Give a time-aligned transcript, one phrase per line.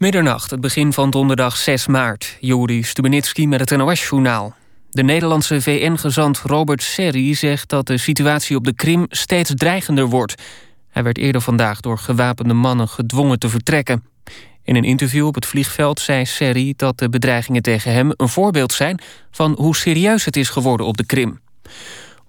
[0.00, 2.36] Middernacht, het begin van donderdag 6 maart.
[2.40, 4.54] Juri Stubenitski met het NOS-journaal.
[4.90, 10.42] De Nederlandse VN-gezant Robert Serri zegt dat de situatie op de Krim steeds dreigender wordt.
[10.88, 14.04] Hij werd eerder vandaag door gewapende mannen gedwongen te vertrekken.
[14.62, 18.72] In een interview op het vliegveld zei Serri dat de bedreigingen tegen hem een voorbeeld
[18.72, 21.40] zijn van hoe serieus het is geworden op de Krim.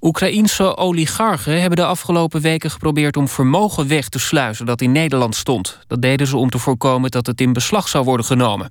[0.02, 5.36] Oekraïense oligarchen hebben de afgelopen weken geprobeerd om vermogen weg te sluizen dat in Nederland
[5.36, 5.80] stond.
[5.88, 8.70] Dat deden ze om te voorkomen dat het in beslag zou worden genomen.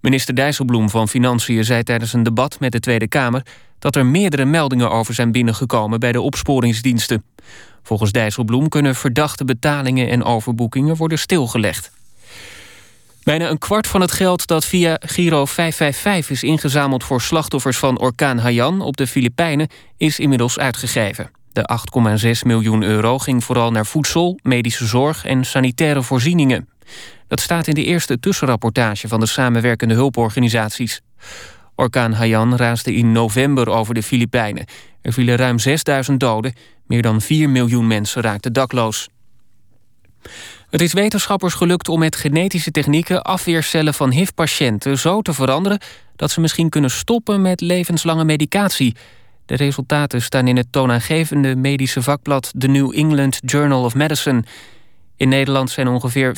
[0.00, 3.42] Minister Dijsselbloem van Financiën zei tijdens een debat met de Tweede Kamer
[3.78, 7.24] dat er meerdere meldingen over zijn binnengekomen bij de opsporingsdiensten.
[7.82, 11.92] Volgens Dijsselbloem kunnen verdachte betalingen en overboekingen worden stilgelegd.
[13.24, 17.98] Bijna een kwart van het geld dat via Giro 555 is ingezameld voor slachtoffers van
[17.98, 21.30] orkaan Haiyan op de Filipijnen is inmiddels uitgegeven.
[21.52, 21.68] De
[22.24, 26.68] 8,6 miljoen euro ging vooral naar voedsel, medische zorg en sanitaire voorzieningen.
[27.28, 31.00] Dat staat in de eerste tussenrapportage van de samenwerkende hulporganisaties.
[31.74, 34.66] Orkaan Haiyan raasde in november over de Filipijnen.
[35.02, 36.54] Er vielen ruim 6000 doden,
[36.86, 39.08] meer dan 4 miljoen mensen raakten dakloos.
[40.74, 45.78] Het is wetenschappers gelukt om met genetische technieken afweercellen van HIV-patiënten zo te veranderen
[46.16, 48.96] dat ze misschien kunnen stoppen met levenslange medicatie.
[49.46, 54.44] De resultaten staan in het toonaangevende medische vakblad The New England Journal of Medicine.
[55.16, 56.36] In Nederland zijn ongeveer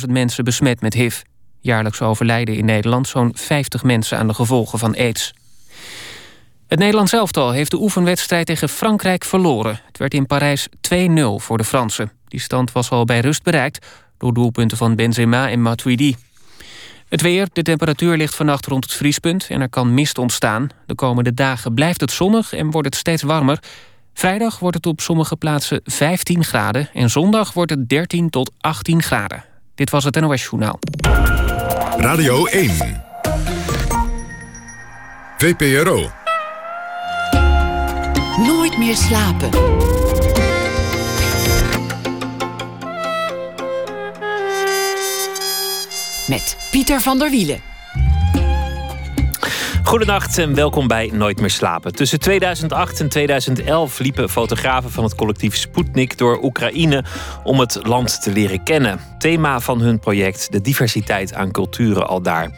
[0.00, 1.20] 25.000 mensen besmet met HIV.
[1.60, 5.32] Jaarlijks overlijden in Nederland zo'n 50 mensen aan de gevolgen van aids.
[6.66, 9.80] Het Nederlands elftal heeft de oefenwedstrijd tegen Frankrijk verloren.
[9.86, 10.72] Het werd in Parijs 2-0
[11.36, 12.21] voor de Fransen.
[12.32, 13.86] Die stand was al bij rust bereikt
[14.18, 16.16] door doelpunten van Benzema en Matuidi.
[17.08, 20.68] Het weer, de temperatuur ligt vannacht rond het vriespunt en er kan mist ontstaan.
[20.86, 23.58] De komende dagen blijft het zonnig en wordt het steeds warmer.
[24.14, 29.02] Vrijdag wordt het op sommige plaatsen 15 graden en zondag wordt het 13 tot 18
[29.02, 29.44] graden.
[29.74, 30.78] Dit was het NOS Journaal.
[31.96, 32.70] Radio 1.
[35.38, 36.10] VPRO.
[38.36, 39.50] Nooit meer slapen.
[46.26, 47.60] Met Pieter van der Wielen.
[49.82, 51.92] Goedenacht en welkom bij Nooit meer slapen.
[51.94, 57.04] Tussen 2008 en 2011 liepen fotografen van het collectief Sputnik door Oekraïne
[57.44, 59.00] om het land te leren kennen.
[59.18, 62.50] Thema van hun project: de diversiteit aan culturen al daar.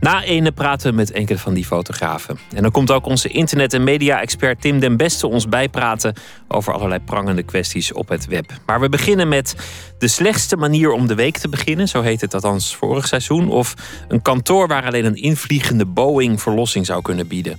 [0.00, 2.38] Na ene praten we met enkele van die fotografen.
[2.54, 6.14] En dan komt ook onze internet- en media-expert Tim den Beste ons bijpraten
[6.48, 8.52] over allerlei prangende kwesties op het web.
[8.66, 9.54] Maar we beginnen met
[9.98, 13.48] de slechtste manier om de week te beginnen, zo heet het althans vorig seizoen.
[13.48, 13.74] Of
[14.08, 17.58] een kantoor waar alleen een invliegende Boeing verlossing zou kunnen bieden.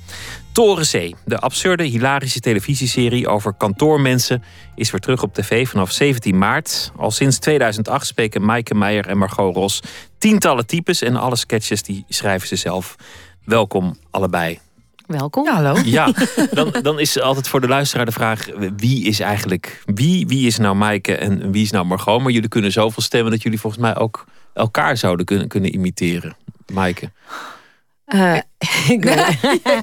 [0.52, 4.44] Torenzee, de absurde, hilarische televisieserie over kantoormensen,
[4.76, 6.92] is weer terug op tv vanaf 17 maart.
[6.98, 9.82] Al sinds 2008 spreken Maaike Meijer en Margot Ros
[10.18, 12.96] tientallen types en alle sketches die schrijven ze zelf.
[13.46, 14.69] Welkom allebei.
[15.18, 15.48] Welkom.
[15.48, 15.76] hallo.
[15.86, 16.14] Ja,
[16.52, 18.48] dan, dan is altijd voor de luisteraar de vraag:
[18.78, 20.28] wie is eigenlijk wie?
[20.28, 22.22] Wie is nou Maaike en wie is nou Margot?
[22.22, 26.36] Maar jullie kunnen zoveel stemmen dat jullie volgens mij ook elkaar zouden kunnen, kunnen imiteren.
[26.74, 27.12] Maaike.
[28.08, 28.36] Uh,
[28.88, 29.02] ik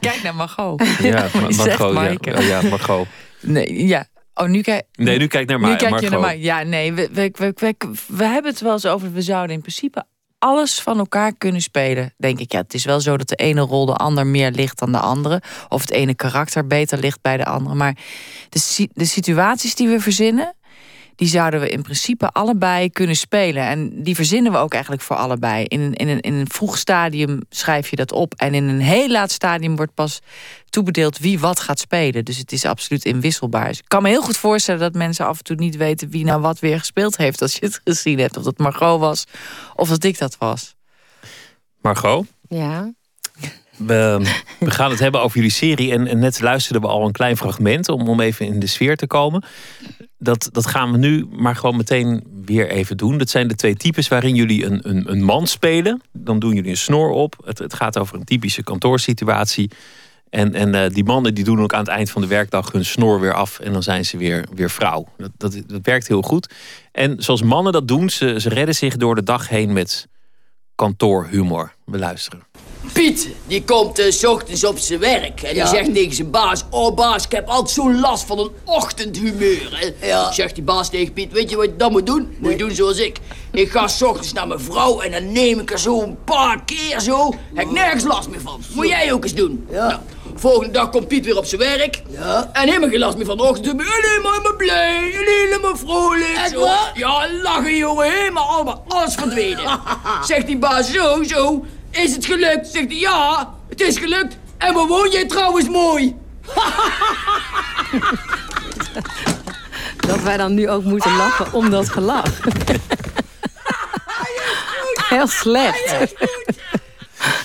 [0.01, 0.83] Kijk naar Margot.
[1.03, 1.93] Ja, Margot.
[1.93, 2.31] Maaike.
[2.31, 3.07] Ja, ja, Margot.
[3.41, 4.07] Nee, ja.
[4.35, 4.85] Oh, nu kijk.
[4.93, 5.77] Nee, nu kijk naar Nu mij.
[5.77, 6.39] kijk je naar mij.
[6.41, 7.75] Ja, nee, we, we, we, we,
[8.07, 9.13] we hebben het wel eens over.
[9.13, 10.05] We zouden in principe
[10.39, 12.15] alles van elkaar kunnen spelen.
[12.17, 14.79] Denk ik, ja, het is wel zo dat de ene rol de ander meer ligt
[14.79, 15.43] dan de andere.
[15.69, 17.75] Of het ene karakter beter ligt bij de andere.
[17.75, 17.97] Maar
[18.49, 20.55] de, de situaties die we verzinnen,
[21.17, 23.63] die zouden we in principe allebei kunnen spelen.
[23.63, 25.65] En die verzinnen we ook eigenlijk voor allebei.
[25.65, 28.35] In een, in een, in een vroeg stadium schrijf je dat op.
[28.35, 30.21] En in een heel laat stadium wordt pas
[30.71, 32.25] toebedeeld wie wat gaat spelen.
[32.25, 33.69] Dus het is absoluut inwisselbaar.
[33.69, 36.25] Dus ik kan me heel goed voorstellen dat mensen af en toe niet weten wie
[36.25, 38.37] nou wat weer gespeeld heeft als je het gezien hebt.
[38.37, 39.25] Of dat Margot was
[39.75, 40.75] of dat ik dat was.
[41.81, 42.93] Margot, Ja.
[43.77, 44.21] We,
[44.59, 45.93] we gaan het hebben over jullie serie.
[45.93, 48.97] En, en net luisterden we al een klein fragment om, om even in de sfeer
[48.97, 49.45] te komen.
[50.19, 53.19] Dat, dat gaan we nu maar gewoon meteen weer even doen.
[53.19, 56.03] Dat zijn de twee types waarin jullie een, een, een man spelen.
[56.13, 57.35] Dan doen jullie een snor op.
[57.45, 59.71] Het, het gaat over een typische kantoorsituatie.
[60.31, 62.85] En, en eh, die mannen die doen ook aan het eind van de werkdag hun
[62.85, 63.59] snor weer af.
[63.59, 65.09] En dan zijn ze weer, weer vrouw.
[65.17, 66.55] Dat, dat, dat werkt heel goed.
[66.93, 70.09] En zoals mannen dat doen, ze, ze redden zich door de dag heen met
[70.75, 71.75] kantoorhumor.
[71.85, 72.43] We luisteren.
[72.93, 76.65] Piet, die komt eh, s ochtends op zijn werk en die zegt tegen zijn baas...
[76.71, 79.95] Oh baas, ik heb altijd zo'n last van een ochtendhumeur.
[79.99, 80.33] Hè.
[80.33, 82.37] Zegt die baas tegen Piet, weet je wat je dan moet doen?
[82.39, 83.19] Moet je doen zoals ik.
[83.53, 86.65] Ik ga s ochtends naar mijn vrouw en dan neem ik er zo een paar
[86.65, 87.35] keer zo.
[87.55, 88.61] Heb ik nergens last meer van.
[88.75, 89.67] Moet jij ook eens doen.
[89.71, 89.95] Nou,
[90.39, 92.03] Volgende dag komt Piet weer op zijn werk.
[92.09, 92.51] Ja.
[92.53, 93.67] En helemaal geen last meer van de ochtend.
[93.67, 95.11] Helemaal, helemaal blij.
[95.13, 96.35] Helemaal vrolijk.
[96.37, 96.61] Echt zo.
[96.61, 96.93] waar?
[96.95, 98.13] Ja, lachen jongen.
[98.13, 98.85] Helemaal allemaal.
[98.89, 99.81] Alles verdwenen.
[100.27, 101.65] Zegt die baas zo, zo.
[101.97, 102.67] Is het gelukt?
[102.67, 103.55] Zegt hij ja.
[103.69, 104.37] Het is gelukt.
[104.59, 106.17] En waar woon jij trouwens mooi?
[109.97, 112.41] Dat wij dan nu ook moeten lachen om dat gelach.
[115.09, 116.15] Heel slecht.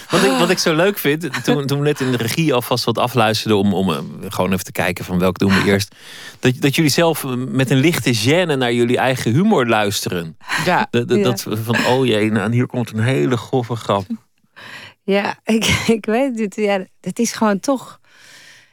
[0.09, 2.83] Wat ik, wat ik zo leuk vind, toen, toen we net in de regie alvast
[2.83, 3.97] wat afluisterden om, om eh,
[4.29, 5.95] gewoon even te kijken van welk doen we eerst.
[6.39, 10.37] Dat, dat jullie zelf eh, met een lichte gêne naar jullie eigen humor luisteren.
[10.65, 10.87] Ja.
[10.89, 11.23] Dat, dat, Ja.
[11.23, 14.05] dat van, oh jee, nou, en hier komt een hele grove grap.
[15.03, 16.55] Ja, ik, ik weet het.
[16.55, 17.99] Ja, het is gewoon toch.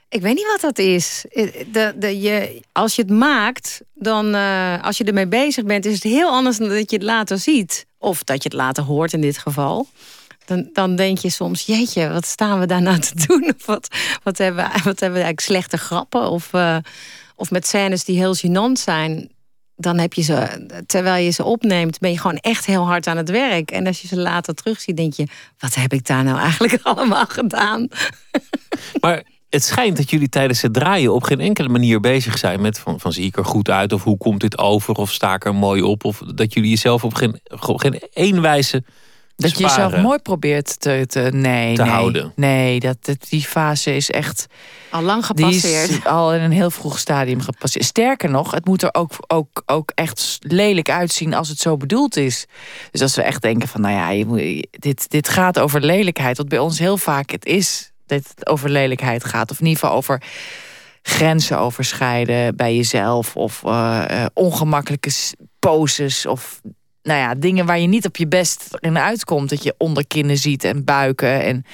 [0.09, 1.25] Ik weet niet wat dat is.
[1.31, 5.85] Eh, De, de, je, als je het maakt, dan eh, als je ermee bezig bent,
[5.85, 7.87] is het heel anders dan dat je het later ziet.
[7.99, 9.87] Of dat je het later hoort in dit geval.
[10.45, 13.53] Dan, dan denk je soms, jeetje, wat staan we daar nou te doen?
[13.59, 13.89] Of wat,
[14.23, 16.31] wat, hebben, wat hebben we eigenlijk slechte grappen?
[16.31, 16.77] Of, eh,
[17.37, 19.31] of met scènes die heel gênant zijn.
[19.81, 23.17] Dan heb je ze, terwijl je ze opneemt, ben je gewoon echt heel hard aan
[23.17, 23.71] het werk.
[23.71, 25.27] En als je ze later terugziet, denk je,
[25.59, 27.89] wat heb ik daar nou eigenlijk allemaal gedaan?
[29.01, 32.79] Maar het schijnt dat jullie tijdens het draaien op geen enkele manier bezig zijn met
[32.79, 35.45] van, van zie ik er goed uit of hoe komt dit over of sta ik
[35.45, 38.83] er mooi op of dat jullie jezelf op geen, op geen één wijze
[39.39, 42.33] Dat je jezelf mooi probeert te, te, nee, Te nee, houden.
[42.37, 44.47] Nee, dat, dat, die fase is echt...
[44.91, 45.91] Al lang Die gepasseerd.
[45.91, 47.85] is al in een heel vroeg stadium gepasseerd.
[47.85, 52.17] Sterker nog, het moet er ook, ook, ook echt lelijk uitzien als het zo bedoeld
[52.17, 52.47] is.
[52.91, 56.37] Dus als we echt denken van, nou ja, je moet, dit, dit gaat over lelijkheid.
[56.37, 59.51] Wat bij ons heel vaak het is, dat het over lelijkheid gaat.
[59.51, 60.23] Of in ieder geval over
[61.03, 63.37] grenzen overschrijden bij jezelf.
[63.37, 65.11] Of eh, eh, ongemakkelijke
[65.59, 66.27] poses.
[66.27, 66.61] Of
[67.09, 69.51] nou ja, dingen waar je niet op je best in uitkomt.
[69.51, 71.43] Dat je onderkinnen ziet en buiken.
[71.43, 71.65] En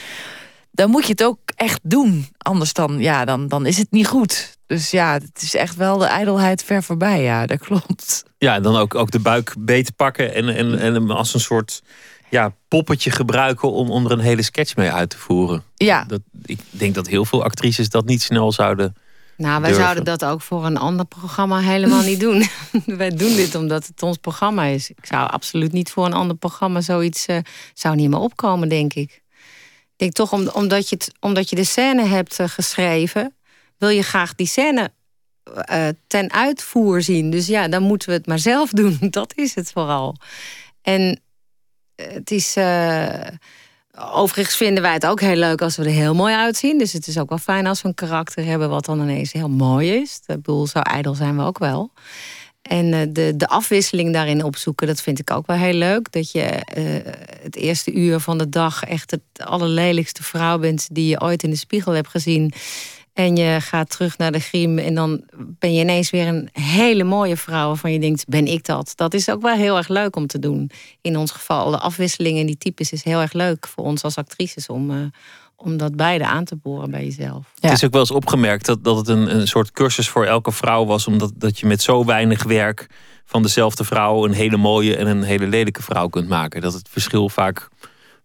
[0.70, 2.28] dan moet je het ook echt doen.
[2.38, 4.58] Anders dan, ja, dan, dan is het niet goed.
[4.66, 7.22] Dus ja, het is echt wel de ijdelheid ver voorbij.
[7.22, 8.24] Ja, dat klopt.
[8.38, 11.40] Ja, en dan ook, ook de buik beet pakken en, en, en hem als een
[11.40, 11.82] soort
[12.30, 15.62] ja, poppetje gebruiken om, om er een hele sketch mee uit te voeren.
[15.74, 18.94] Ja, Dat, ik denk dat heel veel actrices dat niet snel zouden.
[19.36, 19.84] Nou, wij durven.
[19.84, 22.44] zouden dat ook voor een ander programma helemaal niet doen.
[22.86, 24.90] wij doen dit omdat het ons programma is.
[24.90, 27.26] Ik zou absoluut niet voor een ander programma zoiets...
[27.26, 27.38] eh,
[27.74, 29.22] zou niet meer opkomen, denk ik.
[29.82, 33.36] Ik denk toch, om, omdat, je het, omdat je de scène hebt eh, geschreven...
[33.78, 34.92] wil je graag die scène
[35.44, 37.30] eh, ten uitvoer zien.
[37.30, 38.98] Dus ja, dan moeten we het maar zelf doen.
[39.10, 40.16] Dat is het vooral.
[40.82, 41.20] En
[41.96, 42.56] het is...
[43.96, 46.78] Overigens vinden wij het ook heel leuk als we er heel mooi uitzien.
[46.78, 49.48] Dus het is ook wel fijn als we een karakter hebben wat dan ineens heel
[49.48, 50.20] mooi is.
[50.26, 51.90] Ik bedoel, zo ijdel zijn we ook wel.
[52.62, 56.12] En eh, de, de afwisseling daarin opzoeken, dat vind ik ook wel heel leuk.
[56.12, 57.12] Dat je eh,
[57.42, 61.50] het eerste uur van de dag echt het allerlelijkste vrouw bent die je ooit in
[61.50, 62.52] de spiegel hebt gezien.
[63.14, 67.04] En je gaat terug naar de griem en dan ben je ineens weer een hele
[67.04, 68.92] mooie vrouw waarvan je denkt, ben ik dat?
[68.94, 70.70] Dat is ook wel heel erg leuk om te doen.
[71.00, 74.16] In ons geval, de afwisseling in die types is heel erg leuk voor ons als
[74.16, 74.96] actrices om, eh,
[75.56, 77.52] om dat beide aan te boren bij jezelf.
[77.54, 77.68] Ja.
[77.68, 80.52] Het is ook wel eens opgemerkt dat, dat het een, een soort cursus voor elke
[80.52, 81.06] vrouw was.
[81.06, 82.86] Omdat dat je met zo weinig werk
[83.24, 86.60] van dezelfde vrouw een hele mooie en een hele lelijke vrouw kunt maken.
[86.60, 87.68] Dat het verschil vaak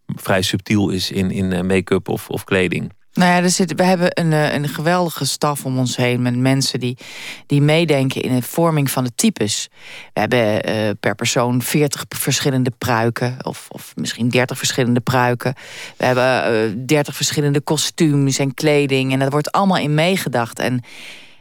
[0.05, 2.97] vrij subtiel is in, in eh, make-up of, of kleding.
[3.19, 6.79] Nou ja, er we hebben een, eh, een geweldige staf om ons heen met mensen
[6.79, 6.97] die,
[7.45, 9.69] die meedenken in de vorming van de types.
[10.13, 15.53] We hebben eh, per persoon 40 verschillende pruiken, of, of misschien 30 verschillende pruiken.
[15.97, 19.13] We hebben eh 30 verschillende kostuums en kleding.
[19.13, 20.59] En dat wordt allemaal in meegedacht.
[20.59, 20.83] En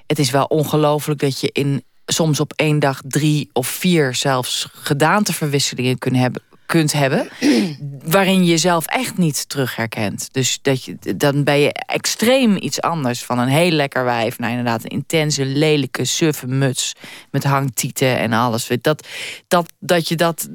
[0.07, 4.69] het is wel ongelooflijk dat je in soms op één dag drie of vier zelfs
[4.73, 7.29] gedaanteverwisselingen kunt hebben, kunt hebben
[8.05, 10.29] waarin je jezelf echt niet terug herkent.
[10.33, 14.51] Dus dat je, dan ben je extreem iets anders van een heel lekker wijf naar
[14.51, 16.93] inderdaad een intense, lelijke, suffe muts
[17.31, 18.69] met hangtieten en alles.
[18.81, 19.07] Dat,
[19.49, 20.49] dat, dat je dat.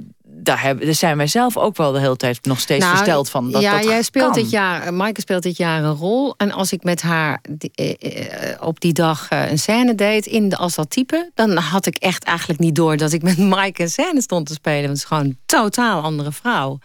[0.43, 3.29] Daar, hebben, daar zijn wij zelf ook wel de hele tijd nog steeds Nou, versteld
[3.29, 3.51] van.
[3.51, 4.41] Dat ja, dat jij speelt kan.
[4.41, 6.33] dit jaar, Maaike speelt dit jaar een rol.
[6.38, 10.25] En als ik met haar die- eh, eh, op die dag eh, een scène deed
[10.25, 13.38] in de, als dat type, dan had ik echt eigenlijk niet door dat ik met
[13.53, 14.79] Maaike een scène stond te spelen.
[14.81, 16.79] Want het is gewoon een totaal andere vrouw.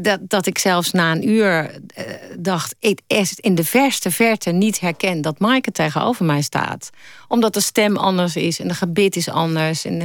[0.00, 2.04] Dat, dat ik zelfs na een uur eh,
[2.38, 6.90] dacht, ik is in de verste verte niet herken dat Maaike tegenover mij staat.
[7.28, 9.84] Omdat de stem anders is en de gebit is anders.
[9.84, 9.98] En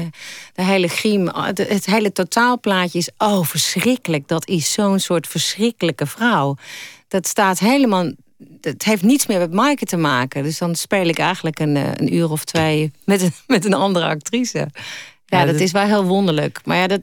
[0.53, 4.27] de, hele griem, het, het hele totaalplaatje is, oh verschrikkelijk.
[4.27, 6.55] Dat is zo'n soort verschrikkelijke vrouw.
[7.07, 8.11] Dat staat helemaal,
[8.61, 10.43] het heeft niets meer met Maaike te maken.
[10.43, 13.73] Dus dan speel ik eigenlijk een, eh, een uur of twee met een, met een
[13.73, 14.67] andere actrice.
[15.29, 16.59] Ja, dat, is wel heel wonderlijk.
[16.63, 17.01] Maar ja, dat,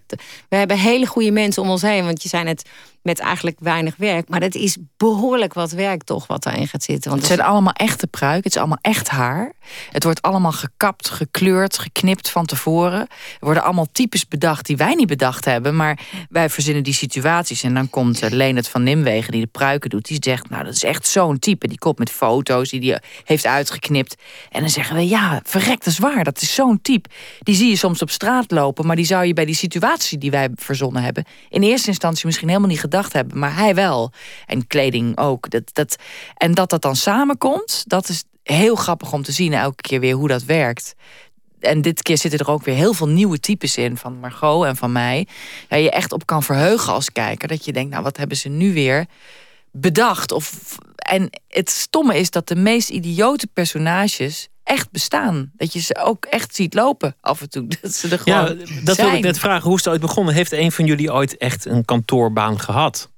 [0.49, 2.05] we hebben hele goede mensen om ons heen.
[2.05, 2.69] Want je zijn het
[3.07, 4.29] met eigenlijk weinig werk.
[4.29, 7.11] Maar dat is behoorlijk wat werk toch wat daarin gaat zitten.
[7.11, 8.43] Want het zijn allemaal echte pruiken.
[8.43, 9.53] Het is allemaal echt haar.
[9.91, 13.01] Het wordt allemaal gekapt, gekleurd, geknipt van tevoren.
[13.01, 13.09] Er
[13.41, 15.77] worden allemaal types bedacht die wij niet bedacht hebben.
[15.77, 15.99] Maar
[16.29, 17.63] wij verzinnen die situaties.
[17.63, 20.07] En dan komt uh, Leonard van Nimwegen die de pruiken doet.
[20.07, 21.69] Die zegt, nou dat is echt zo'n type.
[21.69, 24.15] Die komt met foto's die hij heeft uitgeknipt.
[24.51, 26.25] En dan zeggen we, ja, verrekt, dat is waar.
[26.25, 27.09] Dat is zo'n type.
[27.39, 28.87] Die zie je soms op straat lopen.
[28.87, 31.25] Maar die zou je bij die situatie die wij verzonnen hebben...
[31.49, 33.39] in eerste instantie misschien helemaal niet gedacht hebben.
[33.39, 34.13] Maar hij wel.
[34.47, 35.51] En kleding ook.
[35.51, 35.97] Dat, dat,
[36.37, 40.15] en dat dat dan samenkomt, dat is heel grappig om te zien elke keer weer
[40.15, 40.95] hoe dat werkt.
[41.61, 44.77] En dit keer zitten er ook weer heel veel nieuwe types in van Margot en
[44.77, 45.27] van mij.
[45.69, 47.49] Ja, je echt op kan verheugen als kijker.
[47.49, 49.07] Dat je denkt, nou wat hebben ze nu weer
[49.73, 50.33] bedacht?
[50.33, 55.51] Of, en het stomme is dat de meest idiote personages echt bestaan.
[55.57, 57.67] Dat je ze ook echt ziet lopen af en toe.
[57.83, 59.63] Dat ze er gewoon ja, dat wil ik net vragen.
[59.63, 60.35] Hoe is het ooit begonnen?
[60.35, 63.11] Heeft een van jullie ooit echt een kantoorbaan gehad?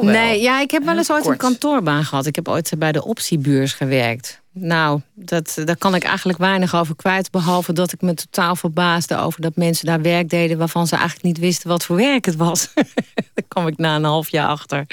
[0.00, 2.26] Nee, ja, ik heb wel eens ooit een kantoorbaan gehad.
[2.26, 4.40] Ik heb ooit bij de optiebeurs gewerkt.
[4.54, 7.30] Nou, dat, daar kan ik eigenlijk weinig over kwijt.
[7.30, 10.58] Behalve dat ik me totaal verbaasde over dat mensen daar werk deden...
[10.58, 12.68] waarvan ze eigenlijk niet wisten wat voor werk het was.
[13.34, 14.86] daar kwam ik na een half jaar achter.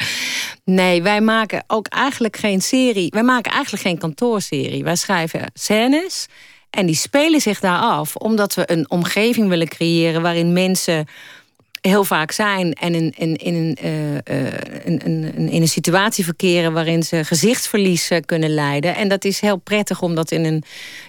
[0.64, 3.10] Nee, wij maken ook eigenlijk geen serie.
[3.10, 4.84] Wij maken eigenlijk geen kantoorserie.
[4.84, 6.28] Wij schrijven scènes
[6.70, 8.16] en die spelen zich daar af.
[8.16, 11.08] Omdat we een omgeving willen creëren waarin mensen
[11.82, 14.16] heel vaak zijn en in, in, in, uh,
[14.86, 18.96] in, in, in, een situatie verkeren waarin ze gezichtsverlies kunnen leiden.
[18.96, 20.64] En dat is heel prettig om dat in een,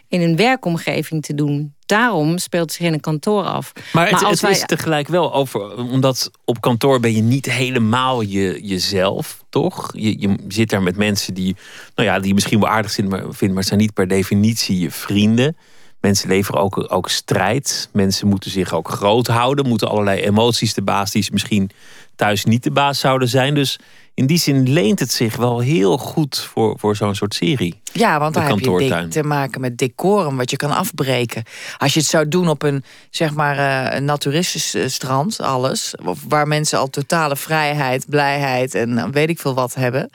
[0.09, 1.75] in een werkomgeving te doen.
[1.87, 3.73] Daarom speelt zich in een kantoor af.
[3.93, 8.61] Maar het, het is tegelijk wel over, omdat op kantoor ben je niet helemaal je,
[8.63, 9.91] jezelf, toch?
[9.93, 11.57] Je, je zit daar met mensen die,
[11.95, 14.91] nou ja, die misschien wel aardig vinden, maar, vinden, maar zijn niet per definitie je
[14.91, 15.57] vrienden.
[16.01, 17.89] Mensen leveren ook, ook strijd.
[17.93, 19.69] Mensen moeten zich ook groot houden.
[19.69, 21.71] Moeten allerlei emoties de baas die ze misschien
[22.17, 23.55] thuis niet de baas zouden zijn.
[23.55, 23.79] Dus
[24.15, 27.81] in die zin leent het zich wel heel goed voor, voor zo'n soort serie.
[27.93, 31.45] Ja, want dan heb je te maken met decorum wat je kan afbreken.
[31.79, 35.95] Als je het zou doen op een, zeg maar, uh, een naturistisch eh, strand, alles.
[36.29, 40.11] Waar mensen al totale vrijheid, blijheid en weet ik veel wat hebben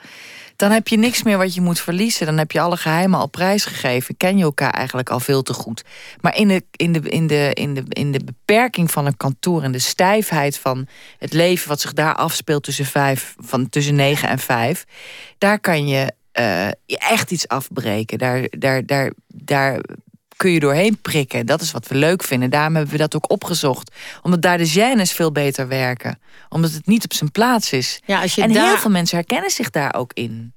[0.56, 2.26] dan heb je niks meer wat je moet verliezen.
[2.26, 4.16] Dan heb je alle geheimen al prijsgegeven.
[4.16, 5.84] Ken je elkaar eigenlijk al veel te goed.
[6.20, 9.62] Maar in de, in de, in de, in de, in de beperking van een kantoor
[9.62, 10.86] en de stijfheid van
[11.18, 14.84] het leven wat zich daar afspeelt tussen, vijf, van, tussen negen en vijf,
[15.38, 18.18] daar kan je uh, echt iets afbreken.
[18.18, 19.80] Daar, daar, daar, daar
[20.36, 21.46] kun je doorheen prikken.
[21.46, 22.50] Dat is wat we leuk vinden.
[22.50, 23.90] Daarom hebben we dat ook opgezocht.
[24.22, 26.18] Omdat daar de gênes veel beter werken.
[26.48, 28.00] Omdat het niet op zijn plaats is.
[28.04, 30.54] Ja, als je en heel veel mensen herkennen zich daar ook in.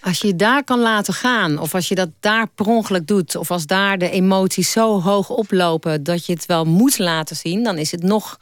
[0.00, 3.36] Als je daar kan laten gaan, of als je dat daar per ongeluk doet...
[3.36, 7.62] of als daar de emoties zo hoog oplopen dat je het wel moet laten zien...
[7.62, 8.38] dan is het nog,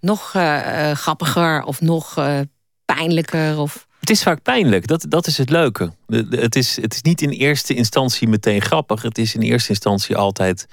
[0.00, 2.38] nog uh, grappiger of nog uh,
[2.84, 3.58] pijnlijker.
[3.58, 3.86] Of...
[4.00, 5.92] Het is vaak pijnlijk, dat, dat is het leuke.
[6.30, 9.02] Het is, het is niet in eerste instantie meteen grappig.
[9.02, 10.66] Het is in eerste instantie altijd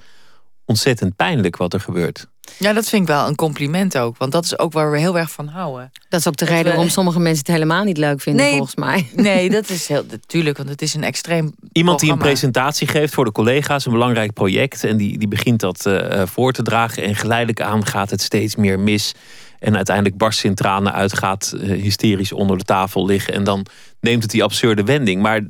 [0.65, 2.27] ontzettend pijnlijk wat er gebeurt.
[2.60, 4.17] Ja, dat vind ik wel een compliment ook.
[4.17, 5.91] Want dat is ook waar we heel erg van houden.
[6.10, 8.75] Dat is ook de reden waarom sommige mensen het helemaal niet leuk vinden, nee, volgens
[8.75, 9.10] mij.
[9.15, 11.55] Nee, dat is heel natuurlijk, want het is een extreem.
[11.72, 14.84] Iemand die een presentatie geeft voor de collega's, een belangrijk project.
[14.84, 17.03] En die, die begint dat uh, voor te dragen.
[17.03, 19.13] En geleidelijk aan gaat het steeds meer mis.
[19.59, 23.33] En uiteindelijk barst in tranen uit, gaat uh, hysterisch onder de tafel liggen.
[23.33, 23.65] En dan
[23.99, 25.21] neemt het die absurde wending.
[25.21, 25.41] Maar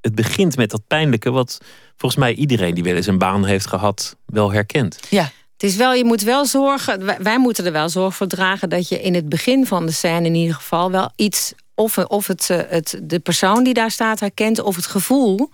[0.00, 1.60] het begint met dat pijnlijke, wat
[1.96, 4.98] volgens mij iedereen die wel eens een baan heeft gehad, wel herkent.
[5.10, 5.30] Ja.
[5.52, 8.88] Het is wel, je moet wel zorgen, wij, moeten er wel zorg voor dragen dat
[8.88, 12.50] je in het begin van de scène in ieder geval wel iets, of, of het,
[12.50, 15.50] eh, het, de persoon die daar staat herkent, of het gevoel.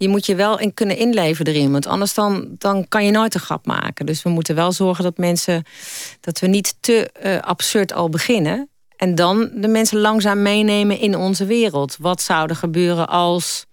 [0.00, 3.34] Je moet je wel in kunnen inleven erin, want anders dan, dan kan je nooit
[3.34, 4.06] een grap maken.
[4.06, 5.64] Dus we moeten wel zorgen dat mensen,
[6.20, 8.68] dat we niet te uh, absurd al beginnen.
[8.96, 11.96] En dan de mensen langzaam meenemen in onze wereld.
[11.98, 13.66] Wat zou er gebeuren als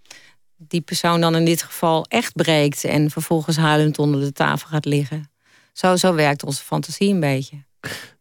[0.57, 4.85] die persoon dan in dit geval echt breekt en vervolgens huilend onder de tafel gaat
[4.85, 5.31] liggen?
[5.73, 7.63] Zo, zo werkt onze fantasie een beetje.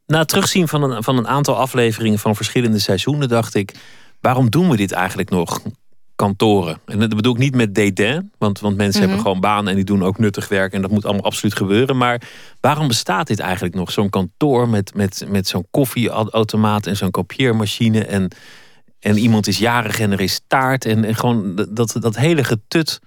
[0.07, 3.75] Na het terugzien van een, van een aantal afleveringen van verschillende seizoenen dacht ik,
[4.21, 5.61] waarom doen we dit eigenlijk nog?
[6.17, 6.81] Kantoren.
[6.85, 9.27] En dat bedoel ik niet met dédain, want, want mensen hebben mhm.
[9.27, 11.97] gewoon banen en die doen ook nuttig werk en dat moet allemaal absoluut gebeuren.
[11.97, 12.23] Maar
[12.61, 13.93] waarom bestaat dit eigenlijk nog?
[13.93, 18.31] Zo'n kantoor met, met, met zo'n koffieautomaat en zo'n kopieermachine en,
[19.01, 23.01] en iemand is jarig en er is taart en, en gewoon dat, dat hele getut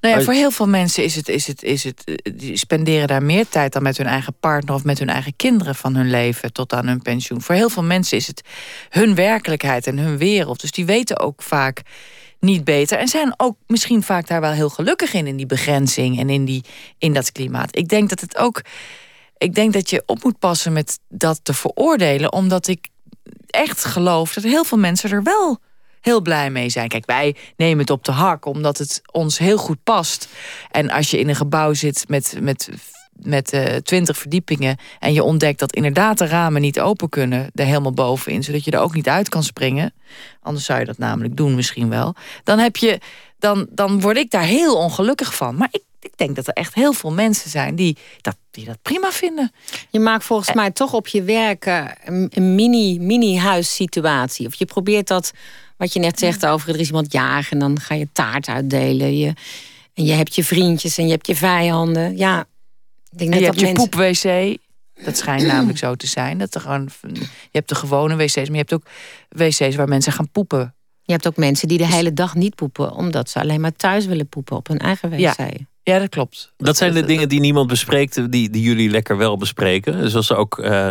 [0.00, 3.08] nou ja, voor heel veel mensen is het, is het, is het, eh, die spenderen
[3.08, 6.10] daar meer tijd dan met hun eigen partner of met hun eigen kinderen van hun
[6.10, 7.40] leven tot aan hun pensioen.
[7.40, 8.42] Voor heel veel mensen is het
[8.88, 10.60] hun werkelijkheid en hun wereld.
[10.60, 11.82] Dus die weten ook vaak
[12.40, 12.98] niet beter.
[12.98, 16.44] En zijn ook misschien vaak daar wel heel gelukkig in, in die begrenzing en in,
[16.44, 16.64] die,
[16.98, 17.76] in dat klimaat.
[17.76, 18.62] Ik denk dat het ook
[19.40, 22.88] ik denk dat je op moet passen met dat te veroordelen, omdat ik
[23.46, 25.58] echt geloof dat heel veel mensen er wel
[26.00, 26.88] heel blij mee zijn.
[26.88, 30.28] Kijk, wij nemen het op de hak omdat het ons heel goed past.
[30.70, 32.68] En als je in een gebouw zit met, met,
[33.22, 37.50] met uh, eh, 20 verdiepingen en je ontdekt dat inderdaad de ramen niet open kunnen,
[37.54, 39.92] er helemaal bovenin, zodat je er ook niet uit kan springen.
[40.42, 42.14] Anders zou je dat namelijk doen, misschien wel.
[42.44, 42.98] Dan heb je.
[43.38, 45.56] Dan, dan word ik daar heel ongelukkig van.
[45.56, 48.78] Maar ik ik denk dat er echt heel veel mensen zijn die dat, die dat
[48.82, 49.52] prima vinden.
[49.90, 50.54] Je maakt volgens eh.
[50.54, 51.66] mij toch op je werk
[52.04, 53.40] een mini, mini.
[54.46, 55.32] Of je probeert dat,
[55.76, 57.52] wat je net zegt over er is iemand jagen...
[57.52, 59.18] en dan ga je taart uitdelen.
[59.18, 59.32] Je,
[59.94, 62.16] en je hebt je vriendjes en je hebt je vijanden.
[62.16, 62.44] Ja,
[63.10, 64.58] ik denk net je dat hebt je poep-wc.
[65.04, 66.38] Dat schijnt namelijk zo te zijn.
[66.38, 68.86] Dat er gewoon, je hebt de gewone wc's, maar je hebt ook
[69.28, 70.74] wc's waar mensen gaan poepen.
[71.02, 73.72] Je hebt ook mensen die de dus- hele dag niet poepen, omdat ze alleen maar
[73.72, 75.18] thuis willen poepen op hun eigen wc.
[75.18, 75.34] Ja.
[75.82, 76.52] Ja, dat klopt.
[76.56, 80.10] Dat zijn de dingen die niemand bespreekt, die, die jullie lekker wel bespreken.
[80.10, 80.90] Zoals ook uh,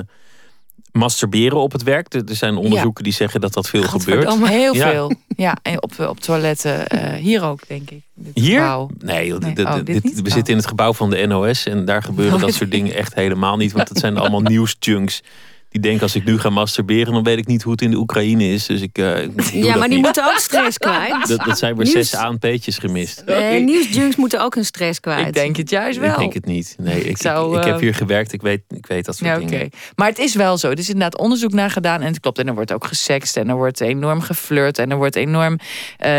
[0.92, 2.14] masturberen op het werk.
[2.14, 4.48] Er zijn onderzoeken die zeggen dat dat veel gebeurt.
[4.48, 5.12] Heel veel.
[5.36, 6.86] Ja, en op, op toiletten.
[6.96, 8.02] Uh, hier ook, denk ik.
[8.34, 8.60] Hier?
[8.60, 8.90] Gebouw.
[8.98, 11.66] Nee, oh, dit, we zitten in het gebouw van de NOS.
[11.66, 13.72] En daar gebeuren dat soort dingen echt helemaal niet.
[13.72, 15.22] Want dat zijn allemaal nieuwsjunks
[15.70, 17.98] die denken als ik nu ga masturberen, dan weet ik niet hoe het in de
[17.98, 18.66] Oekraïne is.
[18.66, 19.18] Dus ik, uh,
[19.54, 21.28] ja, maar die moeten ook stress kwijt.
[21.28, 22.10] Dat, dat zijn weer Nieuws...
[22.10, 23.24] zes ANP'tjes gemist.
[23.26, 25.28] Nee, nieuwsjunks moeten ook een stress kwijt.
[25.28, 26.12] Ik denk het juist wel.
[26.12, 26.76] Ik denk het niet.
[26.80, 29.38] Nee, ik, Zou, ik, heb eh, hier gewerkt, ik weet, ik weet dat soort ja,
[29.38, 29.70] dingen.
[29.96, 30.70] Maar het is wel zo.
[30.70, 32.40] Er is inderdaad onderzoek naar gedaan en het klopt.
[32.40, 35.60] En er wordt ook gesext en er wordt enorm geflirt en er wordt enorm,
[36.06, 36.18] uh,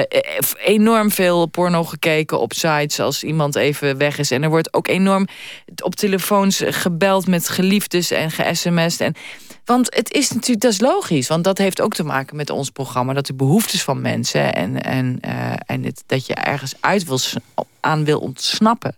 [0.65, 4.31] enorm veel porno gekeken op sites als iemand even weg is.
[4.31, 5.27] En er wordt ook enorm
[5.83, 9.01] op telefoons gebeld met geliefdes en ge-sms'd.
[9.01, 9.15] En
[9.65, 11.29] want het is natuurlijk, dat is logisch.
[11.29, 13.13] Want dat heeft ook te maken met ons programma.
[13.13, 17.19] Dat de behoeftes van mensen en, en, uh, en het, dat je ergens uit wil,
[17.81, 18.97] aan wil ontsnappen.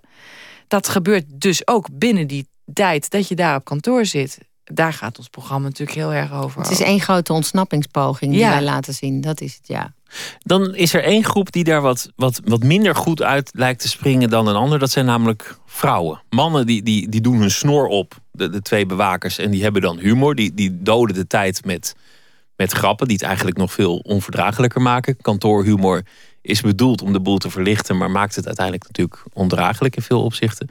[0.69, 4.39] Dat gebeurt dus ook binnen die tijd dat je daar op kantoor zit.
[4.75, 6.61] Daar gaat ons programma natuurlijk heel erg over.
[6.61, 9.21] Het is één grote ontsnappingspoging die wij laten zien.
[9.21, 9.93] Dat is het, ja.
[10.43, 13.89] Dan is er één groep die daar wat, wat, wat minder goed uit lijkt te
[13.89, 14.79] springen dan een ander.
[14.79, 16.23] Dat zijn namelijk vrouwen.
[16.31, 19.39] Mannen die, die, die doen hun snor op, de, de twee bewakers.
[19.39, 20.35] En die hebben dan humor.
[20.35, 21.95] Die, die doden de tijd met,
[22.57, 25.17] met grappen die het eigenlijk nog veel onverdraaglijker maken.
[25.17, 26.03] Kantoorhumor
[26.43, 30.23] is bedoeld om de boel te verlichten, maar maakt het uiteindelijk natuurlijk ondraaglijk in veel
[30.23, 30.69] opzichten.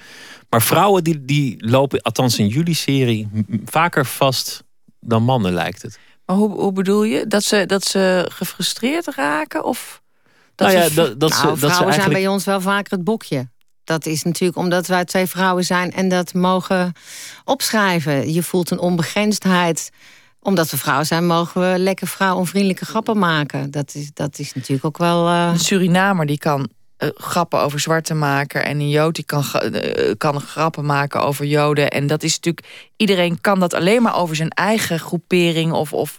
[0.52, 3.30] Maar vrouwen die, die lopen, althans in jullie serie,
[3.66, 4.64] vaker vast
[5.00, 6.00] dan mannen lijkt het.
[6.26, 7.28] Maar hoe, hoe bedoel je?
[7.28, 9.64] Dat ze, dat ze gefrustreerd raken?
[9.64, 10.02] Of
[10.56, 12.02] dat nou ja, ze, dat, dat, nou, ze, dat vrouwen eigenlijk...
[12.02, 13.50] zijn bij ons wel vaker het bokje.
[13.84, 16.94] Dat is natuurlijk omdat wij twee vrouwen zijn en dat mogen
[17.44, 18.34] opschrijven.
[18.34, 19.90] Je voelt een onbegrensdheid.
[20.40, 23.72] Omdat we vrouwen zijn, mogen we lekker vrouwenvriendelijke grappen maken.
[23.72, 25.28] Dat is, dat is natuurlijk ook wel.
[25.28, 25.50] Uh...
[25.52, 26.70] Een Surinamer die kan
[27.04, 28.66] uh, grappen over zwarte maken.
[28.66, 31.90] En een Jood die kan, uh, kan grappen maken over Joden.
[31.90, 32.68] En dat is natuurlijk.
[32.96, 36.18] Iedereen kan dat alleen maar over zijn eigen groepering of, of,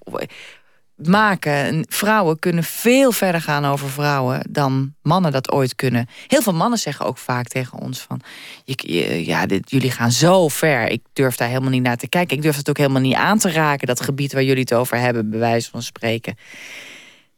[1.09, 1.53] maken.
[1.53, 6.09] En vrouwen kunnen veel verder gaan over vrouwen dan mannen dat ooit kunnen.
[6.27, 8.21] Heel veel mannen zeggen ook vaak tegen ons van...
[8.65, 10.89] Je, ja, dit, jullie gaan zo ver.
[10.89, 12.37] Ik durf daar helemaal niet naar te kijken.
[12.37, 14.97] Ik durf het ook helemaal niet aan te raken, dat gebied waar jullie het over
[14.97, 16.37] hebben, bij wijze van spreken.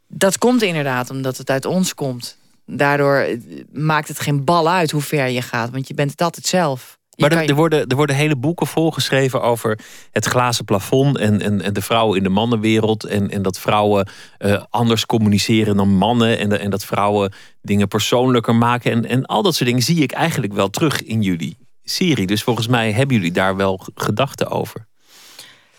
[0.07, 2.37] Dat komt inderdaad omdat het uit ons komt.
[2.65, 3.39] Daardoor eh,
[3.71, 6.97] maakt het geen bal uit hoe ver je gaat, want je bent het altijd zelf.
[7.15, 9.79] Maar er, er, worden, er worden hele boeken volgeschreven over
[10.11, 13.03] het glazen plafond en, en, en de vrouwen in de mannenwereld.
[13.03, 16.39] En, en dat vrouwen uh, anders communiceren dan mannen.
[16.39, 18.91] En, en dat vrouwen dingen persoonlijker maken.
[18.91, 22.27] En, en al dat soort dingen zie ik eigenlijk wel terug in jullie serie.
[22.27, 24.87] Dus volgens mij hebben jullie daar wel gedachten over.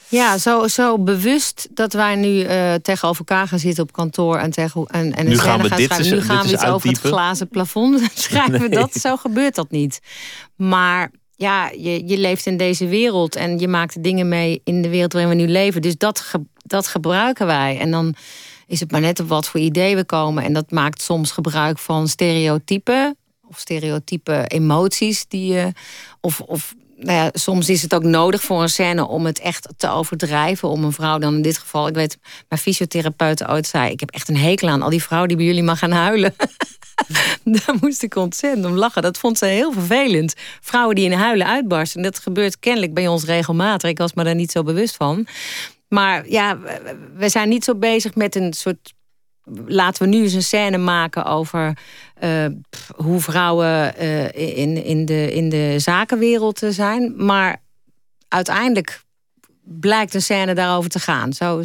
[0.09, 4.51] Ja, zo, zo bewust dat wij nu uh, tegenover elkaar gaan zitten op kantoor en,
[4.51, 7.49] tegen, en, en nu gaan we gaan dit Nu gaan we iets over het glazen
[7.49, 8.61] plafond schrijven.
[8.61, 8.69] Nee.
[8.69, 10.01] Dat, zo gebeurt dat niet.
[10.57, 14.89] Maar ja, je, je leeft in deze wereld en je maakt dingen mee in de
[14.89, 15.83] wereld waarin we nu leven.
[15.83, 17.79] Dus dat, dat gebruiken wij.
[17.79, 18.15] En dan
[18.67, 20.45] is het maar net op wat voor ideeën we komen.
[20.45, 23.17] En dat maakt soms gebruik van stereotypen
[23.49, 25.73] of stereotype emoties die je.
[26.21, 29.69] Of, of nou ja, soms is het ook nodig voor een scène om het echt
[29.77, 30.69] te overdrijven.
[30.69, 34.11] Om een vrouw dan in dit geval, ik weet, mijn fysiotherapeut ooit zei: Ik heb
[34.11, 36.35] echt een hekel aan al die vrouwen die bij jullie maar gaan huilen.
[37.45, 39.03] Daar moest ik ontzettend om lachen.
[39.03, 40.35] Dat vond ze heel vervelend.
[40.61, 42.03] Vrouwen die in huilen uitbarsten.
[42.03, 43.91] Dat gebeurt kennelijk bij ons regelmatig.
[43.91, 45.27] Ik was me daar niet zo bewust van.
[45.89, 46.59] Maar ja,
[47.15, 48.95] we zijn niet zo bezig met een soort.
[49.67, 51.79] Laten we nu eens een scène maken over
[52.23, 52.47] uh,
[52.97, 57.15] hoe vrouwen uh, in, in, de, in de zakenwereld zijn.
[57.17, 57.63] Maar
[58.29, 59.05] uiteindelijk
[59.65, 61.33] blijkt een scène daarover te gaan.
[61.33, 61.63] Zo,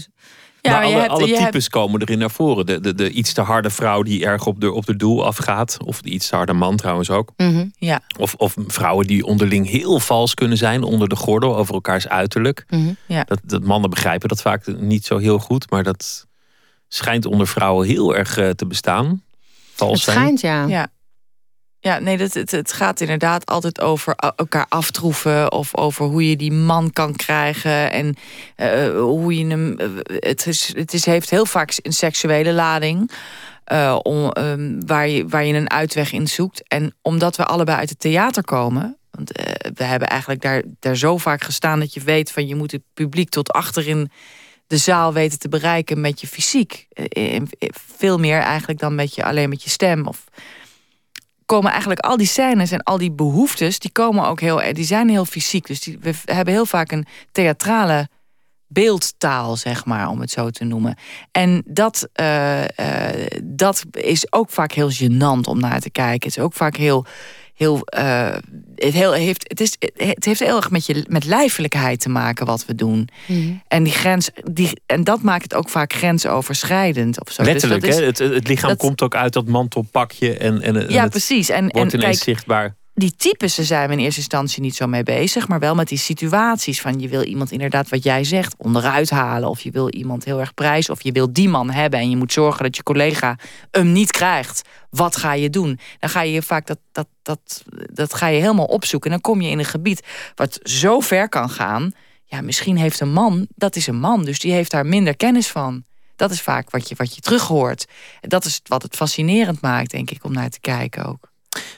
[0.61, 2.65] Ja, maar alle, alle types komen erin naar voren.
[2.65, 5.77] De, de, de iets te harde vrouw die erg op de, op de doel afgaat.
[5.85, 7.31] Of de iets te harde man trouwens ook.
[7.37, 7.65] Mhm.
[7.75, 8.01] ja.
[8.19, 12.65] of, of vrouwen die onderling heel vals kunnen zijn onder de gordel over elkaars uiterlijk.
[12.69, 12.93] Mhm.
[13.05, 13.23] ja.
[13.23, 15.69] dat, dat mannen begrijpen dat vaak niet zo heel goed.
[15.69, 16.29] Maar dat
[16.93, 19.23] schijnt onder vrouwen heel erg eh, te bestaan.
[19.73, 20.65] Vals het schijnt, ja.
[20.65, 20.87] ja.
[21.79, 25.51] Ja, nee, dat, het, het gaat inderdaad altijd over elkaar aftroeven.
[25.51, 27.91] Of over hoe je die man kan krijgen.
[27.91, 28.15] En
[28.57, 29.79] uh, hoe je hem.
[29.79, 33.11] Uh, het, is, het is, heeft heel vaak een seksuele lading.
[33.71, 36.67] Uh, om, um, waar, je, waar je een uitweg in zoekt.
[36.67, 38.97] En omdat we allebei uit het theater komen.
[39.11, 39.31] Want
[39.73, 42.83] we hebben eigenlijk daar, daar zo vaak gestaan dat je weet van je moet het
[42.93, 44.11] publiek tot achterin
[44.71, 46.87] de zaal weten te bereiken met je fysiek.
[47.95, 50.07] Veel meer eigenlijk dan met je, alleen met je stem.
[50.07, 50.23] Of
[51.45, 55.09] komen eigenlijk al die scènes en al die behoeftes, die komen ook heel, die zijn
[55.09, 55.67] heel fysiek.
[55.67, 58.09] Dus die, we hebben heel vaak een theatrale
[58.67, 60.95] beeldtaal, zeg maar, om het zo te noemen.
[61.31, 62.09] En dat,
[63.43, 66.27] dat is ook vaak heel gênant om naar te kijken.
[66.27, 67.05] Het is ook vaak heel
[67.55, 68.35] heel, uh,
[68.75, 72.45] het, heel, heeft, het, is, het heeft heel erg met, je, met lijfelijkheid te maken
[72.45, 73.09] wat we doen.
[73.27, 73.61] Mm.
[73.67, 77.21] En, die grens, die, en dat maakt het ook vaak grensoverschrijdend.
[77.21, 77.43] Of zo.
[77.43, 78.05] Dus Letterlijk, dus hè?
[78.05, 80.37] Het, het lichaam komt ook uit dat mantelpakje.
[80.37, 81.49] En, en, ja, precies.
[81.49, 84.87] En, wordt en, ineens kijk, zichtbaar die types zijn we in eerste instantie niet zo
[84.87, 88.55] mee bezig, maar wel met die situaties van je wil iemand inderdaad wat jij zegt
[88.57, 91.99] onderuit halen of je wil iemand heel erg prijzen of je wil die man hebben
[91.99, 93.37] en je moet zorgen dat je collega
[93.71, 94.61] hem niet krijgt.
[94.89, 95.79] Wat ga je doen?
[95.99, 99.41] Dan ga je vaak dat, dat, dat, dat ga je helemaal opzoeken en dan kom
[99.41, 101.91] je in een gebied wat zo ver kan gaan.
[102.25, 105.47] Ja, misschien heeft een man, dat is een man, dus die heeft daar minder kennis
[105.47, 105.83] van.
[106.15, 107.85] Dat is vaak wat je, wat je terug hoort.
[108.21, 111.29] Dat is wat het fascinerend maakt, denk ik, om naar te kijken ook.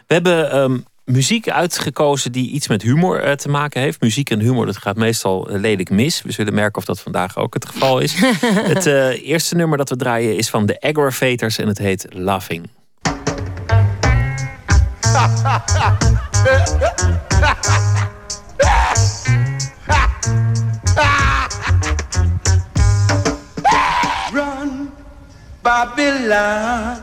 [0.07, 4.01] We hebben um, muziek uitgekozen die iets met humor eh, te maken heeft.
[4.01, 6.21] Muziek en humor, dat gaat meestal eh, lelijk mis.
[6.21, 8.15] We zullen merken of dat vandaag ook het geval is.
[8.73, 12.69] het uh, eerste nummer dat we draaien is van de Aggravators en het heet Laughing.
[24.33, 24.89] Run,
[25.61, 27.01] Babylon.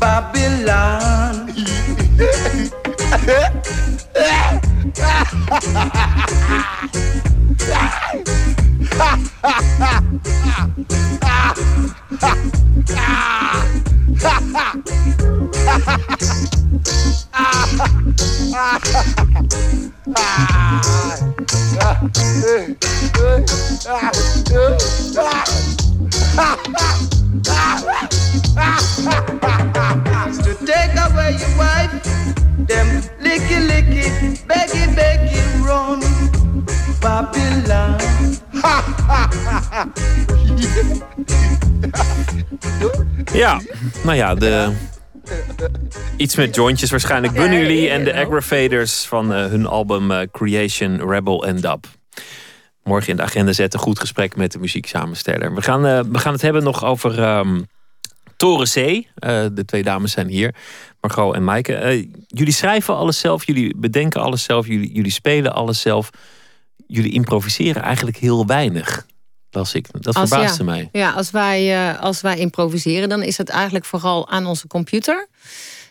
[0.00, 1.52] Babylon.
[4.98, 5.30] Run,
[9.78, 10.20] Babylon.
[22.12, 22.89] to
[43.32, 43.60] ja,
[44.04, 44.72] nou ja, de
[46.16, 47.32] Iets met jointjes waarschijnlijk.
[47.32, 51.84] Bunny Lee en de Aggravators van uh, hun album uh, Creation, Rebel and Dub.
[52.84, 53.80] Morgen in de agenda zetten.
[53.80, 55.54] Goed gesprek met de muzieksamensteller.
[55.54, 57.66] We gaan, uh, we gaan het hebben nog over um,
[58.36, 58.74] Toren C.
[59.54, 60.54] de twee dames zijn hier.
[61.00, 62.08] Margot en Maaike.
[62.26, 63.46] jullie schrijven alles zelf.
[63.46, 64.66] Jullie bedenken alles zelf.
[64.66, 66.10] Jullie, jullie spelen alles zelf.
[66.86, 69.06] Jullie improviseren eigenlijk heel weinig
[69.50, 69.86] las ik.
[69.92, 70.88] Dat als, verbaasde ja, mij.
[70.92, 75.28] Ja, als wij, uh, als wij improviseren, dan is het eigenlijk vooral aan onze computer.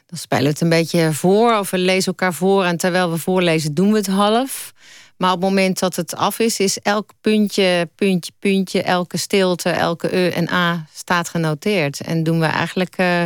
[0.06, 2.64] Dan spelen we het een beetje voor of we lezen elkaar voor.
[2.64, 4.74] En terwijl we voorlezen, doen we het half.
[5.18, 9.70] Maar op het moment dat het af is, is elk puntje, puntje, puntje, elke stilte,
[9.70, 12.02] elke e en a staat genoteerd.
[12.02, 12.98] En doen we eigenlijk.
[12.98, 13.24] Uh,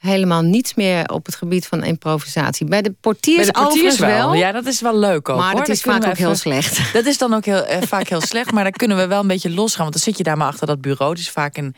[0.00, 2.66] helemaal niets meer op het gebied van improvisatie.
[2.66, 4.34] Bij de portiers, Bij de portiers wel.
[4.34, 5.38] Ja, dat is wel leuk ook.
[5.38, 5.60] Maar hoor.
[5.60, 6.80] dat is vaak ook heel slecht.
[6.92, 8.52] Dat is dan ook heel, eh, vaak heel slecht.
[8.52, 9.82] Maar dan kunnen we wel een beetje losgaan.
[9.82, 11.10] Want dan zit je daar maar achter dat bureau.
[11.10, 11.74] Het is vaak een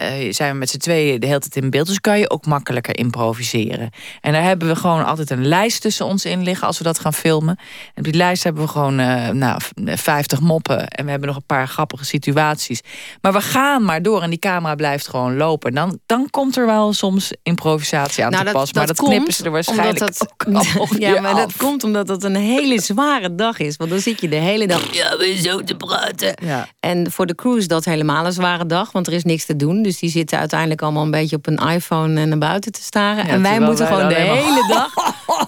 [0.00, 1.86] uh, zijn we met z'n tweeën de hele tijd in beeld.
[1.86, 3.90] Dus kan je ook makkelijker improviseren.
[4.20, 6.98] En daar hebben we gewoon altijd een lijst tussen ons in liggen als we dat
[6.98, 7.56] gaan filmen.
[7.58, 10.88] En op die lijst hebben we gewoon uh, nou, 50 moppen.
[10.88, 12.80] En we hebben nog een paar grappige situaties.
[13.20, 15.74] Maar we gaan maar door en die camera blijft gewoon lopen.
[15.74, 18.78] Dan, dan komt er wel soms improvisatie aan Nou, te dat- passen.
[18.78, 22.06] Maar dat dat, knippen ze er waarschijnlijk omdat dat- ook Ja, maar dat komt omdat
[22.06, 23.76] dat een hele zware dag is.
[23.76, 26.34] Want dan zit je de hele dag Ja, we zo te praten.
[26.44, 26.68] Ja.
[26.80, 29.56] En voor de crew is dat helemaal een zware dag, want er is niks te
[29.56, 29.81] doen.
[29.82, 33.28] Dus die zitten uiteindelijk allemaal een beetje op een iPhone en naar buiten te staren.
[33.28, 34.90] en wij moeten wij gewoon de hele dag.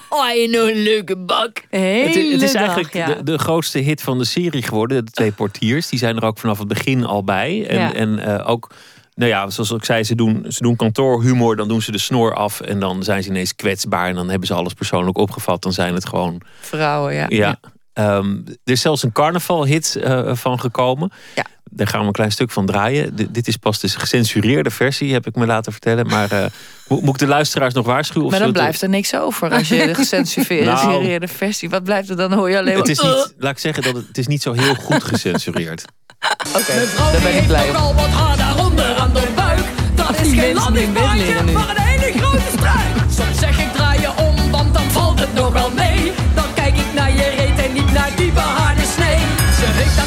[0.08, 1.62] Oh, je nog een leuke bak.
[1.70, 3.06] Het, is- het is dag, eigenlijk ja.
[3.06, 5.04] de, de grootste hit van de serie geworden.
[5.04, 5.88] De twee portiers.
[5.88, 7.66] Die zijn er ook vanaf het begin al bij.
[7.68, 7.92] En, Ja.
[7.94, 8.70] en eh, ook,
[9.14, 11.56] nou ja, zoals ik zei, ze doen, ze doen kantoorhumor.
[11.56, 12.60] Dan doen ze de snor af.
[12.60, 14.08] En dan zijn ze ineens kwetsbaar.
[14.08, 15.62] En dan hebben ze alles persoonlijk opgevat.
[15.62, 16.40] Dan zijn het gewoon.
[16.60, 17.26] Vrouwen, ja.
[17.28, 17.56] Ja.
[17.92, 21.12] Ehm, er is zelfs een carnavalhit eh van gekomen.
[21.34, 21.44] Ja.
[21.76, 23.14] Daar gaan we een klein stuk van draaien.
[23.14, 26.06] D- dit is pas de gecensureerde versie, heb ik me laten vertellen.
[26.06, 26.44] Maar eh,
[26.88, 28.24] mo- moet ik de luisteraars nog waarschuwen?
[28.26, 31.28] Of Maar dan blijft er niks over als je de gecensureerde Nou.
[31.28, 31.70] versie.
[31.70, 32.32] Wat blijft er dan?
[32.32, 32.82] Hoor je alleen maar.
[32.82, 35.84] het is niet, laat ik zeggen dat het, het is niet zo heel goed gecensureerd.
[36.58, 37.74] Oké, daar ben ik blij op.
[37.76, 39.60] al wat haar daaronder aan de buik.
[39.94, 41.52] Dat is geen landingbaantje, nu.
[41.52, 42.94] maar een hele grote struik.
[43.10, 46.12] Soms zeg ik draai je om, want dan valt het nog wel mee.
[46.34, 49.18] Dan kijk ik naar je reet en niet naar die behaarde snee.
[49.58, 50.06] Ze heeft daar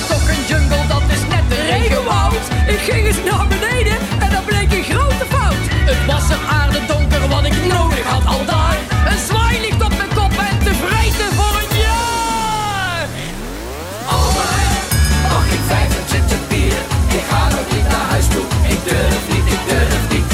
[2.88, 2.94] regenwoud.
[2.94, 5.64] Ik ging eens naar beneden en dat bleek een grote fout.
[5.90, 8.78] Het was een aarde donker, wat ik nodig had al daar.
[9.10, 13.08] Een zwaai ligt op mijn kop en te vreten voor een jaar.
[15.34, 16.80] Mag ik 25 bier?
[17.18, 18.46] Ik ga nog niet naar huis toe.
[18.74, 20.30] Ik durf niet, ik durf niet.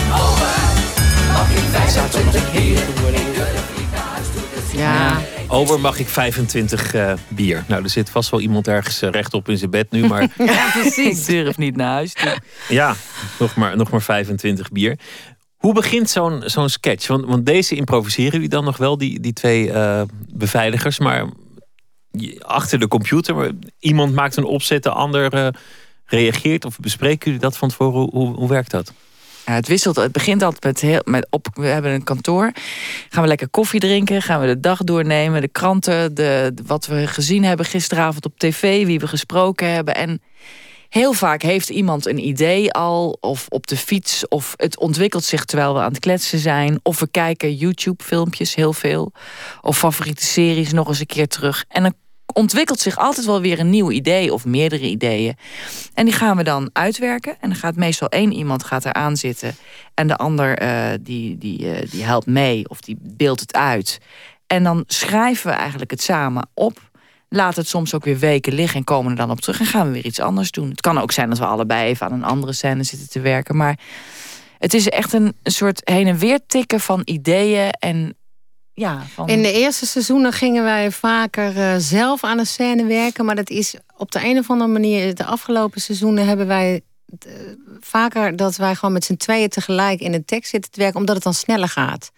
[1.34, 2.82] Mag ik 25 bier?
[3.14, 4.80] Ik durf niet naar huis toe.
[4.80, 5.18] Ja,
[5.54, 7.64] Over mag ik 25 eh, bier.
[7.68, 10.08] Nou, er zit vast wel iemand ergens eh, rechtop in zijn bed nu.
[10.08, 11.28] Maar ja, precies.
[11.28, 12.38] Ik durf niet naar huis toe.
[12.70, 12.96] ja,
[13.40, 15.00] nog maar, nog maar 25 bier.
[15.58, 17.08] Hoe begint zo'n zo'n sketch?
[17.08, 20.02] Want, want deze improviseren jullie dan nog wel, die, die twee eh,
[20.34, 21.00] beveiligers.
[21.00, 21.26] Maar
[22.40, 25.48] achter de computer, iemand maakt een opzet, de ander eh,
[26.06, 26.66] reageert.
[26.66, 28.00] Of bespreken jullie dat van tevoren?
[28.00, 28.94] Hoe, hoe, hoe werkt dat?
[29.44, 29.96] Het wisselt.
[29.96, 31.48] Het begint altijd met, heel, met op.
[31.54, 32.52] We hebben een kantoor.
[33.10, 34.22] Gaan we lekker koffie drinken?
[34.22, 35.42] Gaan we de dag doornemen?
[35.42, 39.96] De kranten, de, de- wat we gezien hebben gisteravond op tv, wie we gesproken hebben.
[39.96, 40.22] En
[40.90, 45.46] heel vaak heeft iemand een idee al, of op de fiets, of het ontwikkelt zich
[45.46, 46.80] terwijl we aan het kletsen zijn.
[46.84, 49.12] Of we kijken YouTube-filmpjes heel veel.
[49.62, 51.66] Of favoriete series nog eens een keer terug.
[51.68, 51.94] En dan
[52.34, 55.36] ontwikkelt zich altijd wel weer een nieuw idee of meerdere ideeën.
[55.94, 57.38] En die gaan we dan uitwerken.
[57.40, 59.56] En dan gaat meestal één iemand gaat eraan zitten.
[59.94, 64.00] En de ander eh, die, die, eh, die helpt mee of die beeldt het uit.
[64.48, 66.92] En dan schrijven we eigenlijk het samen op.
[67.30, 69.60] Laat het soms ook weer weken liggen en komen er dan op terug.
[69.60, 70.70] En gaan we weer iets anders doen.
[70.70, 73.56] Het kan ook zijn dat we allebei even aan een andere scène zitten te werken.
[73.58, 73.80] Maar
[74.60, 77.70] het is echt een, een soort heen en weer tikken van ideeën.
[77.70, 78.16] En
[78.74, 79.02] ja.
[79.26, 83.26] In de eerste seizoenen gingen wij vaker eh, zelf aan een scène werken.
[83.26, 85.16] Maar dat is op de een of andere manier.
[85.16, 86.82] De afgelopen seizoenen hebben wij
[87.20, 87.32] eh,
[87.80, 91.16] vaker dat wij gewoon met z'n tweeën tegelijk in de tekst zitten te werken, omdat
[91.16, 92.12] het dan sneller gaat.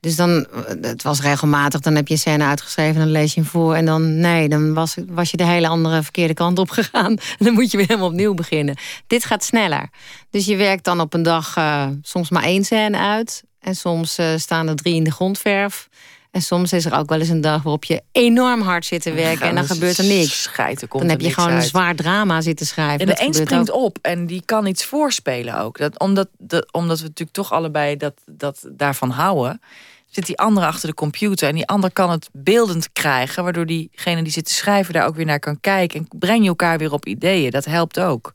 [0.00, 3.40] Dus dan, eh, het was regelmatig, dan heb je een scène uitgeschreven, dan lees je
[3.40, 3.74] hem voor.
[3.74, 7.16] En dan, nee, dan was, je de hele andere verkeerde kant op gegaan.
[7.38, 8.76] Dan moet je weer helemaal opnieuw beginnen.
[9.06, 9.88] Dit gaat sneller.
[10.30, 11.56] Dus je werkt dan op een dag
[12.02, 13.44] soms maar één scène uit.
[13.66, 15.88] En soms eh, staan er drie in de grondverf.
[16.30, 19.12] En soms is er ook wel eens een dag waarop je enorm hard zit te
[19.12, 19.46] werken.
[19.46, 20.42] En dan gebeurt er niks.
[20.42, 23.00] Schijten, komt Dan heb je gewoon een zwaar drama zitten schrijven.
[23.00, 23.84] En de Dat een gebeurt springt ook.
[23.84, 25.78] op en die kan iets voorspelen ook.
[25.78, 29.60] Dat, omdat, dat, omdat we natuurlijk toch allebei dat, dat daarvan houden.
[30.06, 33.44] Zit die andere achter de computer en die ander kan het beeldend krijgen.
[33.44, 35.98] Waardoor diegene die zit te schrijven daar ook weer naar kan kijken.
[36.00, 37.50] En breng je elkaar weer op ideeën.
[37.50, 38.32] Dat helpt ook.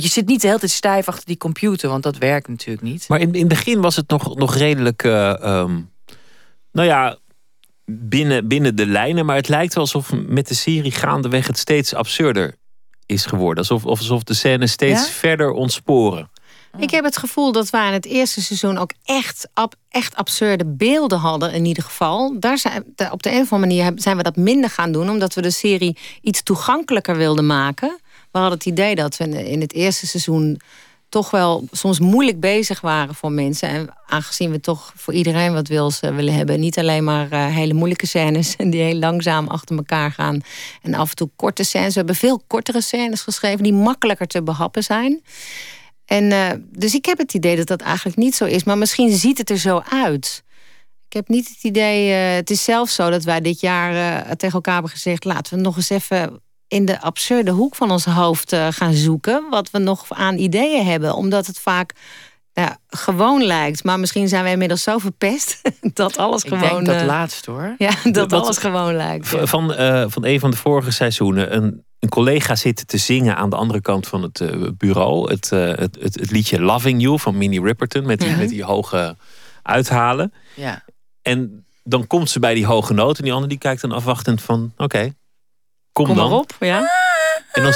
[0.00, 3.08] Je zit niet de hele tijd stijf achter die computer, want dat werkt natuurlijk niet.
[3.08, 5.80] Maar in, in het begin was het nog, nog redelijk, eh, ehm,
[6.72, 7.16] nou ja,
[7.84, 9.26] binnen, binnen de lijnen.
[9.26, 12.54] Maar het lijkt wel alsof met de serie gaandeweg het steeds absurder
[13.06, 13.58] is geworden.
[13.58, 15.12] Alsof, alsof de scènes steeds Ja?
[15.12, 16.30] verder ontsporen.
[16.78, 20.66] Ik heb het gevoel dat wij in het eerste seizoen ook echt, ab- echt absurde
[20.66, 22.36] beelden hadden, in ieder geval.
[22.40, 25.34] Daar zijn, op de een of andere manier zijn we dat minder gaan doen, omdat
[25.34, 28.00] we de serie iets toegankelijker wilden maken.
[28.32, 30.60] We hadden het idee dat we in- het eerste seizoen
[31.12, 33.68] toch wel soms moeilijk bezig waren voor mensen.
[33.68, 36.60] En aangezien we toch voor iedereen wat wils eh, willen hebben.
[36.60, 40.40] Niet alleen maar eh, hele moeilijke scènes die heel langzaam achter elkaar gaan.
[40.82, 41.88] En af en toe korte scènes.
[41.92, 45.22] We hebben veel kortere scènes geschreven die makkelijker te behappen zijn.
[46.04, 48.64] En, eh, dus ik heb het idee dat dat eigenlijk niet zo is.
[48.64, 50.42] Maar misschien ziet het er zo uit.
[51.06, 52.10] Ik heb niet het idee.
[52.12, 55.76] het is zelfs zo dat wij dit jaar tegen elkaar hebben gezegd: laten we nog
[55.76, 56.40] eens even
[56.72, 59.44] in de absurde hoek van ons hoofd eh, gaan zoeken.
[59.50, 61.14] Wat we nog aan ideeën hebben.
[61.14, 61.92] Omdat het vaak
[62.52, 63.84] ja, gewoon lijkt.
[63.84, 65.60] Maar misschien zijn we inmiddels zo verpest
[65.94, 66.68] dat alles Ik gewoon.
[66.68, 67.74] denk dat eh, laatst hoor.
[67.78, 69.28] ja, dat Wat- alles gewoon lijkt.
[69.28, 71.56] Van, eh, van een van de vorige seizoenen.
[71.56, 74.42] Een, een collega zit te zingen aan de andere kant van het
[74.78, 75.30] bureau.
[75.30, 78.06] Het, eh, het, het, het liedje Loving You van Minnie Ripperton.
[78.06, 78.38] Met die, Mhm.
[78.38, 79.16] met die hoge
[79.62, 80.32] uithalen.
[80.54, 80.84] Ja.
[81.22, 83.16] En dan komt ze bij die hoge noot.
[83.18, 84.72] En die andere die kijkt dan afwachtend van...
[84.76, 85.12] Oké,
[85.92, 86.28] kom, Kom dan.
[86.30, 86.90] maar op, ja.
[87.52, 87.72] En dan,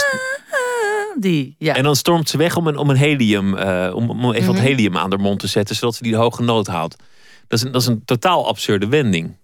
[1.18, 1.74] Die, ja.
[1.74, 3.56] en dan stormt ze weg om een, om een helium...
[3.56, 4.64] eh, om, om even wat Mhm.
[4.64, 5.76] helium aan haar mond te zetten...
[5.76, 6.96] zodat ze die hoge noot haalt.
[7.48, 9.36] Dat is een, dat is een totaal absurde wending.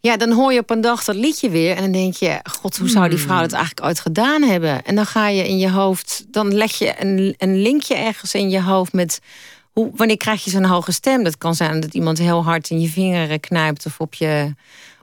[0.00, 1.76] Ja, dan hoor je op een dag dat liedje weer.
[1.76, 4.82] En dan denk je, god, hoe zou die vrouw dat eigenlijk ooit gedaan hebben?
[4.84, 8.50] En dan ga je in je hoofd, dan leg je een, een linkje ergens in
[8.50, 9.20] je hoofd met...
[9.72, 11.22] Hoe, wanneer krijg je zo'n hoge stem?
[11.24, 13.86] Dat kan zijn dat iemand heel hard in je vingeren knijpt...
[13.86, 14.54] of op je,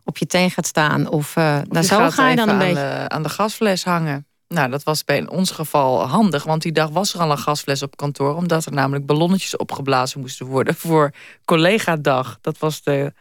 [0.05, 1.09] op je teen gaat staan.
[1.09, 2.73] Of, eh nou, Je zo ga je dan een aan beetje...
[2.73, 4.25] De, aan de gasfles hangen.
[4.47, 7.37] Nou, dat was bij in ons geval handig, want die dag was er al een
[7.37, 11.11] gasfles op kantoor, omdat er namelijk ballonnetjes opgeblazen moesten worden voor
[11.45, 12.37] collega-dag.
[12.41, 13.13] Dat was de.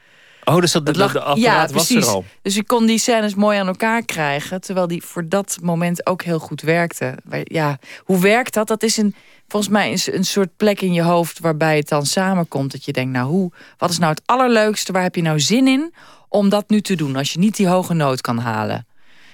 [0.44, 2.06] Oh, dus dat, lag- de apparaat ja, was er precies.
[2.06, 2.24] al.
[2.42, 6.22] Dus je kon die scènes mooi aan elkaar krijgen, terwijl die voor dat moment ook
[6.22, 7.14] heel goed werkte.
[7.24, 8.66] Maar Ja, hoe werkt dat?
[8.68, 9.14] Dat is een,
[9.48, 12.72] volgens mij een, een soort plek in je hoofd waarbij het dan samenkomt.
[12.72, 14.92] Dat je denkt, nou, hoe, wat is nou het allerleukste?
[14.92, 15.94] Waar heb je nou zin in
[16.32, 18.86] om dat nu te doen als je niet die hoge noot kan halen?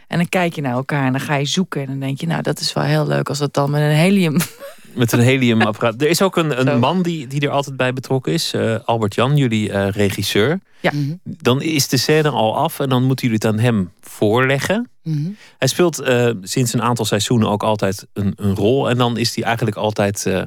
[0.06, 1.80] En dan kijk je naar elkaar en dan ga je zoeken.
[1.80, 3.96] En dan denk je, nou, dat is wel heel leuk als dat dan met een
[3.96, 4.36] helium.
[4.94, 6.00] Met een heliumapparaat.
[6.02, 8.52] Er is ook een, een man die, die er altijd bij betrokken is.
[8.52, 10.60] eh, Albert Jan, jullie eh, regisseur.
[10.80, 10.90] Ja.
[10.94, 11.14] Mhm.
[11.24, 14.90] Dan is de scène al af en dan moeten jullie het aan hem voorleggen.
[15.02, 15.28] Mhm.
[15.58, 18.88] Hij speelt eh, sinds een aantal seizoenen ook altijd een, een rol.
[18.90, 20.42] En dan is hij eigenlijk altijd eh,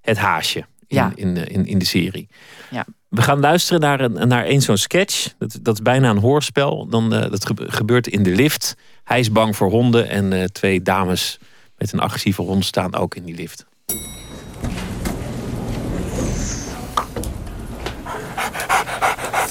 [0.00, 1.12] het haasje in, Ja.
[1.14, 2.28] in, de- in, in de serie.
[2.70, 2.86] Ja.
[3.10, 5.32] We gaan luisteren naar, een, naar één zo'n sketch.
[5.38, 6.86] Dat, dat is bijna een hoorspel.
[6.88, 8.74] Dan, eh, dat gebe- gebeurt in de lift.
[9.04, 10.08] Hij is bang voor honden.
[10.08, 11.38] En eh, twee dames
[11.76, 13.66] met een agressieve hond staan ook in die lift.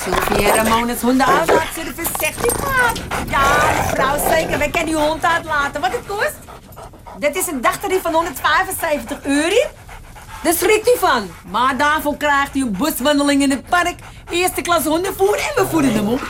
[0.03, 2.93] Sylvia Ramones hondenuitlaatservice, zegt u maar.
[3.29, 4.57] Ja, mevrouw, zeker.
[4.57, 5.81] Wij kunnen uw hond uitlaten.
[5.81, 6.35] Wat het kost?
[7.19, 9.55] Dit is een dagtarief van 175 euro.
[10.43, 11.29] Daar schrikt u van.
[11.49, 13.95] Maar daarvoor krijgt u een buswandeling in het park,
[14.29, 16.21] eerste klas hondenvoer en we voeden hem op.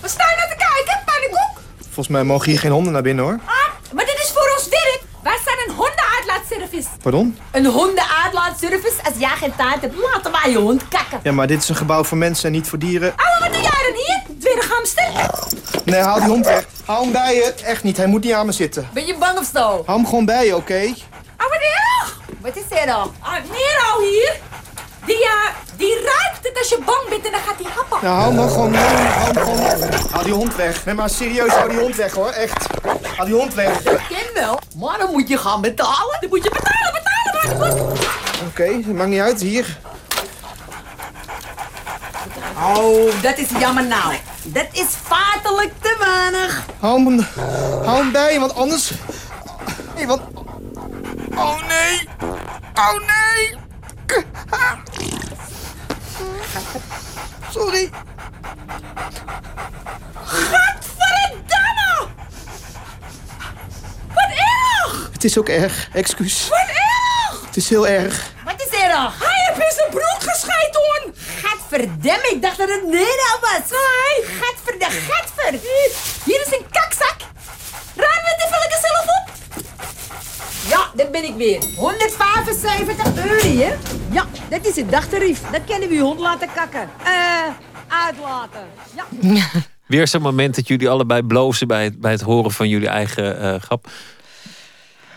[0.00, 1.60] Wat sta je nou te kijken, pannenkoek?
[1.82, 3.38] Volgens mij mogen hier geen honden naar binnen hoor.
[3.44, 5.00] Ah, maar dit is voor ons werk.
[5.22, 6.88] Wij zijn een hondenuitlaatservice.
[7.02, 7.38] Pardon?
[7.50, 8.94] Een hondenuitlaatservice?
[9.04, 11.20] Als jij geen tijd hebt, laten wij je hond kakken.
[11.22, 13.12] Ja, maar dit is een gebouw voor mensen en niet voor dieren.
[13.16, 14.20] Ah, wat doe jij dan hier?
[14.70, 15.30] Hamster?
[15.84, 16.66] Nee, haal die hond weg.
[16.84, 17.54] Hou hem bij je.
[17.64, 18.88] Echt niet, hij moet niet aan me zitten.
[18.92, 19.60] Ben je bang of zo?
[19.60, 20.94] Hou hem gewoon bij je, oké?
[21.36, 22.19] Ah, wat erg!
[22.40, 23.14] Wat is er dan?
[23.20, 24.36] Ah, Nero hier.
[25.06, 25.30] Die, uh,
[25.76, 27.98] die ruikt het als je bang bent en dan gaat hij happen.
[28.02, 28.74] Nou, hou hem dan gewoon.
[28.74, 30.10] Hou hem gewoon.
[30.10, 30.84] Hou die hond weg.
[30.84, 32.28] Nee, maar serieus, hou die hond weg hoor.
[32.28, 32.66] Echt.
[33.16, 33.78] Hou die hond weg.
[33.80, 36.16] Oké, Ik ken wel, maar dan moet je gaan betalen.
[36.20, 37.68] Dan moet je betalen, betalen, maar
[38.56, 38.86] kost.
[38.86, 39.40] dat maakt niet uit.
[39.40, 39.78] Hier.
[42.76, 44.14] Oh, dat is jammer nou.
[44.42, 46.64] Dat is feitelijk te weinig.
[46.80, 47.26] Hou hem,
[47.84, 48.90] hou hem bij want anders...
[49.96, 50.20] Nee, want...
[51.40, 52.08] Oh nee.
[52.74, 53.56] Oh nee.
[57.50, 57.90] Sorry.
[60.24, 62.08] Gadverdamme!
[64.14, 65.08] Wat erg!
[65.12, 65.88] Het is ook erg.
[65.92, 66.48] Excuus.
[66.48, 67.40] Wat erg!
[67.46, 68.32] Het is heel erg.
[68.44, 69.12] Wat is er dan?
[69.18, 71.12] Hij heeft in zijn broek gescheten, hoor.
[71.42, 73.70] Gadverdamme, ik dacht dat het Nero was.
[73.70, 74.36] Nee.
[74.40, 75.52] Gadverdamme, gadver.
[76.24, 77.16] Hier is een kakzak.
[77.96, 79.29] Ruim het even lekker zelf op.
[80.70, 81.62] Ja, daar ben ik weer.
[81.76, 83.74] 175 euro, hè?
[84.12, 85.40] Ja, dat is het dagtarief.
[85.50, 86.88] Dat kennen we uw hond laten kakken.
[87.04, 87.46] Eh,
[87.88, 88.66] uitlaten.
[89.20, 89.46] Ja.
[89.86, 93.40] Weer zo'n moment dat jullie allebei blozen bij het, bij het horen van jullie eigen
[93.40, 93.90] eh, grap.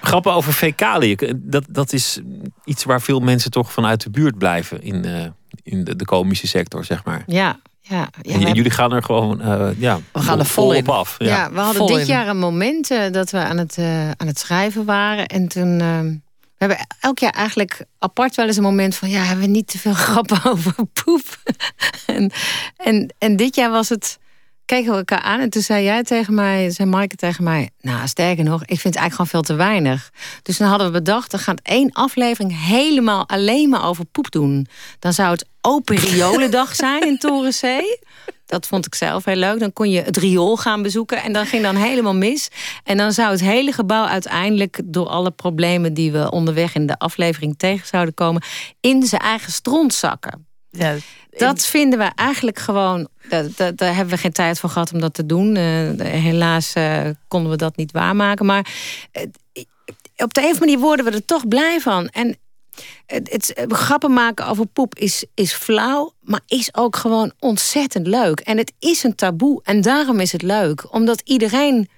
[0.01, 2.19] Grappen over fecaliën, dat, dat is
[2.65, 5.25] iets waar veel mensen toch vanuit de buurt blijven in, eh,
[5.63, 7.23] in de, de komische sector, zeg maar.
[7.27, 8.09] Ja, ja.
[8.21, 10.87] ja, En jullie gaan er gewoon eh, ja, We gaan er vol op in.
[10.87, 11.15] af.
[11.17, 11.27] Ja.
[11.27, 12.05] Ja, we hadden Vol dit in.
[12.05, 15.27] jaar een moment eh, dat we aan het, eh, aan het schrijven waren.
[15.27, 15.77] En toen.
[15.77, 19.09] we hebben elk jaar eigenlijk apart wel eens een moment van...
[19.09, 21.23] ja, hebben we niet te veel grappen over poep.
[22.05, 22.31] en,
[22.77, 24.19] en, en dit jaar was het...
[24.65, 26.69] keken we elkaar aan en toen zei jij tegen mij...
[26.71, 27.69] zei Maaike tegen mij...
[27.81, 30.09] nou, sterker nog, ik vind het eigenlijk gewoon veel te weinig.
[30.41, 31.31] Dus dan hadden we bedacht...
[31.31, 34.67] we gaan één aflevering helemaal alleen maar over poep doen.
[34.99, 37.99] Dan zou het Open Riolendag zijn in Torensee...
[38.45, 39.59] Dat vond ik zelf heel leuk.
[39.59, 42.47] Dan kon je het riool gaan bezoeken en dan ging dan helemaal mis.
[42.83, 46.97] En dan zou het hele gebouw uiteindelijk door alle problemen die we onderweg in de
[46.99, 48.41] aflevering tegen zouden komen,
[48.79, 50.47] in zijn eigen stront zakken.
[50.69, 50.95] Ja,
[51.37, 53.07] Dat vinden we eigenlijk gewoon.
[53.29, 55.55] dat- dat- Daar hebben we geen tijd voor gehad om dat te doen.
[55.55, 55.63] Eh,
[56.11, 58.45] helaas eh, konden we dat niet waarmaken.
[58.45, 58.67] Maar
[59.11, 59.23] eh,
[60.17, 62.07] op de een of andere manier worden we er toch blij van.
[62.07, 62.37] En
[63.05, 68.39] het, het, grappen maken over poep is, is flauw, maar is ook gewoon ontzettend leuk.
[68.39, 70.93] En het is een taboe en daarom is het leuk.
[70.93, 71.89] Omdat iedereen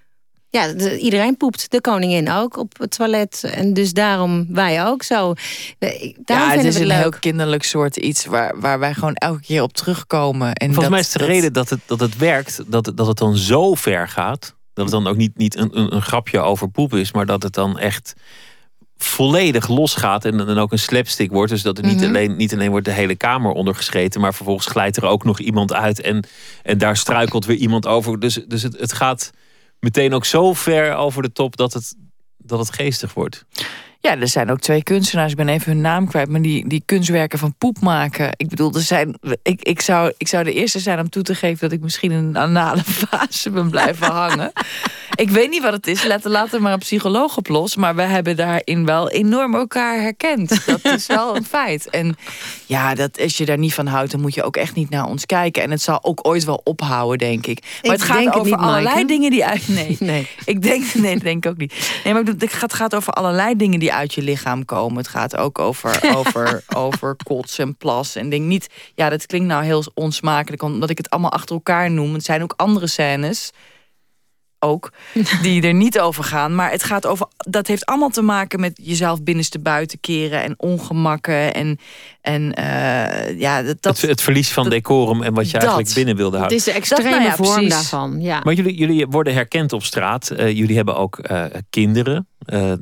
[0.50, 1.72] ja, de- iedereen poept.
[1.72, 3.44] De koningin ook op het toilet.
[3.44, 5.34] En dus daarom wij ook zo.
[5.80, 7.18] We- Daarom ja, het vinden is een heel leuk.
[7.20, 10.54] kinderlijk soort iets waar, waar wij gewoon elke keer op terugkomen.
[10.54, 12.98] En Volgens dat- mij is de dat- reden dat het, dat het werkt, dat, het-
[12.98, 14.56] dat het dan zo ver gaat.
[14.74, 17.44] Dat het dan ook niet, niet een, een, een grapje over poep is, maar dat
[17.44, 18.14] het dan echt
[18.98, 21.52] volledig losgaat en dan ook een slapstick wordt.
[21.52, 22.06] Dus dat er niet, Mhm.
[22.08, 25.74] alleen, niet alleen wordt de hele kamer ondergescheten, maar vervolgens glijdt er ook nog iemand
[25.74, 26.28] uit en,
[26.64, 28.20] en daar struikelt weer iemand over.
[28.20, 29.32] Dus, dus het, het gaat
[29.80, 31.96] meteen ook zo ver over de top dat het,
[32.38, 33.46] dat het geestig wordt.
[34.00, 36.84] Ja, er zijn ook twee kunstenaars, ik ben even hun naam kwijt, maar die, die
[36.86, 38.30] kunstwerken van poep maken.
[38.38, 41.36] Ik bedoel, er zijn, ik, ik, zou, ik zou de eerste zijn om toe te
[41.36, 44.52] geven dat ik misschien in een anale fase ben blijven hangen.
[45.16, 47.76] Ik weet niet wat het is, laten laten maar een psycholoog op los.
[47.76, 50.66] Maar we hebben daarin wel enorm elkaar herkend.
[50.66, 51.90] Dat is wel een feit.
[51.90, 52.16] En
[52.66, 55.06] ja, dat, als je daar niet van houdt, dan moet je ook echt niet naar
[55.06, 55.64] ons kijken.
[55.64, 57.62] En het zal ook ooit wel ophouden, denk ik.
[57.62, 59.68] Maar Ik het gaat het over niet, allerlei dingen die uit.
[59.68, 60.28] Nee, Nee.
[60.46, 62.00] ik denk, nee, denk ik ook niet.
[62.04, 64.98] Nee, maar het gaat, over allerlei dingen die uit je lichaam komen.
[64.98, 68.16] Het gaat ook over, over, over kots en plas.
[68.16, 71.92] En denk niet, ja, dat klinkt nou heel onsmakelijk, omdat ik het allemaal achter elkaar
[71.92, 72.14] noem.
[72.14, 73.52] Het zijn ook andere scènes.
[74.66, 74.92] Ook,
[75.42, 76.56] die er niet over gaan.
[76.56, 77.28] Maar het gaat over.
[77.38, 81.54] Dat heeft allemaal te maken met jezelf binnenste buiten keren en ongemakken.
[81.54, 81.80] En,
[82.22, 85.94] en eh, ja, dat, dat, het, het verlies van dat- decorum en wat je eigenlijk
[85.94, 86.58] binnen wilde Het houden.
[86.58, 87.70] is de extreme nou ja, vorm precies.
[87.74, 88.22] daarvan.
[88.22, 88.42] Ja.
[88.44, 90.30] Maar jullie, jullie worden herkend op straat.
[90.30, 92.28] Eh, jullie hebben ook eh, kinderen.
[92.46, 92.74] eh,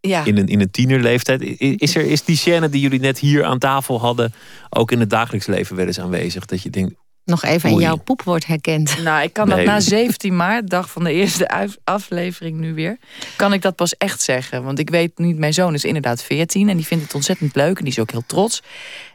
[0.00, 0.24] ja.
[0.24, 1.42] in een, in een tienerleeftijd.
[1.60, 4.32] Is, er, is die scène die jullie net hier aan tafel hadden...
[4.70, 6.44] ook in het dagelijks leven wel eens aanwezig?
[6.44, 6.94] Dat je denkt,
[7.24, 9.02] Nog even in jouw poep wordt herkend.
[9.02, 9.56] Nou, ik kan Nee.
[9.56, 12.98] dat na 17 maart, dag van de eerste af- aflevering nu weer,
[13.36, 14.64] kan ik dat pas echt zeggen.
[14.64, 17.76] Want ik weet niet, mijn zoon is inderdaad 14 en die vindt het ontzettend leuk
[17.78, 18.62] en die is ook heel trots.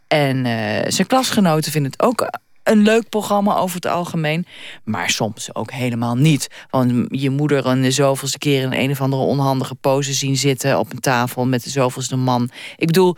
[0.07, 2.29] En eh, zijn klasgenoten vinden het ook
[2.63, 4.45] een leuk programma over het algemeen.
[4.83, 6.47] Maar soms ook helemaal niet.
[6.69, 10.79] Want je moeder een de zoveelste keer in een of andere onhandige pose zien zitten
[10.79, 12.49] op een tafel met de zoveelste man.
[12.77, 13.15] Ik bedoel,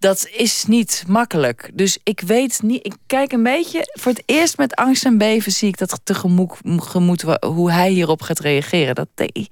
[0.00, 1.70] dat is niet makkelijk.
[1.74, 2.86] Dus ik weet niet.
[2.86, 3.90] Ik kijk een beetje.
[3.92, 8.38] Voor het eerst met angst en beven zie ik dat tegemoet hoe hij hierop gaat
[8.38, 8.94] reageren.
[8.94, 9.48] Dat, ik,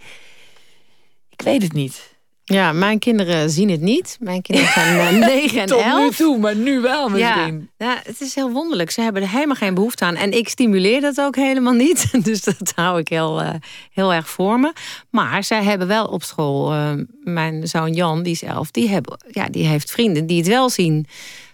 [1.28, 2.17] ik weet het niet.
[2.48, 4.16] Ja, mijn kinderen zien het niet.
[4.20, 5.98] Mijn kinderen zijn eh, 9 en Tot 11.
[6.00, 7.70] nu toe, maar nu wel misschien.
[7.76, 8.90] ja, het is heel wonderlijk.
[8.90, 10.16] Ze hebben er helemaal geen behoefte aan.
[10.16, 12.06] En ik stimuleer dat ook helemaal niet.
[12.28, 13.54] Dus dat hou ik heel, eh,
[13.92, 14.72] heel erg voor me.
[15.10, 16.72] Maar zij hebben wel op school...
[16.72, 16.92] eh,
[17.22, 20.70] mijn zoon Jan, die is elf, die, hebben, ja, die heeft vrienden die het wel
[20.70, 21.06] zien.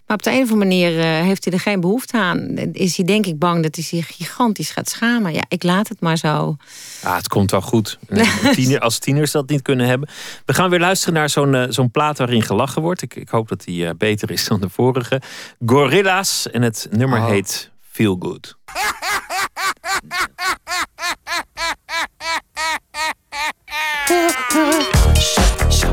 [0.06, 2.48] Maar op de een of andere manier eh, heeft hij er geen behoefte aan.
[2.72, 5.32] Is hij denk ik bang dat hij zich gigantisch gaat schamen.
[5.32, 6.56] Ja, ik laat het maar zo.
[7.02, 7.98] ah, het komt wel goed.
[8.54, 10.08] Tiener, als tieners dat niet kunnen hebben.
[10.44, 13.02] We gaan weer luisteren naar zo'n eh, zo'n plaat waarin gelachen wordt.
[13.02, 15.20] Ik, ik hoop dat die eh, beter is dan de vorige.
[15.66, 17.28] Gorilla's en het nummer Oh.
[17.28, 18.56] heet Feel Good.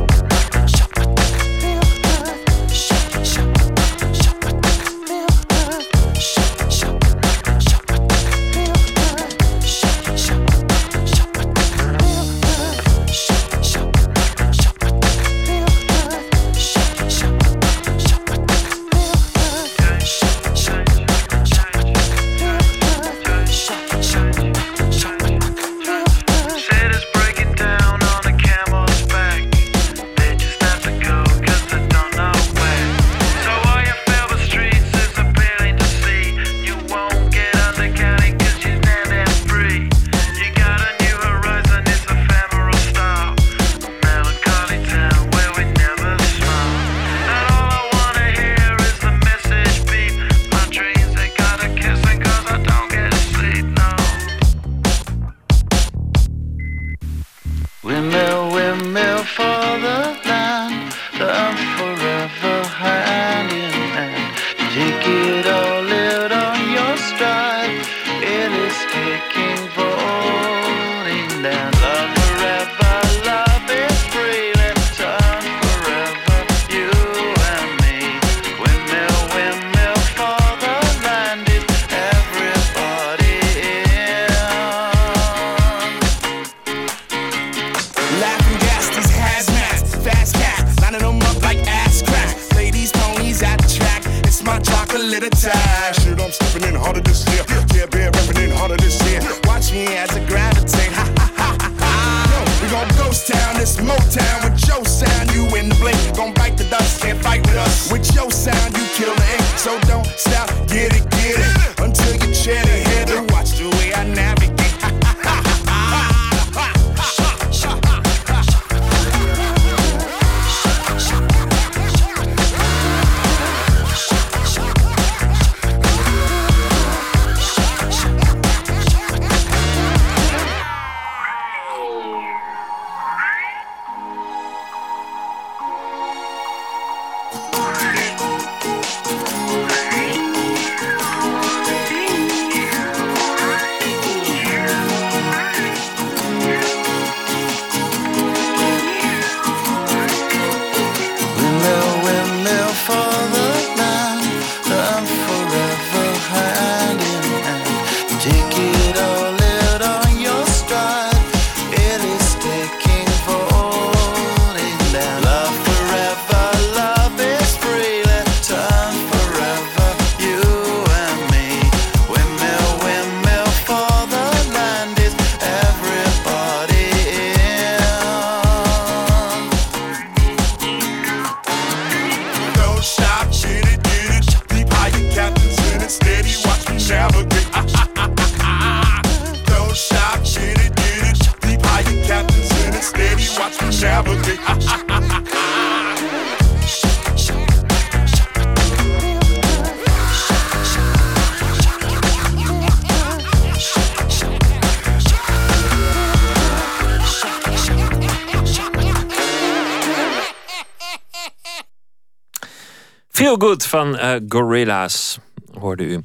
[214.27, 215.19] Gorilla's,
[215.59, 216.03] hoorde u.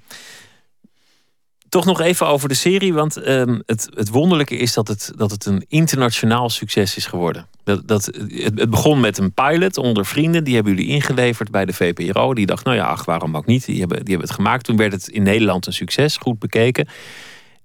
[1.69, 5.31] Toch nog even over de serie, want ehm, het, het wonderlijke is dat het, dat
[5.31, 7.47] het een internationaal succes is geworden.
[7.65, 11.65] Dat, dat, het, het begon met een pilot onder vrienden, die hebben jullie ingeleverd bij
[11.65, 12.35] de VPRO.
[12.35, 13.65] Die dacht, nou ja, ach, waarom ook niet?
[13.65, 14.65] Die hebben, die hebben het gemaakt.
[14.65, 16.89] Toen werd het in Nederland een succes, goed bekeken.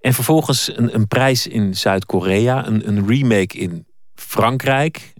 [0.01, 3.85] En vervolgens een, een prijs in Zuid-Korea, een, een remake in
[4.15, 5.13] Frankrijk.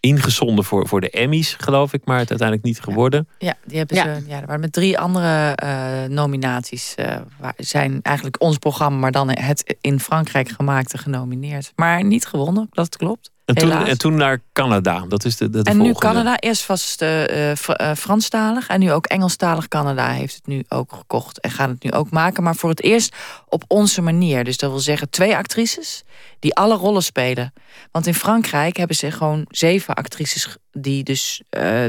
[0.00, 3.28] Ingezonden voor, voor de Emmys, geloof ik, maar het uiteindelijk niet geworden.
[3.38, 4.22] Ja, die hebben ze.
[4.26, 6.94] Ja, er waren met drie andere eh, nominaties.
[6.94, 11.72] eh, waar- zijn eigenlijk ons programma, maar dan het in Frankrijk gemaakte genomineerd.
[11.76, 13.30] Maar niet gewonnen, dat klopt.
[13.54, 15.04] En toen, en toen naar Canada.
[15.08, 15.92] Dat is de, de, de en nu.
[15.92, 20.34] Canada, eerst was het eh, eh, Fr- eh, Franstalig en nu ook Engelstalig Canada heeft
[20.34, 22.42] het nu ook gekocht en gaat het nu ook maken.
[22.42, 23.16] Maar voor het eerst
[23.48, 24.44] op onze manier.
[24.44, 26.02] Dus dat wil zeggen twee actrices
[26.38, 27.52] die alle rollen spelen.
[27.90, 31.84] Want in Frankrijk hebben ze gewoon zeven actrices die dus eh,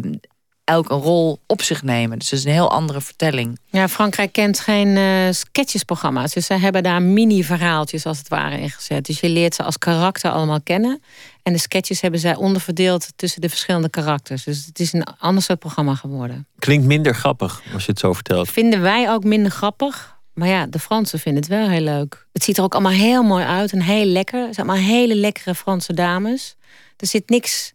[0.64, 2.20] elk een rol op zich nemen.
[2.20, 3.60] Dus dat is een heel andere vertelling.
[3.66, 6.34] Ja, Frankrijk kent geen eh, sketchesprogramma's.
[6.34, 9.06] Dus ze hebben daar mini-verhaaltjes als het ware ingezet.
[9.06, 11.02] Dus je leert ze als karakter allemaal kennen.
[11.44, 14.44] En de sketches hebben zij onderverdeeld tussen de verschillende karakters.
[14.44, 16.48] Dus het is een ander soort programma geworden.
[16.60, 18.50] Klinkt minder grappig als je het zo vertelt.
[18.50, 20.20] Vinden wij ook minder grappig.
[20.34, 22.28] Maar ja, de Fransen vinden het wel heel leuk.
[22.32, 24.46] Het ziet er ook allemaal heel mooi uit en heel lekker.
[24.46, 26.56] Het zijn allemaal hele lekkere Franse dames.
[26.98, 27.74] Er zit niks,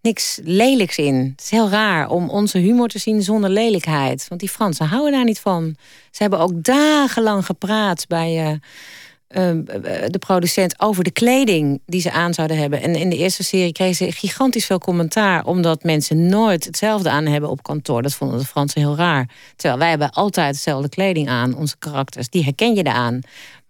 [0.00, 1.14] niks lelijks in.
[1.14, 4.28] Het is heel raar om onze humor te zien zonder lelijkheid.
[4.28, 5.76] Want die Fransen houden daar niet van.
[6.10, 8.56] Ze hebben ook dagenlang gepraat bij eh,
[9.32, 12.82] de producent over de kleding die ze aan zouden hebben.
[12.82, 15.44] En in de eerste serie kregen ze gigantisch veel commentaar...
[15.44, 18.02] omdat mensen nooit hetzelfde aan hebben op kantoor.
[18.02, 19.28] Dat vonden de Fransen heel raar.
[19.56, 22.28] Terwijl wij hebben altijd dezelfde kleding aan, onze karakters.
[22.28, 23.20] Die herken je eraan.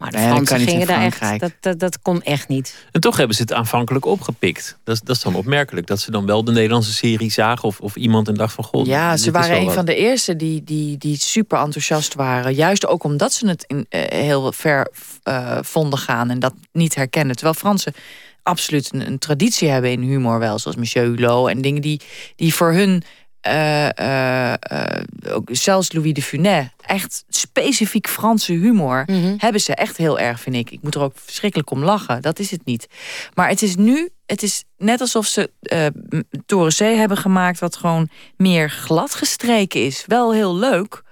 [0.03, 1.41] Maar de Fransen kan niet in gingen daar echt...
[1.41, 2.87] Dat, dat, dat kon echt niet.
[2.91, 4.79] En toch hebben ze het aanvankelijk opgepikt.
[4.85, 5.87] Dat is, dat is dan opmerkelijk.
[5.87, 7.69] Dat ze dan wel de Nederlandse serie zagen.
[7.69, 8.65] Of, of iemand en dacht van...
[8.65, 9.75] God, Ja, ze waren een wat.
[9.75, 12.55] van de eerste die, die, die super enthousiast waren.
[12.55, 14.89] Juist ook omdat ze het in, eh, heel ver
[15.23, 17.35] eh, vonden gaan en dat niet herkennen.
[17.35, 17.93] Terwijl Fransen
[18.43, 20.59] absoluut een, een traditie hebben in humor wel.
[20.59, 22.01] Zoals Monsieur Hulot en dingen die,
[22.37, 23.03] die voor hun...
[23.43, 29.05] eh, eh, eh, ook zelfs Louis de Funès, echt specifiek Franse humor,
[29.37, 30.71] hebben ze echt heel erg, vind ik.
[30.71, 32.87] Ik moet er ook verschrikkelijk om lachen, dat is het niet.
[33.35, 35.51] Maar het is nu, het is net alsof ze
[36.47, 40.05] Toren C hebben gemaakt, wat gewoon meer glad gestreken is.
[40.07, 41.03] Wel heel leuk,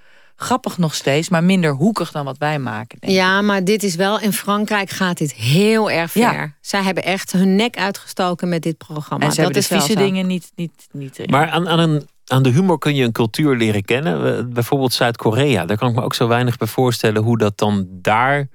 [0.41, 2.99] grappig nog steeds, maar minder hoekig dan wat wij maken.
[3.01, 3.19] denk ik.
[3.19, 4.21] Ja, maar dit is wel...
[4.21, 6.21] In Frankrijk gaat dit heel erg ver.
[6.21, 6.53] Ja.
[6.61, 9.25] Zij hebben echt hun nek uitgestoken met dit programma.
[9.25, 11.31] En ze dat hebben is de vieze dingen niet, niet, niet erin.
[11.31, 14.37] Maar aan, aan, een, aan de humor kun je een cultuur leren kennen.
[14.39, 15.65] Eh, Bijvoorbeeld Zuid-Korea.
[15.65, 17.23] Daar kan ik me ook zo weinig bij voorstellen...
[17.23, 18.49] hoe dat dan daar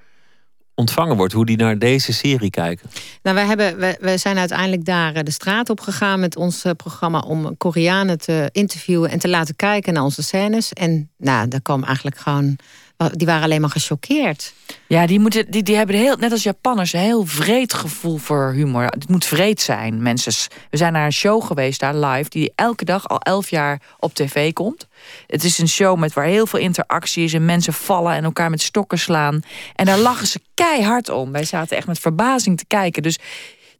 [0.76, 1.34] ontvangen wordt.
[1.34, 2.89] Hoe die naar deze serie kijken.
[3.23, 6.63] Nou, wij, hebben, wij, wij zijn uiteindelijk daar eh, de straat op gegaan met ons
[6.63, 10.73] eh, programma om Koreanen te interviewen en te laten kijken naar onze scènes.
[10.73, 12.57] En nou, daar kwam eigenlijk gewoon.
[12.98, 14.54] Die waren alleen maar gechoqueerd.
[14.88, 18.52] Ja, die, moeten, die, die hebben heel, net als Japanners een heel vreed gevoel voor
[18.52, 18.84] humor.
[18.84, 20.34] Het moet vreed zijn, mensen.
[20.70, 24.14] We zijn naar een show geweest daar live, die elke dag al elf jaar op
[24.14, 24.88] tv komt.
[25.28, 28.50] Het is een show met waar heel veel interactie is en mensen vallen en elkaar
[28.50, 29.39] met stokken slaan.
[29.76, 31.32] En daar lachen ze keihard om.
[31.32, 33.04] Wij zaten echt met verbazing te kijken.
[33.04, 33.20] Dus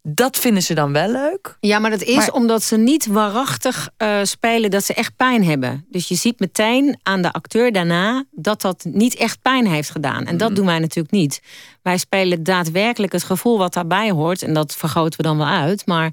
[0.08, 1.56] dat vinden ze dan wel leuk.
[1.60, 5.44] Ja, maar dat is Maar- omdat ze niet waarachtig eh, spelen dat ze echt pijn
[5.44, 5.86] hebben.
[5.90, 10.24] Dus je ziet meteen aan de acteur daarna dat dat niet echt pijn heeft gedaan.
[10.26, 10.38] En Mm.
[10.38, 11.40] dat doen wij natuurlijk niet.
[11.82, 14.42] Wij spelen daadwerkelijk het gevoel wat daarbij hoort.
[14.42, 15.86] En dat vergroten we dan wel uit.
[15.86, 16.12] Maar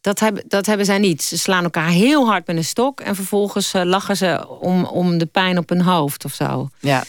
[0.00, 1.22] dat hebben, dat hebben zij niet.
[1.22, 3.00] Ze slaan elkaar heel hard met een stok.
[3.00, 6.68] En vervolgens eh, lachen ze om, om de pijn op hun hoofd of zo.
[6.80, 7.04] Ja.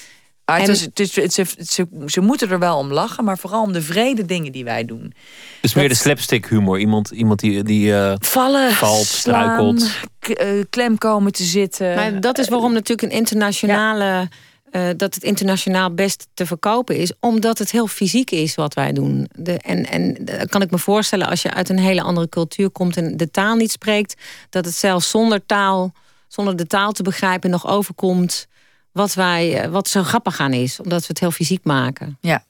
[0.45, 3.23] Ah, het En- is, het is, het is- ze, ze moeten er wel om lachen,
[3.23, 5.13] maar vooral om de vrede dingen die wij doen.
[5.61, 6.79] Dus meer de slapstick humor.
[6.79, 9.43] Iemand, iemand die, die eh, Vallen, valt, slaan,
[9.77, 9.99] struikelt.
[10.19, 11.95] k- eh, klem komen te zitten.
[11.95, 14.29] Maar dat is waarom natuurlijk een internationale.
[14.71, 18.93] eh, dat het internationaal best te verkopen is, omdat het heel fysiek is wat wij
[18.93, 19.29] doen.
[19.35, 22.69] De, en, en dan kan ik me voorstellen, als je uit een hele andere cultuur
[22.69, 25.93] komt en de taal niet spreekt, dat het zelfs zonder taal,
[26.27, 28.47] zonder de taal te begrijpen, nog overkomt
[28.95, 32.17] wat, wij, eh, wat zo grappig aan is, omdat we het heel fysiek maken.
[32.21, 32.43] Ja.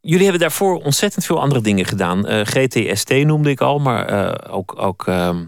[0.00, 2.26] Jullie hebben daarvoor ontzettend veel andere dingen gedaan.
[2.26, 5.44] Eh, GTST noemde ik al, maar eh, ook, ook ehm,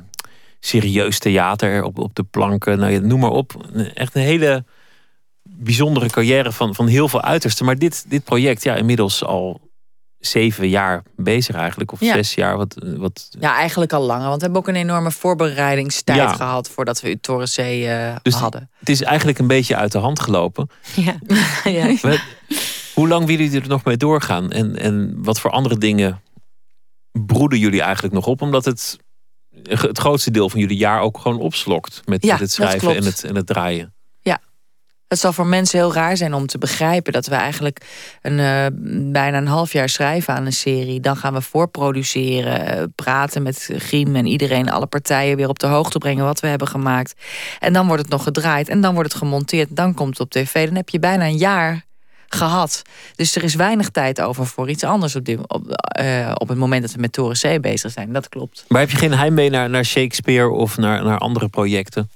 [0.61, 2.79] serieus theater op, op de planken.
[2.79, 3.67] Nou, ja, noem maar op.
[3.95, 4.65] Echt een hele
[5.43, 7.67] bijzondere carrière van, van heel veel uitersten.
[7.67, 9.61] Maar dit, dit project, ja, inmiddels al
[10.27, 11.93] zeven jaar bezig eigenlijk.
[11.93, 12.13] Of Ja.
[12.15, 12.57] zes jaar.
[12.57, 14.25] Wat, wat, Ja, eigenlijk al langer.
[14.29, 16.33] Want we hebben ook een enorme voorbereidingstijd Ja.
[16.33, 18.71] gehad voordat we Torresee eh dus hadden.
[18.79, 20.69] het is eigenlijk een beetje uit de hand gelopen.
[20.95, 21.15] Ja.
[21.71, 21.95] ja.
[22.03, 22.27] Maar
[22.95, 24.51] Hoe lang willen jullie er nog mee doorgaan?
[24.51, 26.21] En, en wat voor andere dingen
[27.27, 28.43] broeden jullie eigenlijk nog op?
[28.43, 28.99] Omdat het
[29.63, 32.03] het grootste deel van jullie jaar ook gewoon opslokt.
[32.05, 33.95] Met, met het schrijven en het, en het draaien.
[35.13, 37.81] Het zal voor mensen heel raar zijn om te begrijpen dat we eigenlijk
[38.23, 38.67] een, eh,
[39.13, 41.01] bijna een half jaar schrijven aan een serie.
[41.01, 45.67] Dan gaan we voorproduceren, eh, praten met Griem en iedereen, alle partijen weer op de
[45.67, 47.15] hoogte brengen wat we hebben gemaakt.
[47.59, 49.77] En dan wordt het nog gedraaid en dan wordt het gemonteerd.
[49.77, 50.67] Dan komt het op tv.
[50.67, 51.85] Dan heb je bijna een jaar
[52.29, 52.83] gehad.
[53.17, 56.59] Dus er is weinig tijd over voor iets anders op, dit, op, eh, op het
[56.59, 58.13] moment dat we met Toren C bezig zijn.
[58.13, 58.65] Dat klopt.
[58.69, 62.11] Maar heb je geen heimwee naar, naar Shakespeare of naar, naar andere projecten?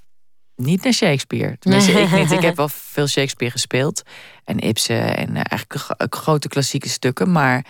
[0.57, 1.57] Niet naar Shakespeare.
[1.59, 2.31] Tenminste, ik niet.
[2.31, 4.03] Ik heb wel veel Shakespeare gespeeld.
[4.45, 7.33] En Ibsen en eh, eigenlijk gro- grote klassieke stukken.
[7.33, 7.67] Maar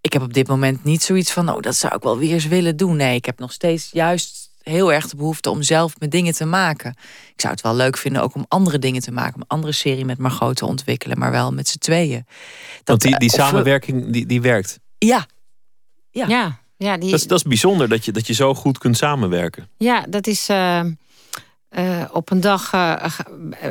[0.00, 1.48] ik heb op dit moment niet zoiets van...
[1.48, 2.96] oh, dat zou ik wel weer eens willen doen.
[2.96, 5.50] Nee, ik heb nog steeds juist heel erg de behoefte...
[5.50, 6.90] om zelf mijn dingen te maken.
[7.34, 9.34] Ik zou het wel leuk vinden ook om andere dingen te maken.
[9.34, 11.18] Om een andere serie met Margot te ontwikkelen.
[11.18, 12.26] Maar wel met z'n tweeën.
[12.84, 14.78] Want die, eh, die samenwerking die, die werkt.
[14.98, 15.26] Ja.
[16.10, 18.78] Ja, ja, ja, die, Dat is, dat is bijzonder dat je, dat je zo goed
[18.78, 19.68] kunt samenwerken.
[19.76, 20.48] Ja, dat is.
[20.48, 20.80] eh,
[21.76, 23.24] eh, op een dag eh, ga,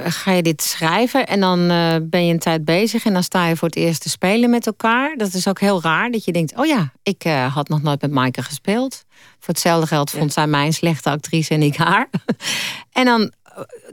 [0.10, 3.48] ga je dit schrijven en dan eh, ben je een tijd bezig en dan sta
[3.48, 5.18] je voor het eerst te spelen met elkaar.
[5.18, 8.02] Dat is ook heel raar dat je denkt: oh ja, ik eh, had nog nooit
[8.02, 9.04] met Maaike gespeeld.
[9.40, 12.10] Voor hetzelfde geld vond zij mij een slechte actrice en ik haar.
[12.92, 13.32] en dan,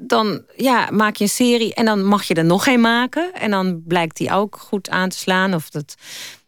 [0.01, 3.51] dan ja, maak je een serie en dan mag je er nog een maken en
[3.51, 5.95] dan blijkt die ook goed aan te slaan of dat.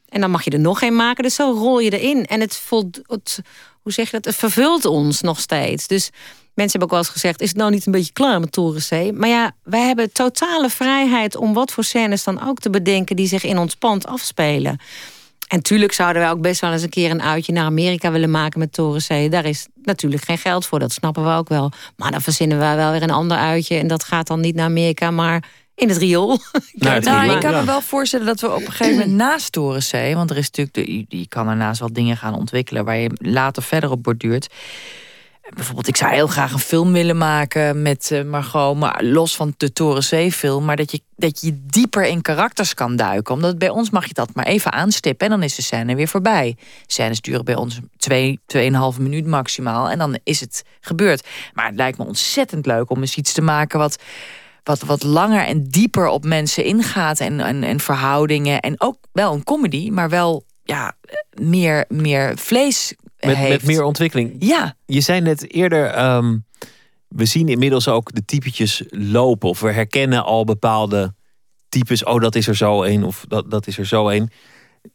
[0.08, 1.22] En dan mag je er nog een maken.
[1.22, 2.24] Dus zo rol je erin.
[2.24, 3.40] En het voelt, het,
[3.82, 4.24] hoe zeg je dat?
[4.24, 5.86] Het vervult ons nog steeds.
[5.86, 6.10] Dus
[6.54, 9.12] mensen hebben ook wel eens gezegd: is het nou niet een beetje klaar met Torensee?
[9.12, 13.26] Maar ja, wij hebben totale vrijheid om wat voor scènes dan ook te bedenken die
[13.26, 14.78] zich in ons pand afspelen.
[15.48, 18.30] En tuurlijk zouden wij ook best wel eens een keer een uitje naar Amerika willen
[18.30, 19.30] maken met Torensee.
[19.30, 21.72] Daar is natuurlijk geen geld voor, dat snappen we ook wel.
[21.96, 23.76] Maar dan verzinnen we wel weer een ander uitje.
[23.78, 25.44] En dat gaat dan niet naar Amerika, maar
[25.74, 26.28] in het riool.
[26.72, 29.52] Nou, het Nou, ik kan me wel voorstellen dat we op een gegeven moment naast
[29.52, 30.14] Torensee...
[30.14, 32.84] want er is natuurlijk de, je- je kan daarnaast wel dingen gaan ontwikkelen...
[32.84, 34.46] waar je later verder op borduurt.
[35.48, 38.76] Bijvoorbeeld, ik zou heel graag een film willen maken met eh, Margot...
[38.76, 40.64] maar los van de Torensee-film...
[40.64, 43.34] maar dat je, dat je dieper in karakters kan duiken.
[43.34, 45.26] Omdat bij ons mag je dat maar even aanstippen...
[45.26, 46.56] en dan is de scène weer voorbij.
[46.86, 49.90] Scènes duren bij ons twee, tweeënhalve minuut maximaal...
[49.90, 51.26] en dan is het gebeurd.
[51.52, 53.78] Maar het lijkt me ontzettend leuk om eens iets te maken...
[53.78, 53.98] wat
[54.62, 58.60] wat, wat langer en dieper op mensen ingaat en, en, en verhoudingen.
[58.60, 60.92] En ook wel een comedy, maar wel ja,
[61.40, 62.94] meer, meer vlees
[63.26, 63.50] Met, heeft.
[63.50, 64.36] met meer ontwikkeling.
[64.38, 64.76] Ja.
[64.86, 66.36] Je zei net eerder, ehm,
[67.08, 69.48] we zien inmiddels ook de typetjes lopen.
[69.48, 71.14] Of we herkennen al bepaalde
[71.68, 72.04] types.
[72.04, 74.30] Oh, dat is er zo een of dat, dat is er zo een.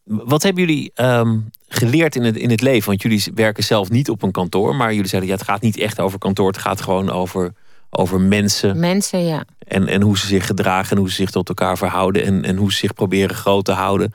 [0.04, 2.88] Wat hebben jullie ehm, geleerd in het, in het leven?
[2.88, 4.76] Want jullie werken zelf niet op een kantoor.
[4.76, 6.48] Maar jullie zeiden, ja, het gaat niet echt over kantoor.
[6.48, 7.54] Het gaat gewoon over,
[7.90, 8.80] over mensen.
[8.80, 9.46] Mensen, ja.
[9.60, 12.24] En, en hoe ze zich gedragen en hoe ze zich tot elkaar verhouden.
[12.24, 14.14] En, en hoe ze zich proberen groot te houden.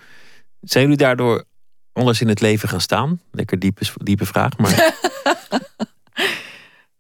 [0.60, 1.44] Zijn jullie daardoor
[1.94, 3.20] anders in het leven gaan staan?
[3.32, 4.56] Lekker diepe, diepe vraag.
[4.56, 4.92] Maar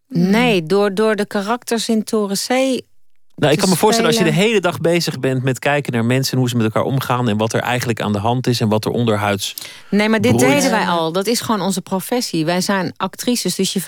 [0.08, 2.86] Nee, door, door de karakters in Torensee.
[3.34, 6.04] nou, ik kan me voorstellen als je de hele dag bezig bent met kijken naar
[6.04, 6.32] mensen.
[6.32, 7.28] En hoe ze met elkaar omgaan.
[7.28, 8.60] En wat er eigenlijk aan de hand is.
[8.60, 9.54] En wat er onderhuids.
[9.90, 10.52] Nee, maar dit broeit.
[10.52, 11.12] deden wij al.
[11.12, 12.44] Dat is gewoon onze professie.
[12.44, 13.80] Wij zijn actrices, dus je,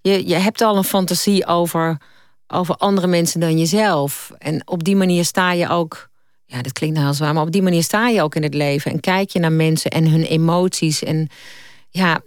[0.00, 1.96] je, je hebt al een fantasie over,
[2.46, 4.30] over andere mensen dan jezelf.
[4.38, 6.08] En op die manier sta je ook.
[6.46, 8.54] Ja, dat klinkt nou heel zwaar, maar op die manier sta je ook in het
[8.54, 8.92] leven.
[8.92, 11.02] En kijk je naar mensen en hun emoties.
[11.02, 11.28] En
[11.90, 12.20] ja,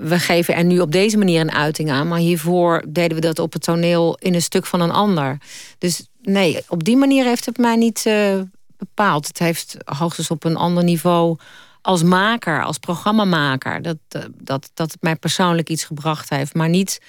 [0.00, 2.08] we geven er nu op deze manier een uiting aan.
[2.08, 5.38] Maar hiervoor deden we dat op het toneel in een stuk van een ander.
[5.78, 8.40] Dus nee, op die manier heeft het mij niet eh,
[8.76, 9.26] bepaald.
[9.26, 11.38] Het heeft hoogstens op een ander niveau
[11.82, 13.82] als maker, als programmamaker.
[13.82, 16.54] Dat, eh, dat, dat het mij persoonlijk iets gebracht heeft.
[16.54, 17.00] Maar niet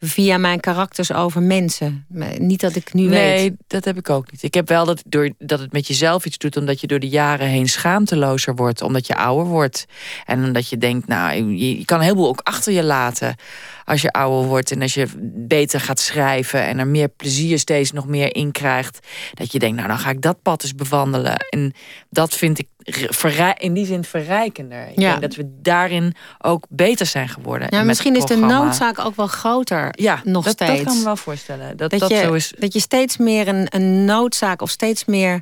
[0.00, 2.06] via mijn karakters over mensen.
[2.08, 3.54] Maar Niet dat ik nu nee, weet.
[3.66, 4.42] dat heb ik ook niet.
[4.42, 6.56] Ik heb wel dat, door, dat het met jezelf iets doet...
[6.56, 8.82] omdat je door de jaren heen schaamtelozer wordt.
[8.82, 9.86] Omdat je ouder wordt.
[10.24, 13.36] En omdat je denkt, nou, je, je kan een heleboel ook achter je laten...
[13.84, 16.62] als je ouder wordt en als je beter gaat schrijven...
[16.62, 19.06] en er meer plezier steeds nog meer in krijgt.
[19.34, 21.36] Dat je denkt, nou, dan ga ik dat pad eens bewandelen.
[21.50, 21.72] En
[22.10, 22.66] dat vind ik
[23.58, 24.88] in die zin verrijkender.
[24.88, 25.10] Ik Ja.
[25.10, 27.68] denk dat we daarin ook beter zijn geworden.
[27.70, 29.88] Ja, misschien is de noodzaak ook wel groter.
[29.90, 30.72] Ja, nog dat, steeds.
[30.76, 31.76] dat kan me wel voorstellen.
[31.76, 32.52] Dat, dat, dat, je, zo is.
[32.58, 35.40] dat je steeds meer een, een noodzaak of steeds meer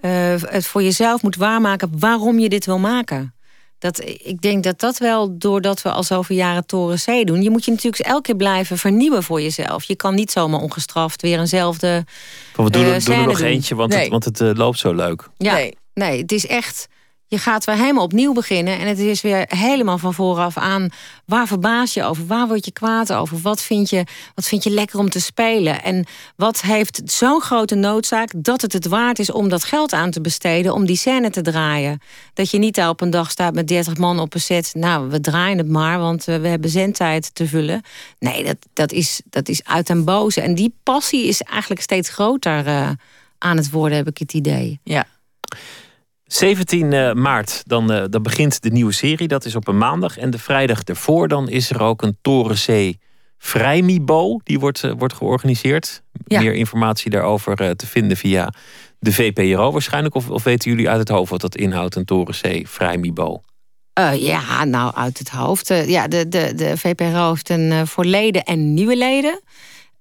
[0.00, 0.10] eh,
[0.42, 3.34] het voor jezelf moet waarmaken waarom je dit wil maken.
[3.80, 7.42] Dat, ik denk dat dat wel, doordat we al zoveel jaren Toren C doen...
[7.42, 9.84] je moet je natuurlijk elke keer blijven vernieuwen voor jezelf.
[9.84, 12.04] Je kan niet zomaar ongestraft weer eenzelfde
[12.52, 13.46] Van, we doen, eh, er- doen er scène nog doen.
[13.46, 14.10] eentje, want het, Nee.
[14.10, 15.28] want het eh, loopt zo leuk.
[15.36, 16.20] Ja, nee.
[16.20, 16.88] het is echt.
[17.30, 18.78] Je gaat weer helemaal opnieuw beginnen.
[18.78, 20.88] En het is weer helemaal van vooraf aan.
[21.24, 22.26] Waar verbaas je over?
[22.26, 23.38] Waar word je kwaad over?
[23.38, 24.04] Wat vind je,
[24.34, 25.82] wat vind je lekker om te spelen?
[25.82, 26.06] En
[26.36, 30.20] wat heeft zo'n grote noodzaak dat het het waard is om dat geld aan te
[30.20, 30.74] besteden.
[30.74, 32.00] om die scène te draaien?
[32.34, 34.70] Dat je niet daar op een dag staat met 30 man op een set.
[34.74, 37.82] Nou, we draaien het maar, want eh, we hebben zendtijd te vullen.
[38.18, 40.40] Nee, dat, dat, is, dat is uit en boze.
[40.40, 42.90] En die passie is eigenlijk steeds groter eh,
[43.38, 44.80] aan het worden, heb ik het idee.
[44.84, 45.06] Ja.
[46.32, 49.28] 17 eh, maart, dan, eh, dan begint de nieuwe serie.
[49.28, 50.18] Dat is op een maandag.
[50.18, 52.98] En de vrijdag ervoor dan is er ook een Torenzee
[53.38, 54.40] Vrijmibo.
[54.44, 56.02] Die wordt, eh, wordt georganiseerd.
[56.26, 58.52] Meer informatie daarover te vinden via
[58.98, 60.14] de VPRO waarschijnlijk.
[60.14, 63.42] Of, of weten jullie uit het hoofd wat dat inhoudt, een Torenzee Vrijmibo?
[64.14, 65.68] Ja, nou, uit het hoofd.
[65.86, 69.40] Ja, de, de, de VPRO heeft een voor leden en nieuwe leden...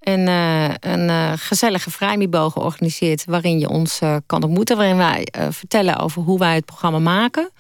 [0.10, 3.26] een, eh, een eh, gezellige vrijmibo georganiseerd...
[3.26, 4.78] waarin je ons eh, kan ontmoeten.
[4.78, 7.51] Waarin wij vertellen over hoe wij het programma maken.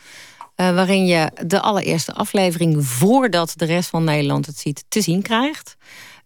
[0.55, 2.85] Waarin je de allereerste aflevering...
[2.85, 5.75] voordat de rest van Nederland het ziet, te zien krijgt.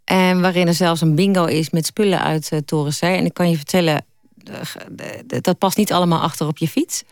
[0.03, 2.59] En waarin er zelfs een bingo is met spullen uit uh.
[3.01, 4.05] En ik kan je vertellen...
[4.43, 7.03] de- de- de- dat past niet allemaal achter op je fiets.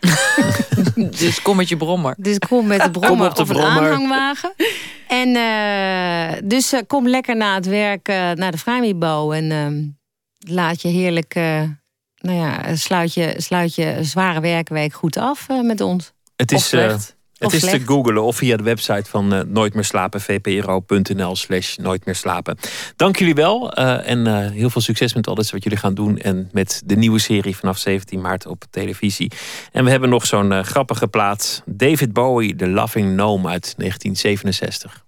[0.94, 2.14] Dus kom met je brommer.
[2.18, 3.82] Dus kom met de brommer op de of een brommer.
[3.82, 4.52] aanhangwagen.
[5.08, 9.30] En eh, dus eh, kom lekker na het werk eh, naar de Vrijmibo.
[9.30, 9.82] En ehm,
[10.54, 11.62] laat je heerlijk, eh,
[12.18, 16.12] nou ja, sluit je, sluit je zware werkweek goed af met ons.
[16.36, 17.16] Het is, slecht.
[17.42, 21.76] Het is te googlen of via de website van eh, Nooit meer slapen, vpro.nl slash
[21.76, 22.56] nooit meer slapen.
[22.96, 26.18] Dank jullie wel eh, en eh, heel veel succes met alles wat jullie gaan doen.
[26.18, 29.30] En met de nieuwe serie vanaf 17 maart op televisie.
[29.72, 31.62] En we hebben nog zo'n grappige plaat.
[31.66, 35.04] David Bowie, The Laughing Gnome uit 1967.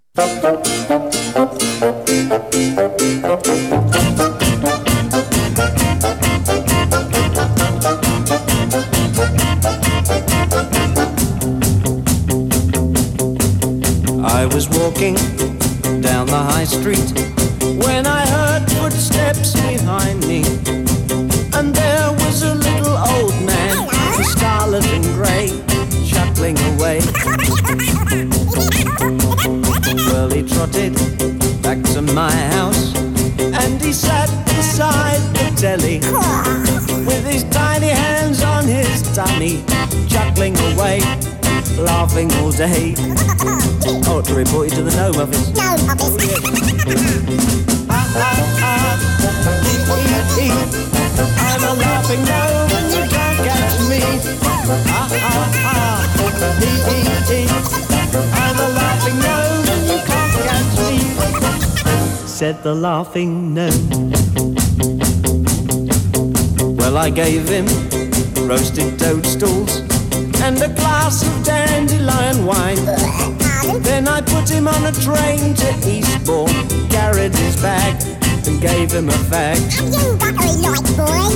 [14.54, 15.16] Was walking
[16.00, 17.10] down the high street
[17.84, 20.73] when I heard footsteps behind me.
[42.14, 42.94] Laughing all day.
[44.06, 45.48] Oh, to report you to the gnome office.
[45.50, 45.80] Gnome
[51.38, 54.00] I'm a laughing gnome and you can't catch me.
[54.42, 55.98] Ah, ah, ah.
[58.32, 60.98] I'm a laughing gnome and you can't catch me.
[62.28, 63.88] Said the laughing gnome.
[66.76, 67.66] Well, I gave him
[68.46, 69.82] roasted toadstools
[70.44, 71.44] and a glass of
[72.44, 72.76] wine.
[73.82, 77.94] Then I put him on a train to Eastbourne, carried his bag,
[78.46, 79.58] and gave him a fag.
[79.80, 81.30] You buttery light boy.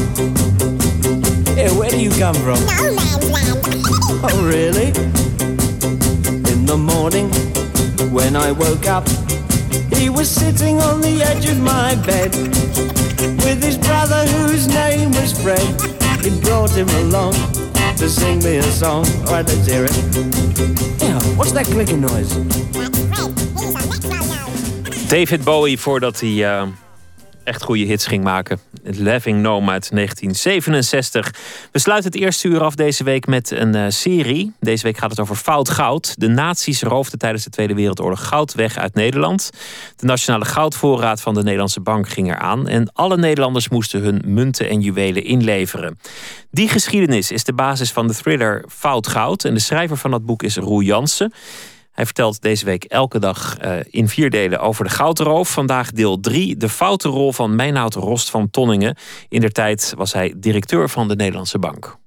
[1.55, 2.61] Hey, where do you come from?
[2.67, 3.59] No man's land.
[4.29, 4.89] oh, really?
[6.53, 7.31] In the morning,
[8.13, 9.09] when I woke up,
[9.97, 12.35] he was sitting on the edge of my bed
[13.45, 15.67] with his brother whose name was Fred.
[16.23, 17.35] He brought him along
[17.99, 19.05] to sing me a song.
[19.27, 19.97] All right, let's hear it.
[21.01, 22.33] Yeah, what's that clicking noise?
[25.09, 26.67] David Bowie voordat hij eh,
[27.45, 28.59] echt goede hits ging maken.
[28.97, 31.35] Laughing Gnome uit 1967.
[31.73, 34.53] We sluiten het eerste uur af deze week met een eh, serie.
[34.61, 36.15] Deze week gaat het over fout goud.
[36.21, 39.51] De nazi's roofden tijdens de Tweede Wereldoorlog goud weg uit Nederland.
[39.97, 42.69] De nationale goudvoorraad van de Nederlandse Bank ging eraan.
[42.69, 45.99] En alle Nederlanders moesten hun munten en juwelen inleveren.
[46.51, 49.45] Die geschiedenis is de basis van de thriller Fout Goud.
[49.45, 51.33] En de schrijver van dat boek is Roel Jansen.
[51.99, 55.51] Hij vertelt deze week elke dag eh, in vier delen over de goudroof.
[55.51, 58.97] Vandaag deel 3, de foute rol van Meinoud Rost van Tonningen.
[59.29, 61.99] In der tijd was hij directeur van de Nederlandse Bank.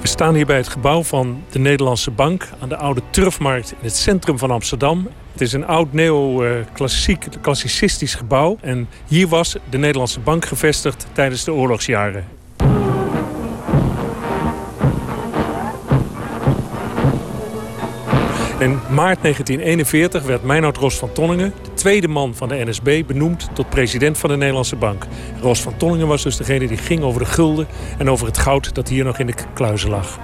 [0.00, 3.78] We staan hier bij het gebouw van de Nederlandse Bank aan de Oude Turfmarkt in
[3.80, 5.08] het centrum van Amsterdam.
[5.32, 8.58] Het is een oud neo-klassiek, klassicistisch gebouw.
[8.60, 12.24] En hier was de Nederlandse Bank gevestigd tijdens de oorlogsjaren.
[18.58, 23.48] In maart 1941 werd Meinoud Ros van Tonningen, de tweede man van de NSB, benoemd
[23.52, 25.06] tot president van de Nederlandse Bank.
[25.40, 27.66] Ros van Tonningen was dus degene die ging over de gulden
[27.98, 30.18] en over het goud dat hier nog in de kluizen lag.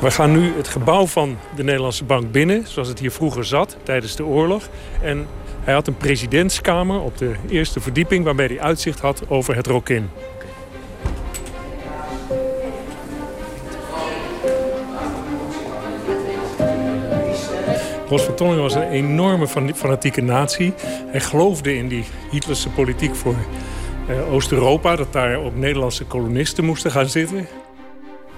[0.00, 3.76] We gaan nu het gebouw van de Nederlandse Bank binnen, zoals het hier vroeger zat
[3.82, 4.68] tijdens de oorlog.
[5.02, 5.26] En
[5.60, 10.08] hij had een presidentskamer op de eerste verdieping waarbij hij uitzicht had over het Rokin.
[18.08, 20.72] Ros van was een enorme fan- fanatieke natie.
[21.06, 23.34] Hij geloofde in die Hitlerse politiek voor
[24.08, 27.46] eh, Oost-Europa, dat daar ook Nederlandse kolonisten moesten gaan zitten.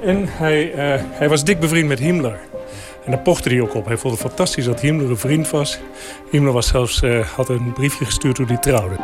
[0.03, 2.39] En hij, eh, hij was dik bevriend met Himmler.
[3.05, 3.87] En daar pochte hij ook op.
[3.87, 5.79] Hij vond het fantastisch dat Himmler een vriend was.
[6.31, 8.97] Himmler was zelfs, eh, had een briefje gestuurd toen hij trouwde.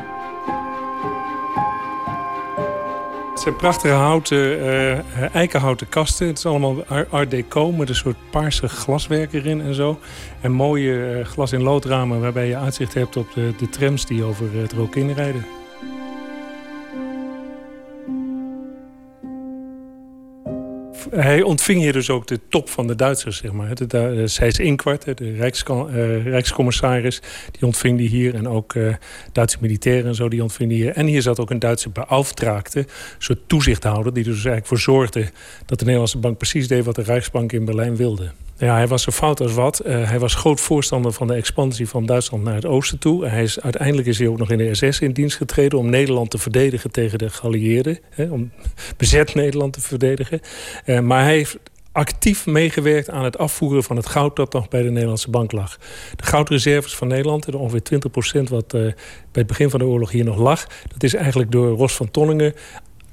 [3.31, 6.27] Het zijn prachtige houten, eh, eikenhouten kasten.
[6.27, 9.99] Het is allemaal ar- art deco met een soort paarse glaswerk erin en zo.
[10.41, 14.47] En mooie glas- in loodramen waarbij je uitzicht hebt op de, de trams die over
[14.61, 15.47] het Rokin rijden.
[21.11, 23.75] Hij ontving hier dus ook de top van de Duitsers, zeg maar.
[23.75, 28.35] De Seys Inquart, hè, de Rijkska- eh, Rijkscommissaris, die ontving die hier.
[28.35, 28.95] En ook eh,
[29.33, 30.93] Duitse militairen en zo, die ontving die hier.
[30.93, 32.87] En hier zat ook een Duitse beauftraagde, een
[33.19, 34.13] soort toezichthouder...
[34.13, 35.31] die er dus eigenlijk voor zorgde
[35.67, 36.85] dat de Nederlandse bank precies deed...
[36.85, 38.31] wat de Rijksbank in Berlijn wilde.
[38.59, 39.79] Ja, hij was zo fout als wat.
[39.79, 43.27] Eh, hij was groot voorstander van de expansie van Duitsland naar het oosten toe.
[43.27, 45.79] Hij is, uiteindelijk is hij ook nog in de SS in dienst getreden...
[45.79, 47.99] om Nederland te verdedigen tegen de geallieerden.
[48.11, 48.51] Hè, om
[48.97, 50.41] bezet Nederland te verdedigen.
[50.97, 51.59] Eh, maar hij heeft
[51.93, 54.37] actief meegewerkt aan het afvoeren van het goud...
[54.37, 55.79] dat nog bij de Nederlandse bank lag.
[56.17, 58.01] De goudreserves van Nederland, de ongeveer
[58.41, 58.95] 20% wat eh, bij
[59.33, 60.67] het begin van de oorlog hier nog lag...
[60.89, 62.55] dat is eigenlijk door Ros van Tonningen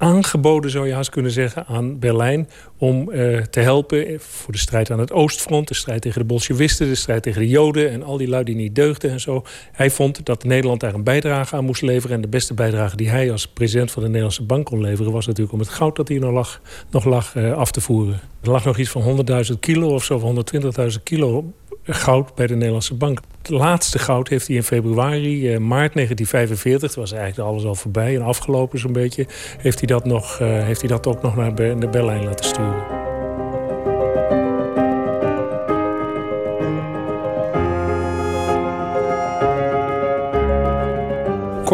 [0.04, 2.48] aangeboden, zou je haast kunnen zeggen, aan Berlijn...
[2.78, 5.68] om eh, te helpen voor de strijd aan het Oostfront...
[5.68, 7.90] de strijd tegen de Bolshevisten, de strijd tegen de Joden...
[7.90, 9.44] en al die lui die niet deugden en zo.
[9.72, 12.16] Hij vond dat Nederland daar een bijdrage aan moest leveren...
[12.16, 15.12] en de beste bijdrage die hij als president van de Nederlandse Bank kon leveren...
[15.12, 18.20] was natuurlijk om het goud dat hier nog lag, nog lag eh, af te voeren.
[18.42, 20.52] Er lag nog iets van 100.000 kilo of zo, of
[20.92, 21.52] 120.000 kilo
[21.92, 23.20] goud bij de Nederlandse Bank.
[23.38, 27.74] Het laatste goud heeft hij in februari, eh, maart 1945, het was eigenlijk alles al
[27.74, 29.26] voorbij en afgelopen zo'n beetje,
[29.58, 32.44] heeft hij dat, nog, eh, heeft hij dat ook nog naar, Ber- naar Berlijn laten
[32.44, 33.03] sturen.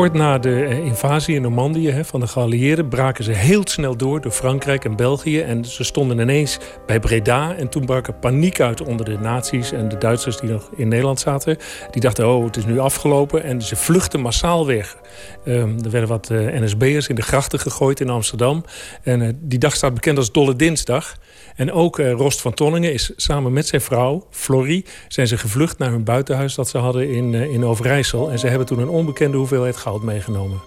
[0.00, 4.20] Kort na de eh, invasie in Normandië van de geallieerden braken ze heel snel door
[4.20, 5.40] door Frankrijk en België.
[5.40, 7.54] En ze stonden ineens bij Breda.
[7.54, 10.88] En toen brak er paniek uit onder de nazi's en de Duitsers die nog in
[10.88, 11.56] Nederland zaten.
[11.90, 13.42] Die dachten, oh, het is nu afgelopen.
[13.42, 14.96] En ze vluchtten massaal weg.
[15.44, 18.64] Ehm, er werden wat eh, NSB'ers in de grachten gegooid in Amsterdam.
[19.02, 21.16] En eh, die dag staat bekend als Dolle Dinsdag.
[21.56, 24.84] En ook Rost van Tonningen is samen met zijn vrouw, Florie...
[25.08, 28.30] zijn ze gevlucht naar hun buitenhuis dat ze hadden in, in Overijssel.
[28.30, 30.60] En ze hebben toen een onbekende hoeveelheid goud meegenomen.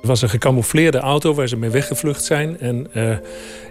[0.00, 2.58] Het was een gecamoufleerde auto waar ze mee weggevlucht zijn.
[2.60, 3.16] En eh,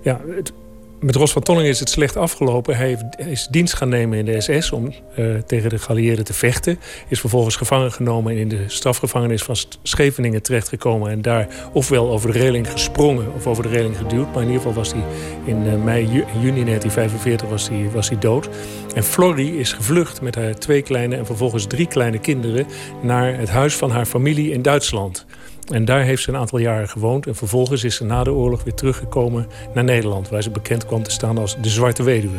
[0.03, 0.53] ja, het-
[0.99, 2.75] met Ros van Tonningen is het slecht afgelopen.
[2.75, 6.79] Hij is dienst gaan nemen in de SS om eh, tegen de geallieerden te vechten.
[7.07, 11.11] Is vervolgens gevangen genomen en in de strafgevangenis van Scheveningen terechtgekomen.
[11.11, 14.33] En daar ofwel over de reling gesprongen of over de reling geduwd.
[14.33, 15.03] Maar in ieder geval was hij
[15.45, 18.49] in eh, mei, ju- juni 1945 was hij, was hij dood.
[18.95, 22.65] En Florrie is gevlucht met haar twee kleine en vervolgens drie kleine kinderen...
[23.01, 25.25] naar het huis van haar familie in Duitsland.
[25.71, 27.27] En daar heeft ze een aantal jaren gewoond.
[27.27, 30.29] En vervolgens is ze na de oorlog weer teruggekomen naar Nederland...
[30.29, 32.37] waar ze bekend kwam te staan als de Zwarte Weduwe.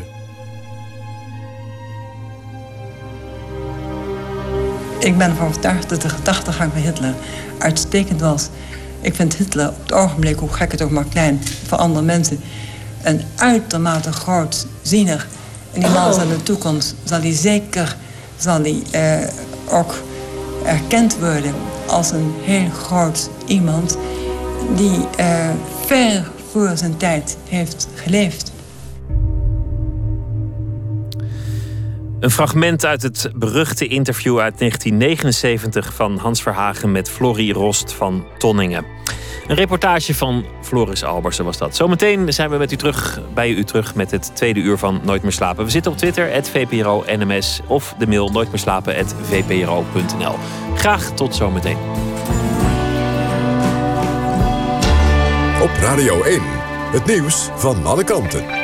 [4.98, 7.14] Ik ben ervan overtuigd dat de gedachtegang van Hitler
[7.58, 8.48] uitstekend was.
[9.00, 12.40] Ik vind Hitler op het ogenblik, hoe gek het ook maar klein, voor andere mensen,
[13.02, 15.26] een uitermate groot ziener.
[15.72, 17.96] En die man zal in de toekomst, zal hij zeker,
[18.36, 19.28] zal hij eh,
[19.70, 19.94] ook
[20.64, 21.54] erkend worden
[21.86, 23.98] als een heel groot iemand
[24.76, 25.50] die eh,
[25.86, 28.52] ver voor zijn tijd heeft geleefd.
[32.20, 38.24] Een fragment uit het beruchte interview uit 1979 van Hans Verhagen met Florie Rost van
[38.38, 38.84] Tonningen.
[39.48, 41.76] Een reportage van Floris Albersen was dat.
[41.76, 45.22] Zometeen zijn we met u terug, bij u terug met het tweede uur van Nooit
[45.22, 45.64] meer slapen.
[45.64, 50.34] We zitten op Twitter, het VPRO NMS of de mail nooitmeerslapen.vpro.nl.
[50.74, 51.78] Graag tot zometeen.
[55.62, 56.40] Op Radio 1,
[56.92, 58.57] het nieuws van alle kanten.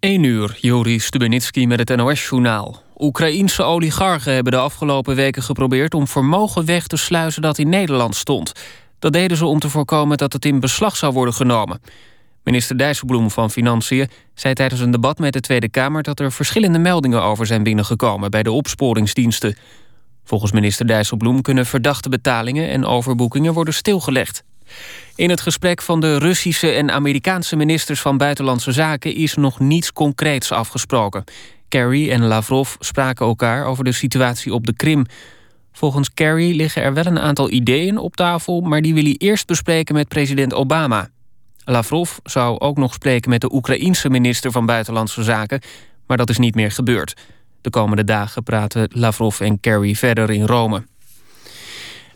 [0.00, 2.82] 1 uur, Joris Stubenitski met het NOS-journaal.
[2.98, 5.94] Oekraïense oligarchen hebben de afgelopen weken geprobeerd...
[5.94, 8.52] om vermogen weg te sluizen dat in Nederland stond.
[8.98, 11.80] Dat deden ze om te voorkomen dat het in beslag zou worden genomen.
[12.44, 16.02] Minister Dijsselbloem van Financiën zei tijdens een debat met de Tweede Kamer...
[16.02, 19.56] dat er verschillende meldingen over zijn binnengekomen bij de opsporingsdiensten.
[20.24, 24.44] Volgens minister Dijsselbloem kunnen verdachte betalingen en overboekingen worden stilgelegd.
[25.14, 29.92] In het gesprek van de Russische en Amerikaanse ministers van Buitenlandse Zaken is nog niets
[29.92, 31.24] concreets afgesproken.
[31.68, 35.06] Kerry en Lavrov spraken elkaar over de situatie op de Krim.
[35.72, 39.46] Volgens Kerry liggen er wel een aantal ideeën op tafel, maar die wil hij eerst
[39.46, 41.08] bespreken met president Obama.
[41.64, 45.60] Lavrov zou ook nog spreken met de Oekraïense minister van Buitenlandse Zaken,
[46.06, 47.14] maar dat is niet meer gebeurd.
[47.60, 50.84] De komende dagen praten Lavrov en Kerry verder in Rome.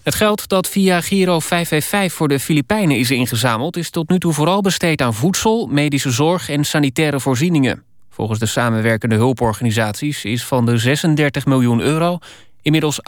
[0.04, 3.76] Het geld dat via Giro 555 voor de Filipijnen is ingezameld...
[3.76, 7.82] is tot nu toe vooral besteed aan voedsel, medische zorg en sanitaire voorzieningen.
[8.10, 12.18] Volgens de samenwerkende hulporganisaties is van de 36 miljoen euro...
[12.62, 13.00] inmiddels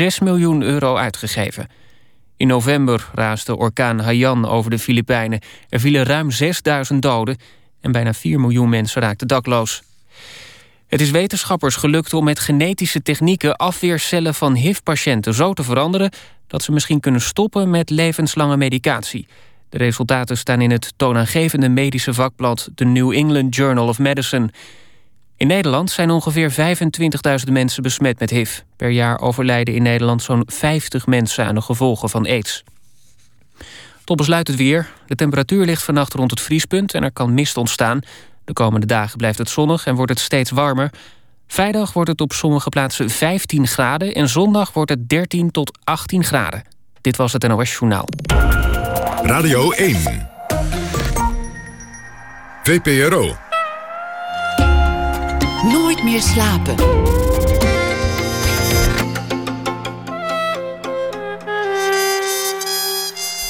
[0.00, 1.68] 8,6 miljoen euro uitgegeven.
[2.36, 5.40] In november raasde orkaan Haiyan over de Filipijnen.
[5.68, 7.36] Er vielen ruim 6000 doden
[7.80, 9.82] en bijna 4 miljoen mensen raakten dakloos.
[10.92, 16.10] Het is wetenschappers gelukt om met genetische technieken afweercellen van HIV-patiënten zo te veranderen
[16.46, 19.26] dat ze misschien kunnen stoppen met levenslange medicatie.
[19.68, 24.48] De resultaten staan in het toonaangevende medische vakblad The New England Journal of Medicine.
[25.36, 26.52] In Nederland zijn ongeveer
[27.46, 28.58] 25.000 mensen besmet met HIV.
[28.76, 32.64] Per jaar overlijden in Nederland zo'n 50 mensen aan de gevolgen van aids.
[34.04, 34.90] Tot besluit het weer.
[35.06, 38.00] De temperatuur ligt vannacht rond het vriespunt en er kan mist ontstaan.
[38.44, 40.90] De komende dagen blijft het zonnig en wordt het steeds warmer.
[41.46, 44.14] Vrijdag wordt het op sommige plaatsen 15 graden...
[44.14, 46.62] en zondag wordt het 13 tot 18 graden.
[47.00, 48.08] Dit was het NOS Journaal.
[49.22, 50.28] Radio 1.
[52.62, 53.36] VPRO.
[55.72, 56.74] Nooit meer slapen.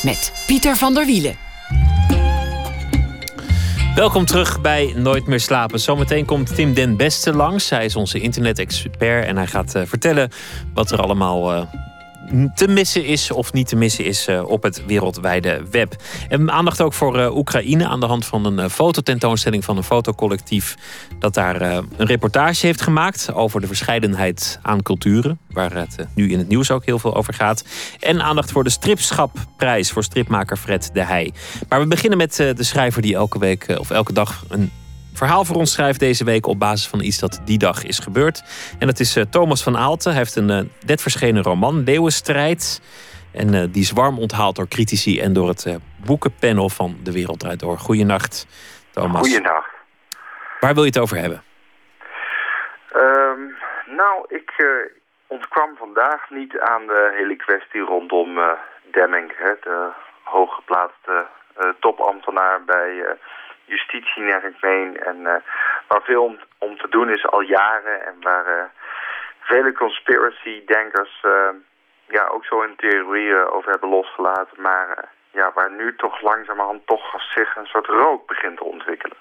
[0.03, 1.52] Met Pieter van der Wielen.
[3.95, 5.81] Welkom terug bij Nooit meer slapen.
[5.81, 7.71] Zometeen komt Tim Den Beste langs.
[7.71, 10.31] Hij is onze internet-expert en hij gaat uh, vertellen
[10.75, 11.63] wat er allemaal uh,
[12.55, 15.97] te missen is of niet te missen is uh, op het wereldwijde web.
[16.29, 20.77] En aandacht ook voor Oekraïne aan de hand van een fototentoonstelling van een fotocollectief
[21.19, 26.39] dat daar een reportage heeft gemaakt over de verscheidenheid aan culturen, waar het nu in
[26.39, 27.65] het nieuws ook heel veel over gaat.
[28.01, 31.33] En aandacht voor de stripschapprijs voor stripmaker Fred de Heij.
[31.69, 34.71] Maar we beginnen met de schrijver die elke week of elke dag een
[35.15, 38.43] verhaal voor ons schrijft deze week op basis van iets dat die dag is gebeurd.
[38.79, 40.11] En dat is uh, Thomas van Aalten.
[40.11, 42.83] Hij heeft een uh, net verschenen roman, Leeuwenstrijd.
[43.33, 47.41] En uh, die is warm onthaald door critici en door het boekenpanel van De Wereld
[47.41, 47.79] Draait Door.
[47.79, 48.47] Goeienacht,
[48.91, 49.21] Thomas.
[49.21, 49.71] Goeienacht.
[50.61, 51.43] Waar wil je het over hebben?
[52.97, 53.55] Um,
[53.87, 54.53] nou, ik
[55.27, 58.39] ontkwam vandaag niet aan de hele kwestie rondom
[58.91, 59.33] Demming.
[59.37, 59.89] Hè, de
[60.23, 61.27] hooggeplaatste
[61.81, 63.17] topambtenaar bij
[63.75, 64.91] justitie naar ik meen.
[65.11, 65.35] En uh,
[65.89, 68.07] waar veel om, om, te doen is al jaren.
[68.07, 68.65] En waar uh,
[69.41, 71.33] vele conspiracy-denkers uh,
[72.17, 74.63] ja, ook zo een theorie over hebben losgelaten.
[74.63, 79.17] Maar ja, waar nu toch langzamerhand toch zich een soort rook begint te ontwikkelen.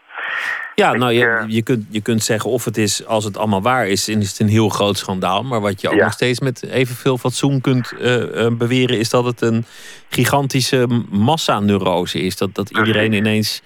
[0.75, 3.87] Ja, nou je, je, kunt, je kunt zeggen of het is, als het allemaal waar
[3.87, 5.43] is, is het een heel groot schandaal.
[5.43, 6.03] Maar wat je ook Ja.
[6.03, 9.65] nog steeds met evenveel fatsoen kunt eh, eh, beweren, is dat het een
[10.09, 12.37] gigantische massaneurose is.
[12.37, 13.61] Dat, dat iedereen ineens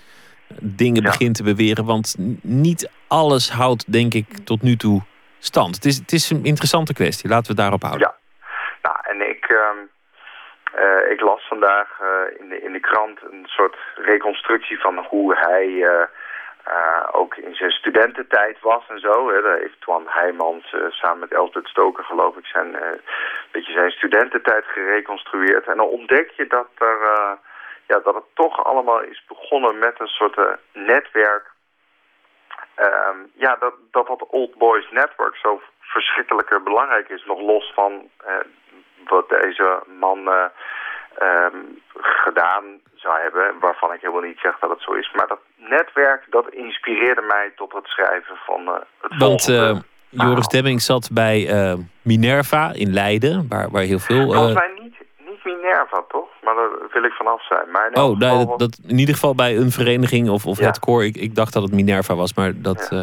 [0.62, 1.86] dingen begint te beweren.
[1.86, 5.02] Want niet alles houdt, denk ik, tot nu toe
[5.40, 5.76] stand.
[5.76, 7.30] Het is, het is een interessante kwestie.
[7.30, 8.14] Laten we het daarop houden.
[8.82, 9.80] Nou, en ik, ehm,
[10.74, 15.36] eh, ik las vandaag eh, in, de, in de krant een soort reconstructie van hoe
[15.36, 16.08] hij eh,
[17.12, 19.30] ook in zijn studententijd was en zo.
[19.30, 19.42] Hè.
[19.42, 22.78] Daar heeft Twan Heijmans samen met Elfred Stoker, geloof ik, zijn,
[23.52, 25.68] beetje zijn studententijd gereconstrueerd.
[25.68, 26.98] En dan ontdek je dat, er,
[27.88, 31.54] ja, dat het toch allemaal is begonnen met een soort eh, netwerk
[32.76, 37.26] Ehm, ja, dat, dat dat Old Boys Network zo verschrikkelijk belangrijk is.
[37.26, 38.34] Nog los van eh,
[39.08, 40.46] wat deze man eh,
[41.18, 41.58] ehm,
[42.24, 42.64] gedaan
[42.96, 43.60] zou hebben.
[43.60, 45.12] Waarvan ik helemaal niet zeg dat het zo is.
[45.16, 49.80] Maar dat netwerk, dat inspireerde mij tot het schrijven van eh, het Want eh,
[50.10, 51.48] Joris Demming zat bij
[52.02, 54.32] Minerva in Leiden, waar, waar heel veel.
[54.32, 54.96] Volgens mij niet
[55.46, 56.28] Minerva, toch?
[56.44, 57.68] Maar daar wil ik vanaf zijn.
[57.94, 60.66] Oh, nee, dat, dat, in ieder geval bij een vereniging of, of Ja.
[60.66, 61.04] het koor.
[61.04, 63.02] Ik, ik dacht dat het Minerva was, maar dat eh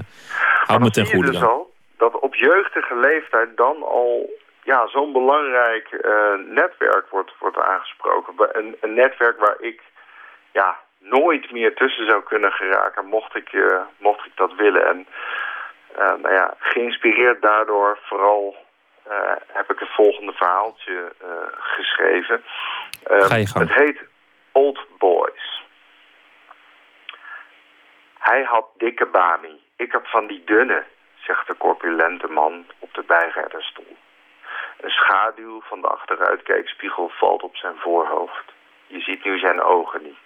[0.69, 1.49] houdt me ten goede dus dan.
[1.49, 4.31] al dat op jeugdige leeftijd dan al
[4.63, 8.35] ja, zo'n belangrijk eh, netwerk wordt, wordt aangesproken.
[8.53, 9.81] Een, een netwerk waar ik
[10.53, 14.87] ja, nooit meer tussen zou kunnen geraken mocht ik, eh, mocht ik dat willen.
[14.87, 15.07] En
[16.23, 18.57] nou ja, geïnspireerd daardoor vooral
[19.47, 21.29] heb ik het volgende verhaaltje eh,
[21.59, 22.45] geschreven.
[23.03, 23.69] Eh, Ga je gang.
[23.69, 24.01] Het heet
[24.53, 25.63] Old Boys.
[28.19, 29.61] Hij had dikke bami.
[29.77, 30.85] Ik heb van die dunne,
[31.15, 33.97] zegt de corpulente man op de bijrijderstoel.
[34.81, 38.45] Een schaduw van de achteruitkijkspiegel valt op zijn voorhoofd.
[38.87, 40.19] Je ziet nu zijn ogen niet.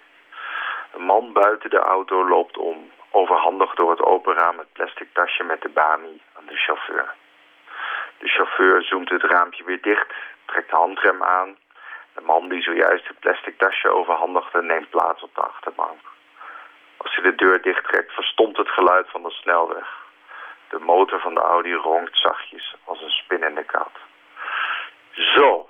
[0.93, 5.43] Een man buiten de auto loopt om, overhandigt door het open raam het plastic tasje
[5.43, 7.13] met de bami aan de chauffeur.
[8.17, 10.13] De chauffeur zoomt het raampje weer dicht,
[10.45, 11.57] trekt de handrem aan.
[12.13, 15.99] De man die zojuist het plastic tasje overhandigde neemt plaats op de achterbank.
[16.97, 19.87] Als hij de deur dichttrekt verstomt het geluid van de snelweg.
[20.69, 23.91] De motor van de Audi ronkt zachtjes als een spinnende kat.
[25.11, 25.69] Zo.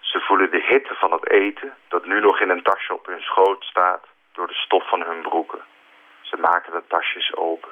[0.00, 3.22] Ze voelen de hitte van het eten dat nu nog in een tasje op hun
[3.22, 5.60] schoot staat door de stof van hun broeken.
[6.20, 7.70] Ze maken de tasjes open.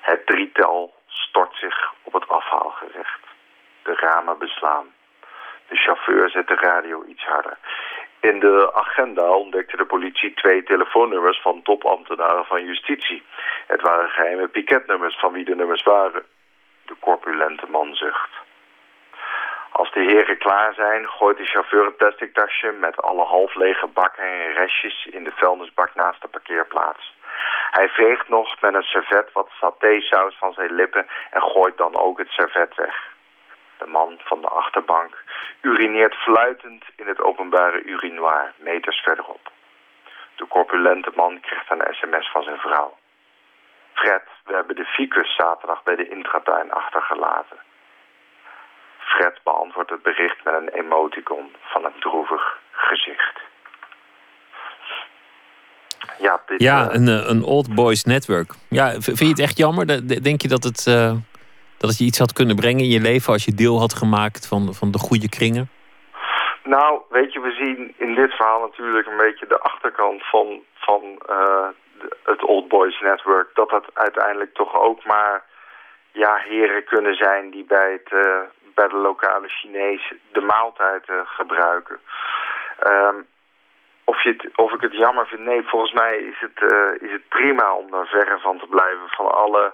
[0.00, 3.20] Het drietal stort zich op het afhaalgerecht.
[3.82, 4.94] De ramen beslaan.
[5.68, 7.58] De chauffeur zet de radio iets harder.
[8.20, 13.22] In de agenda ontdekte de politie twee telefoonnummers van topambtenaren van justitie.
[13.66, 16.24] Het waren geheime piketnummers van wie de nummers waren.
[16.86, 18.30] De corpulente man zucht.
[19.72, 23.86] Als de heren klaar zijn, gooit de chauffeur het plastic tasje met alle half lege
[23.86, 27.14] bakken en restjes in de vuilnisbak naast de parkeerplaats.
[27.70, 32.18] Hij veegt nog met een servet wat satésaus van zijn lippen en gooit dan ook
[32.18, 33.12] het servet weg.
[33.78, 35.22] De man van de achterbank
[35.60, 39.50] urineert fluitend in het openbare urinoir, meters verderop.
[40.36, 42.96] De corpulente man krijgt een sms van zijn vrouw.
[43.92, 47.58] Fred, we hebben de ficus zaterdag bij de intratuin achtergelaten.
[48.98, 53.40] Fred beantwoordt het bericht met een emoticon van een droevig gezicht.
[56.18, 58.52] Ja, dit, Ja, eh, een, eh, een old boys network.
[58.68, 59.86] Ja, vind je het echt jammer?
[59.86, 61.12] De- de- Denk je dat het, eh,
[61.78, 64.74] dat je iets had kunnen brengen in je leven als je deel had gemaakt van,
[64.74, 65.70] van de goede kringen?
[66.64, 71.02] Nou, weet je, we zien in dit verhaal natuurlijk een beetje de achterkant van, van
[72.24, 73.48] het Old Boys Network.
[73.54, 75.42] Dat dat uiteindelijk toch ook maar
[76.12, 78.08] ja, heren kunnen zijn die bij, het,
[78.74, 81.98] bij de lokale Chinees de maaltijd gebruiken.
[82.78, 83.16] Ehm,
[84.04, 85.40] of, je het, of ik het jammer vind?
[85.40, 89.08] Nee, volgens mij is het, eh, is het prima om daar verre van te blijven.
[89.08, 89.72] Van alle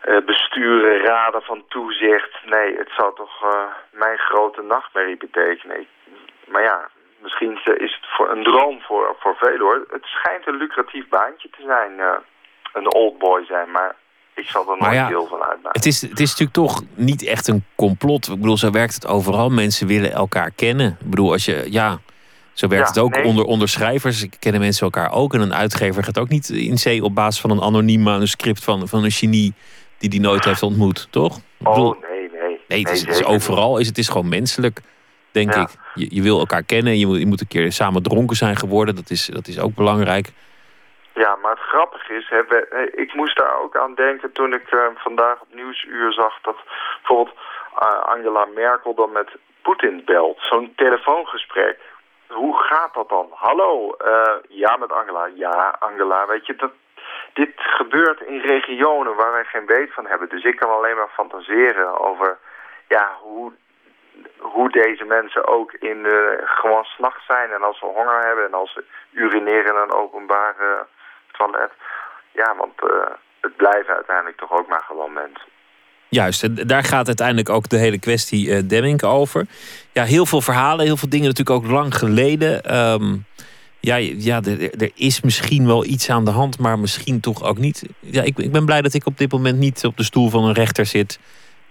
[0.00, 2.32] eh, besturen, raden van toezicht.
[2.44, 3.50] Nee, het zou toch eh,
[3.92, 5.80] mijn grote nachtmerrie betekenen.
[5.80, 5.88] Ik-
[6.48, 6.88] maar ja,
[7.22, 9.84] misschien is het voor een droom voor, voor velen hoor.
[9.90, 11.92] Het schijnt een lucratief baantje te zijn,
[12.72, 13.70] een old boy zijn.
[13.70, 13.94] Maar
[14.34, 15.80] ik zal er nooit ja, deel van uitmaken.
[15.80, 18.28] Het is, het is natuurlijk toch niet echt een complot.
[18.28, 19.48] Ik bedoel, zo werkt het overal.
[19.50, 20.96] Mensen willen elkaar kennen.
[21.00, 21.98] Ik bedoel, als je, ja,
[22.54, 23.24] zo werkt Ja, het ook nee.
[23.24, 24.26] onder, onder schrijvers.
[24.38, 25.34] Kennen mensen elkaar ook.
[25.34, 28.88] En een uitgever gaat ook niet in zee op basis van een anoniem manuscript van,
[28.88, 29.54] van een genie
[29.98, 31.38] die die nooit heeft ontmoet, toch?
[31.58, 32.60] Bedoel, Oh, nee, nee.
[32.68, 33.78] nee, het is, het overal.
[33.78, 34.80] Is, het is gewoon menselijk,
[35.30, 35.60] denk Ja.
[35.62, 35.68] ik.
[35.94, 36.98] Je, je wil elkaar kennen.
[36.98, 38.94] Je moet, je moet een keer samen dronken zijn geworden.
[38.96, 40.32] Dat is, dat is ook belangrijk.
[41.14, 44.66] Ja, maar het grappige is, hè, we- ik moest daar ook aan denken toen ik
[44.70, 46.56] eh, vandaag op Nieuwsuur zag dat
[46.98, 47.36] bijvoorbeeld
[47.78, 49.28] eh, Angela Merkel dan met
[49.62, 50.36] Poetin belt.
[50.40, 51.78] Zo'n telefoongesprek.
[52.34, 53.28] Hoe gaat dat dan?
[53.30, 55.30] Hallo, eh, ja met Angela.
[55.34, 56.72] Ja, Angela, weet je, dat,
[57.32, 60.28] dit gebeurt in regionen waar wij geen weet van hebben.
[60.28, 62.38] Dus ik kan alleen maar fantaseren over
[62.88, 63.52] ja, hoe,
[64.38, 68.54] hoe deze mensen ook in eh, gewoon s'nachts zijn en als ze honger hebben en
[68.54, 70.80] als ze urineren in een openbaar eh,
[71.32, 71.72] toilet.
[72.32, 75.53] Ja, want eh, het blijven uiteindelijk toch ook maar gewoon mensen.
[76.14, 79.46] Juist, en daar gaat uiteindelijk ook de hele kwestie eh Demming over.
[79.92, 82.62] Ja, heel veel verhalen, heel veel dingen natuurlijk ook lang geleden.
[82.64, 83.16] Ehm,
[83.80, 87.82] ja, ja er, is misschien wel iets aan de hand, maar misschien toch ook niet.
[88.00, 90.44] Ja, ik, ik ben blij dat ik op dit moment niet op de stoel van
[90.44, 91.18] een rechter zit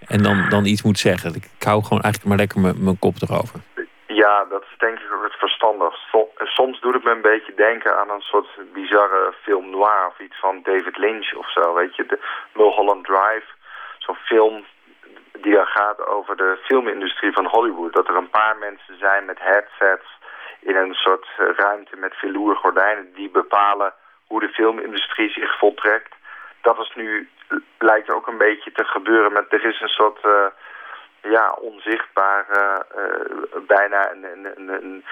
[0.06, 1.34] en dan, dan iets moet zeggen.
[1.34, 3.60] Ik, hou gewoon eigenlijk maar lekker mijn- mijn kop erover.
[4.06, 5.94] Ja, dat is denk ik ook het verstandig.
[6.12, 10.18] So- soms doet het me een beetje denken aan een soort bizarre film noir of
[10.26, 11.74] iets van David Lynch of zo.
[11.74, 12.18] Weet je, de
[12.54, 13.46] Mulholland Drive,
[14.06, 14.64] zo'n film
[15.32, 17.92] die dan gaat over de filmindustrie van Hollywood.
[17.92, 20.06] Dat er een paar mensen zijn met headsets
[20.60, 23.92] in een soort eh, ruimte met velour gordijnen die bepalen
[24.26, 26.14] hoe de filmindustrie zich voltrekt.
[26.60, 27.28] Dat is nu,
[27.78, 30.18] lijkt ook een beetje te gebeuren met, er is een soort...
[30.22, 30.46] eh,
[31.30, 34.24] ja, onzichtbare, eh, bijna een,
[34.56, 35.04] een, een,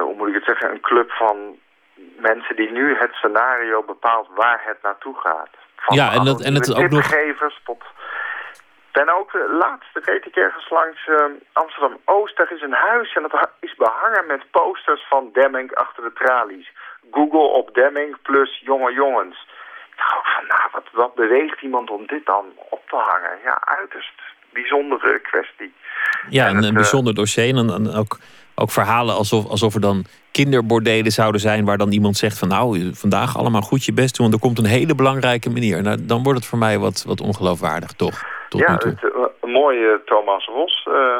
[0.00, 1.58] hoe moet ik het zeggen, een club van
[2.16, 5.48] mensen die nu het scenario bepaalt waar het naartoe gaat.
[5.76, 7.06] Van Ja, en dat- en het is ook nog-
[7.64, 7.84] tot,
[8.92, 12.36] ben ook uh, laatst reed ik ergens langs uh, Amsterdam-Oost.
[12.36, 16.72] Daar is een huis en dat is behangen met posters van Demming achter de tralies.
[17.10, 19.46] Google op Demming plus jonge jongens.
[19.90, 23.38] Ik dacht ook van, nou, wat, wat beweegt iemand om dit dan op te hangen?
[23.44, 24.12] Ja, uiterst
[24.52, 25.74] bijzondere kwestie.
[26.28, 27.56] Ja, En een, het, bijzonder dossier.
[27.56, 28.18] En dan ook,
[28.56, 31.64] ook verhalen alsof, alsof er dan kinderbordelen zouden zijn...
[31.64, 34.26] waar dan iemand zegt van nou, vandaag allemaal goed je best doen...
[34.30, 35.82] want er komt een hele belangrijke meneer.
[35.82, 38.22] Nou, dan wordt het voor mij wat, wat ongeloofwaardig, toch?
[38.48, 39.10] Tot ja, het, eh,
[39.40, 41.18] een mooie Thomas Ros eh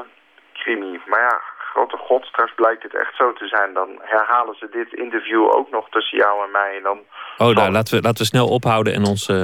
[0.52, 1.00] crimi.
[1.06, 1.40] Maar ja,
[1.72, 3.74] grote god, straks blijkt het echt zo te zijn.
[3.74, 6.76] Dan herhalen ze dit interview ook nog tussen jou en mij.
[6.76, 6.98] En dan
[7.38, 9.42] Oh, nou, laten we, laten we snel ophouden en ons, eh,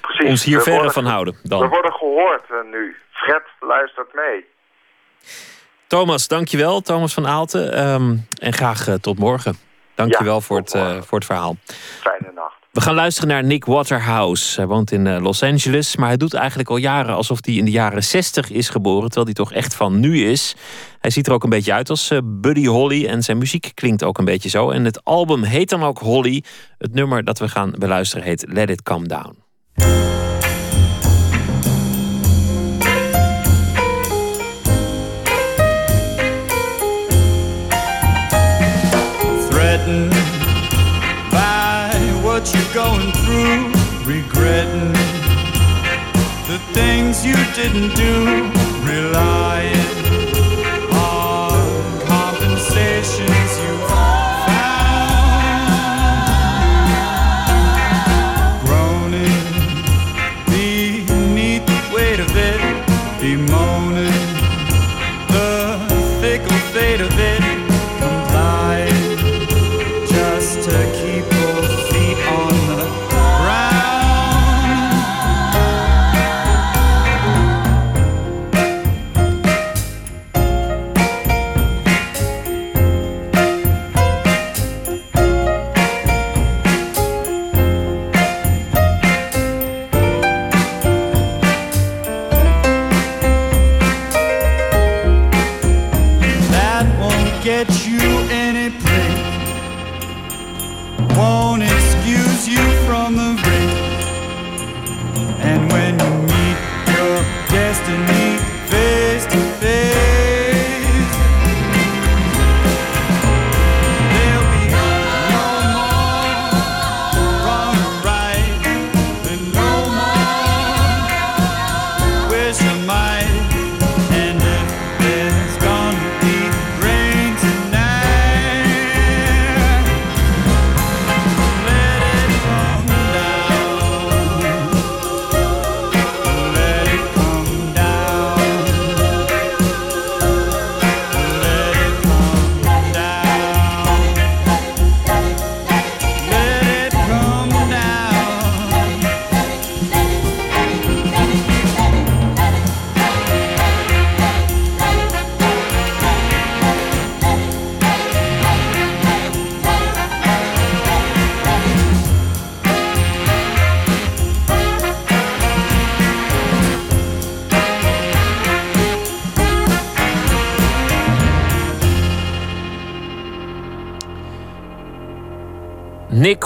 [0.00, 1.34] Precies, ons hier we verre worden- van houden.
[1.42, 1.68] We Dan.
[1.68, 2.96] worden gehoord eh, nu.
[3.10, 4.46] Fred luistert mee.
[5.90, 6.80] Thomas, dankjewel.
[6.80, 7.72] Thomas van Aalten.
[7.72, 9.56] Ehm, en graag eh, tot morgen.
[9.94, 11.56] Dankjewel Ja, voor, het, eh, voor het verhaal.
[12.00, 12.54] Fijne nacht.
[12.72, 14.56] We gaan luisteren naar Nick Waterhouse.
[14.56, 17.64] Hij woont in eh, Los Angeles, maar hij doet eigenlijk al jaren alsof hij in
[17.64, 20.54] de jaren 60 is geboren, terwijl hij toch echt van nu is.
[21.00, 24.18] Hij ziet er ook een beetje uit als Buddy Holly en zijn muziek klinkt ook
[24.18, 24.70] een beetje zo.
[24.70, 26.44] En het album heet dan ook Holly.
[26.78, 29.38] Het nummer dat we gaan beluisteren heet Let It Come Down.
[39.90, 40.12] Threatened
[41.30, 41.90] by
[42.22, 43.72] what you're going through,
[44.04, 44.92] regretting
[46.48, 48.50] the things you didn't do,
[48.86, 49.99] relying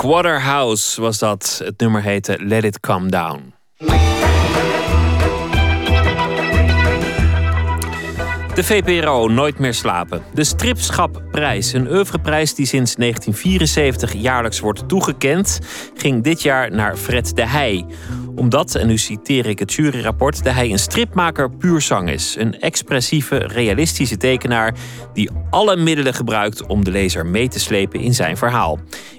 [0.05, 1.60] Waterhouse was dat.
[1.64, 3.55] Het nummer heette Let It Come Down.
[8.55, 10.22] De VPRO Nooit meer slapen.
[10.35, 15.60] De Stripschapprijs, een oeuvreprijs die sinds 1974 jaarlijks wordt toegekend,
[15.97, 17.86] ging dit jaar naar Fred de Heij.
[18.35, 22.36] Omdat, en nu citeer ik het juryrapport, de Heij een stripmaker puur zang is.
[22.39, 24.74] Een expressieve, realistische tekenaar
[25.12, 28.78] die alle middelen gebruikt om de lezer mee te slepen in zijn verhaal.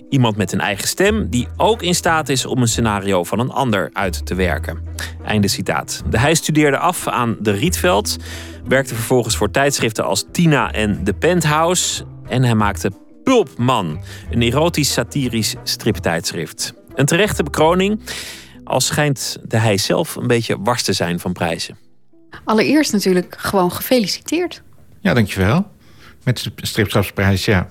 [0.09, 3.49] Iemand met een eigen stem die ook in staat is om een scenario van een
[3.49, 4.83] ander uit te werken.
[5.25, 6.03] Einde citaat.
[6.09, 8.17] De Heij studeerde af aan de Rietveld,
[8.67, 12.91] werkte vervolgens voor tijdschriften als Tina en The Penthouse en hij maakte
[13.23, 13.99] Pulpman,
[14.29, 16.73] een erotisch satirisch striptijdschrift.
[16.95, 17.99] Een terechte bekroning,
[18.63, 21.77] al schijnt de Heij zelf een beetje wars te zijn van prijzen.
[22.43, 24.63] Allereerst natuurlijk gewoon gefeliciteerd.
[24.99, 25.73] Ja, dankjewel.
[26.25, 27.67] Met de stripschapsprijs, ja.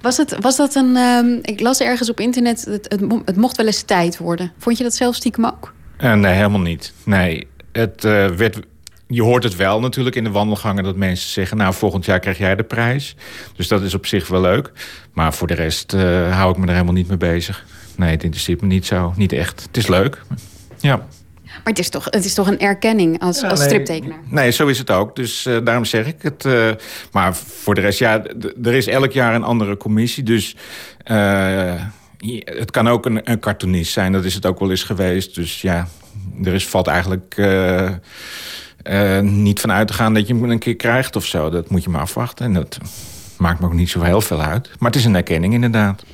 [0.00, 0.96] Was, het, was dat een.
[0.96, 2.64] ehm, ik las ergens op internet.
[2.64, 4.52] Het, het, het mocht wel eens tijd worden.
[4.58, 5.72] Vond je dat zelf stiekem ook?
[5.96, 6.92] Eh, nee, helemaal niet.
[7.04, 8.58] Nee, het eh, werd...
[9.06, 11.56] Je hoort het wel natuurlijk in de wandelgangen dat mensen zeggen...
[11.56, 13.16] nou, volgend jaar krijg jij de prijs.
[13.56, 14.72] Dus dat is op zich wel leuk.
[15.12, 17.64] Maar voor de rest eh, hou ik me er helemaal niet mee bezig.
[17.96, 19.12] Nee, het interesseert me niet zo.
[19.16, 19.62] Niet echt.
[19.62, 20.22] Het is leuk.
[20.80, 21.06] Ja.
[21.64, 23.68] Maar het is toch, het is toch een erkenning als, Ja, als nee.
[23.68, 24.18] striptekenaar?
[24.28, 25.16] Nee, zo is het ook.
[25.16, 26.44] Dus eh, daarom zeg ik het.
[26.44, 26.70] eh,
[27.12, 28.22] maar voor de rest, ja,
[28.62, 30.22] er is elk jaar een andere commissie.
[30.22, 30.56] Dus
[31.04, 31.74] eh,
[32.44, 34.12] het kan ook een, een cartoonist zijn.
[34.12, 35.34] Dat is het ook wel eens geweest.
[35.34, 35.86] Dus ja,
[36.44, 37.36] er is, valt eigenlijk
[39.22, 41.50] niet van uit te gaan dat je hem een keer krijgt of zo.
[41.50, 42.44] Dat moet je maar afwachten.
[42.46, 42.78] En dat
[43.36, 44.70] maakt me ook niet zo heel veel uit.
[44.78, 46.04] Maar het is een erkenning inderdaad.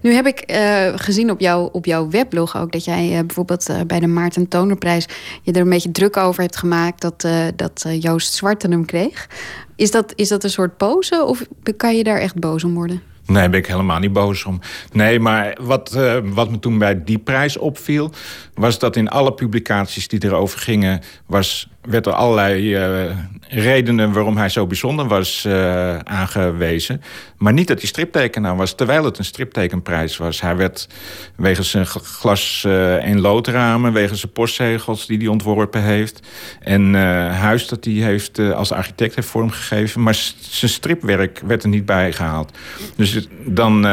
[0.00, 3.68] Nu heb ik eh, gezien op, jou, op jouw weblog ook dat jij eh, bijvoorbeeld
[3.68, 5.06] eh, bij de Maarten Tonerprijs
[5.42, 7.26] je er een beetje druk over hebt gemaakt dat,
[7.56, 9.28] dat Joost Zwarte hem kreeg.
[9.76, 11.42] Is dat, is dat een soort pose of
[11.76, 13.02] kan je daar echt boos om worden?
[13.26, 14.60] Nee, ben ik helemaal niet boos om.
[14.92, 18.10] Nee, maar wat, wat me toen bij die prijs opviel...
[18.54, 21.00] was dat in alle publicaties die erover gingen...
[21.26, 23.16] Was, werd er allerlei eh,
[23.48, 27.02] redenen waarom hij zo bijzonder was eh, aangewezen.
[27.36, 30.40] Maar niet dat hij striptekenaar was, terwijl het een striptekenprijs was.
[30.40, 30.88] Hij werd
[31.36, 33.92] wegens zijn gl- glas- eh, en loodramen...
[33.92, 36.20] wegens zijn postzegels die hij ontworpen heeft...
[36.60, 37.00] en eh,
[37.38, 40.02] huis dat hij heeft, eh, als architect heeft vormgegeven.
[40.02, 42.52] Maar zijn stripwerk werd er niet bij gehaald.
[42.96, 43.86] Dus dan...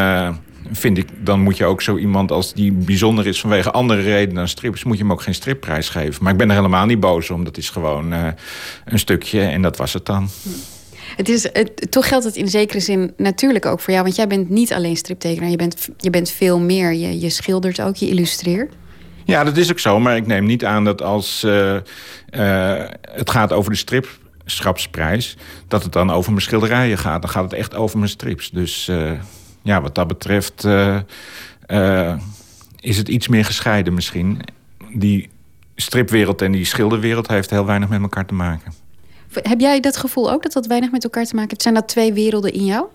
[0.71, 4.35] vind ik, dan moet je ook zo iemand als die bijzonder is vanwege andere redenen
[4.35, 6.23] dan strips, moet je hem ook geen stripprijs geven.
[6.23, 7.43] Maar ik ben er helemaal niet boos om.
[7.43, 8.27] Dat is gewoon eh,
[8.85, 10.29] een stukje en dat was het dan.
[11.15, 14.03] Het is, het, toch geldt het in zekere zin natuurlijk ook voor jou.
[14.03, 15.49] Want jij bent niet alleen striptekenaar.
[15.49, 16.93] Je bent, je bent veel meer.
[16.93, 18.73] Je, je schildert ook, je illustreert.
[19.25, 19.99] Ja, dat is ook zo.
[19.99, 25.37] Maar ik neem niet aan dat als eh, eh, het gaat over de stripschapsprijs,
[25.67, 27.21] dat het dan over mijn schilderijen gaat.
[27.21, 28.49] Dan gaat het echt over mijn strips.
[28.49, 28.91] Dus
[29.61, 30.97] ja, wat dat betreft eh,
[31.65, 32.17] eh,
[32.79, 34.41] is het iets meer gescheiden misschien.
[34.93, 35.29] Die
[35.75, 38.73] stripwereld en die schilderwereld heeft heel weinig met elkaar te maken.
[39.33, 41.61] Heb jij dat gevoel ook dat dat weinig met elkaar te maken heeft?
[41.61, 42.85] Zijn dat twee werelden in jou?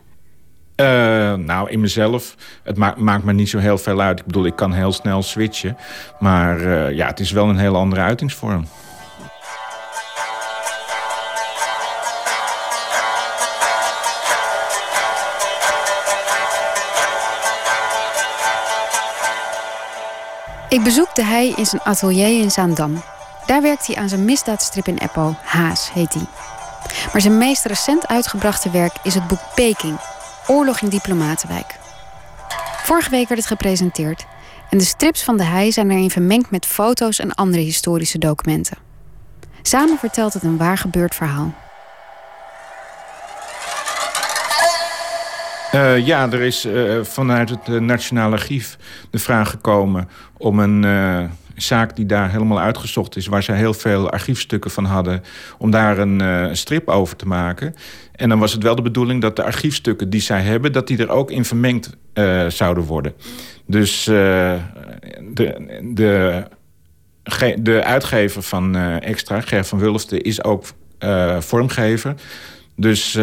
[0.74, 0.86] Eh,
[1.34, 4.18] nou, in mezelf, het ma- maakt me niet zo heel veel uit.
[4.18, 5.76] Ik bedoel, ik kan heel snel switchen.
[6.20, 6.60] Maar
[6.94, 8.66] ja, het is wel een heel andere uitingsvorm.
[20.68, 23.02] Ik bezoekte hij in zijn atelier in Zaandam.
[23.46, 25.34] Daar werkt hij aan zijn misdaadstrip in Eppo.
[25.42, 26.26] Haas heet hij.
[27.12, 29.98] Maar zijn meest recent uitgebrachte werk is het boek Peking.
[30.46, 31.74] Oorlog in Diplomatenwijk.
[32.82, 34.26] Vorige week werd het gepresenteerd.
[34.70, 38.78] En de strips van de Heij zijn erin vermengd met foto's en andere historische documenten.
[39.62, 41.54] Samen vertelt het een waar gebeurd verhaal.
[45.76, 48.78] Eh, ja, er is eh, vanuit het eh, Nationaal Archief
[49.10, 54.10] de vraag gekomen om een zaak die daar helemaal uitgezocht is, waar zij heel veel
[54.10, 55.22] archiefstukken van hadden,
[55.58, 57.74] om daar een strip over te maken.
[58.12, 60.98] En dan was het wel de bedoeling dat de archiefstukken die zij hebben, dat die
[60.98, 61.96] er ook in vermengd
[62.48, 63.12] zouden worden.
[63.66, 64.58] Dus de,
[65.82, 66.42] de,
[67.58, 70.64] de uitgever van Extra, Ger van Wulften, is ook
[71.38, 72.14] vormgever.
[72.74, 73.18] Dus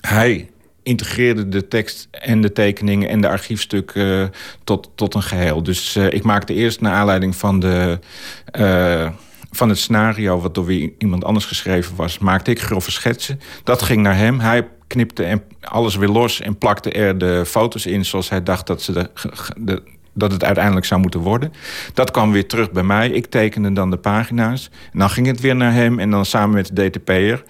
[0.00, 0.51] hij
[0.82, 4.28] integreerde de tekst en de tekeningen en de archiefstukken eh,
[4.64, 5.62] tot, tot een geheel.
[5.62, 7.98] Dus eh, ik maakte eerst naar aanleiding van, de,
[8.44, 9.10] eh,
[9.50, 10.40] van het scenario...
[10.40, 12.18] wat door weer iemand anders geschreven was...
[12.18, 13.40] maakte ik grove schetsen.
[13.64, 14.40] Dat ging naar hem.
[14.40, 18.04] Hij knipte en alles weer los en plakte er de foto's in...
[18.04, 19.10] zoals hij dacht dat, ze de,
[19.56, 19.82] de,
[20.14, 21.52] dat het uiteindelijk zou moeten worden.
[21.94, 23.10] Dat kwam weer terug bij mij.
[23.10, 24.70] Ik tekende dan de pagina's.
[24.92, 25.98] En dan ging het weer naar hem.
[25.98, 27.44] En dan samen met de DTP'er,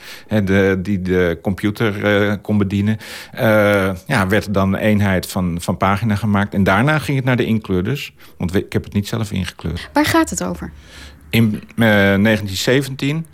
[0.83, 2.97] die de computer eh, kon bedienen...
[3.33, 6.55] eh, ja, werd er dan een eenheid van, van pagina gemaakt.
[6.55, 8.15] En daarna ging het naar de inkleurders.
[8.39, 9.89] Want ik heb het niet zelf ingekleurd.
[9.93, 10.73] Waar gaat het over?
[11.31, 13.27] In eh, 1917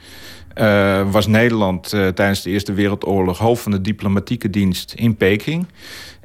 [0.54, 5.66] eh, was Nederland tijdens de Eerste Wereldoorlog hoofd van de diplomatieke dienst in Peking.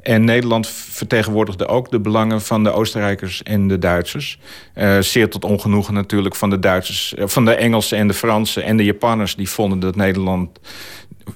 [0.04, 4.38] En Nederland vertegenwoordigde ook de belangen van de Oostenrijkers en de Duitsers.
[4.72, 8.64] Eh, zeer tot ongenoegen natuurlijk van de Duitsers, eh, van de Engelsen en de Fransen
[8.64, 9.36] en de Japanners.
[9.36, 10.60] Die vonden dat Nederland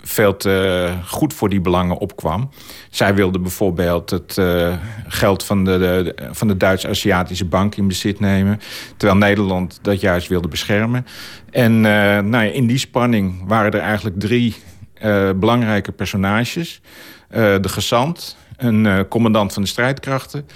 [0.02, 2.50] veel te goed voor die belangen opkwam.
[2.90, 4.74] Zij wilden bijvoorbeeld het eh,
[5.06, 8.60] geld van de, van de Duits-Aziatische Bank in bezit nemen.
[8.96, 11.06] Terwijl Nederland dat juist wilde beschermen.
[11.50, 14.54] En eh, nou ja, in die spanning waren er eigenlijk drie
[14.94, 16.80] eh, belangrijke personages.
[17.28, 20.46] Eh, de gezant, een eh, commandant van de strijdkrachten...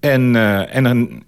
[0.00, 1.24] en, eh, en een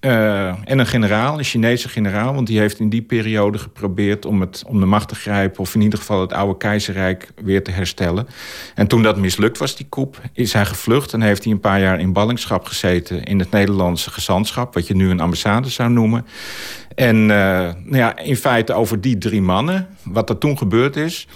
[0.00, 2.34] eh, en een generaal, een Chinese generaal...
[2.34, 5.60] want die heeft in die periode geprobeerd om, het, om de macht te grijpen...
[5.60, 8.26] of in ieder geval het oude keizerrijk weer te herstellen.
[8.74, 11.12] En toen dat mislukt was, die coup, is hij gevlucht...
[11.12, 13.24] en heeft hij een paar jaar in ballingschap gezeten...
[13.24, 16.26] in het Nederlandse gezantschap, wat je nu een ambassade zou noemen.
[16.94, 21.26] En nou ja, in feite over die drie mannen, wat er toen gebeurd is...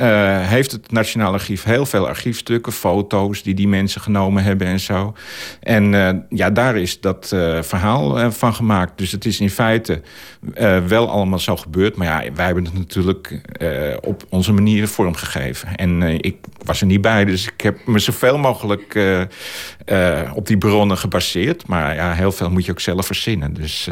[0.00, 4.80] eh, heeft het Nationaal Archief heel veel archiefstukken, foto's die die mensen genomen hebben en
[4.80, 5.14] zo.
[5.60, 8.98] En eh, ja, daar is dat eh, verhaal van gemaakt.
[8.98, 10.02] Dus het is in feite
[10.86, 11.96] wel allemaal zo gebeurd.
[11.96, 13.40] Maar ja, wij hebben het natuurlijk
[14.00, 15.76] op onze manier vormgegeven.
[15.76, 18.98] En ik was er niet bij, dus ik heb me zoveel mogelijk
[20.34, 21.66] op die bronnen gebaseerd.
[21.66, 23.54] Maar ja, heel veel moet je ook zelf verzinnen.
[23.54, 23.88] Dus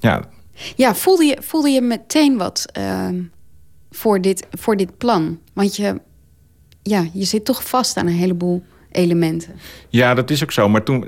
[0.00, 0.22] ja.
[0.76, 2.66] Ja, voelde je, voelde je meteen wat
[3.90, 5.38] voor, dit, voor dit plan?
[5.52, 6.00] Want je,
[6.82, 9.54] ja, je zit toch vast aan een heleboel elementen.
[9.88, 10.68] Ja, dat is ook zo.
[10.68, 11.04] Maar toen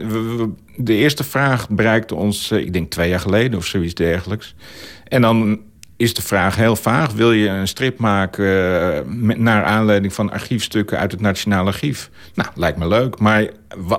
[0.77, 4.55] de eerste vraag bereikte ons, eh, ik denk twee jaar geleden of zoiets dergelijks.
[5.05, 5.61] En dan
[5.97, 7.12] is de vraag heel vaag.
[7.12, 12.11] Wil je een strip maken uh, met, naar aanleiding van archiefstukken uit het Nationaal Archief?
[12.35, 13.19] Nou, lijkt me leuk.
[13.19, 13.51] Maar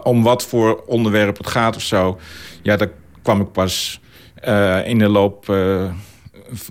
[0.03, 2.19] om wat voor onderwerp het gaat of zo...
[2.61, 2.89] ja, daar
[3.21, 4.01] kwam ik pas
[4.47, 5.45] uh, in de loop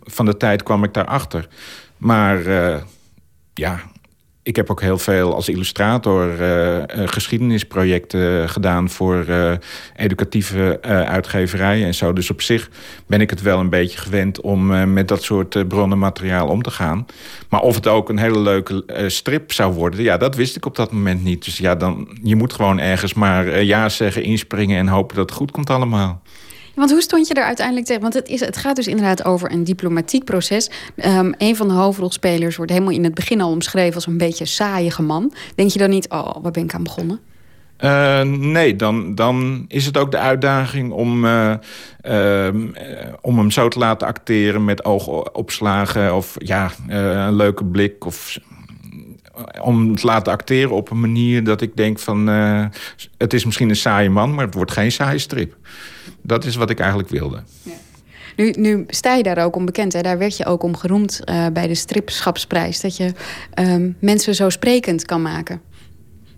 [0.05, 1.49] van de tijd kwam ik daarachter.
[2.01, 2.77] Maar uh,
[3.55, 3.81] ja,
[4.43, 9.27] ik heb ook heel veel als illustrator uh, geschiedenisprojecten gedaan voor
[9.97, 12.12] educatieve uitgeverijen en zo.
[12.12, 12.70] Dus op zich
[13.06, 17.06] ben ik het wel een beetje gewend om met dat soort bronnenmateriaal om te gaan.
[17.48, 20.77] Maar of het ook een hele leuke strip zou worden, ja, dat wist ik op
[20.77, 21.44] dat moment niet.
[21.44, 25.39] Dus ja, dan, je moet gewoon ergens maar ja zeggen, inspringen en hopen dat het
[25.39, 26.22] goed komt allemaal.
[26.81, 28.02] Want hoe stond je daar uiteindelijk tegen?
[28.02, 30.70] Want het, is, het gaat dus inderdaad over een diplomatiek proces.
[31.05, 34.47] Um, een van de hoofdrolspelers wordt helemaal in het begin al omschreven als een beetje
[34.47, 35.32] saaiige man.
[35.55, 37.20] Denk je dan niet, oh, waar ben ik aan begonnen?
[37.81, 41.55] Uh, nee, dan, dan is het ook de uitdaging om, uh,
[42.02, 42.48] uh,
[43.20, 48.07] om hem zo te laten acteren met oogopslagen of ja, een leuke blik.
[48.07, 48.39] Of
[49.61, 52.27] om te laten acteren op een manier dat ik denk van...
[53.16, 55.57] het is misschien een saaie man, maar het wordt geen saaie strip.
[56.23, 57.43] Dat is wat ik eigenlijk wilde.
[57.63, 57.73] Ja.
[58.37, 59.93] Nu, nu sta je daar ook om bekend.
[59.93, 60.01] Hè?
[60.01, 62.81] Daar werd je ook om geroemd uh, bij de stripschapsprijs.
[62.81, 63.13] Dat je
[63.59, 65.61] um, mensen zo sprekend kan maken.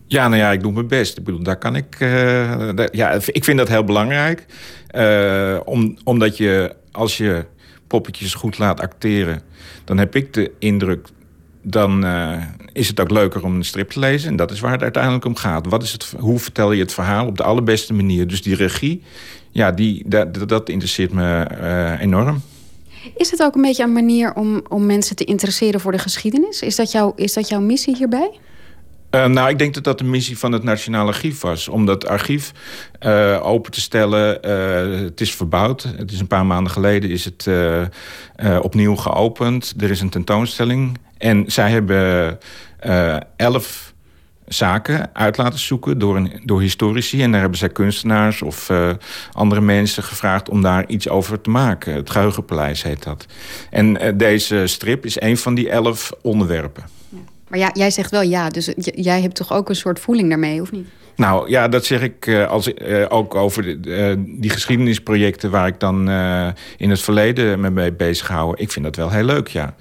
[0.06, 1.18] Ja, nou ja, ik doe mijn best.
[1.18, 2.00] Ik bedoel, daar kan ik.
[2.00, 4.46] Uh, ja, ik vind dat heel belangrijk.
[5.64, 7.44] Om, omdat je, als je
[7.86, 9.42] poppetjes goed laat acteren,
[9.84, 11.08] dan heb ik de indruk.
[11.62, 12.06] Dan
[12.72, 14.28] is het ook leuker om een strip te lezen.
[14.28, 15.66] En dat is waar het uiteindelijk om gaat.
[15.66, 18.26] Wat is het, hoe vertel je het verhaal op de allerbeste manier?
[18.26, 19.02] Dus die regie
[19.52, 22.42] ja, die, dat, dat interesseert me uh, enorm.
[23.16, 26.62] Is het ook een beetje een manier om, om mensen te interesseren voor de geschiedenis?
[26.62, 28.30] Is dat, jouw is dat jouw missie hierbij?
[29.10, 31.68] Uh, nou, ik denk dat dat de missie van het Nationaal Archief was.
[31.68, 32.52] Om dat archief
[33.06, 34.38] uh, open te stellen.
[34.46, 35.82] Uh, het is verbouwd.
[35.82, 37.48] Het is een paar maanden geleden is het
[38.62, 39.74] opnieuw geopend.
[39.78, 40.98] Er is een tentoonstelling.
[41.18, 42.38] En zij hebben
[43.36, 43.91] elf
[44.52, 47.22] zaken uit laten zoeken door, een, door historici.
[47.22, 48.90] En daar hebben zij kunstenaars of uh,
[49.32, 51.94] andere mensen gevraagd om daar iets over te maken.
[51.94, 53.26] Het Geheugenpaleis heet dat.
[53.70, 56.84] En uh, deze strip is een van die elf onderwerpen.
[57.08, 57.18] Ja.
[57.48, 60.60] Maar ja, jij zegt wel ja, dus jij hebt toch ook een soort voeling daarmee,
[60.60, 60.86] of niet?
[61.16, 63.78] Nou ja, dat zeg ik uh, als, uh, ook over de,
[64.18, 65.50] uh, die geschiedenisprojecten...
[65.50, 66.10] waar ik dan
[66.76, 68.54] in het verleden me mee bezig hou.
[68.56, 69.74] Ik vind dat wel heel leuk, ja.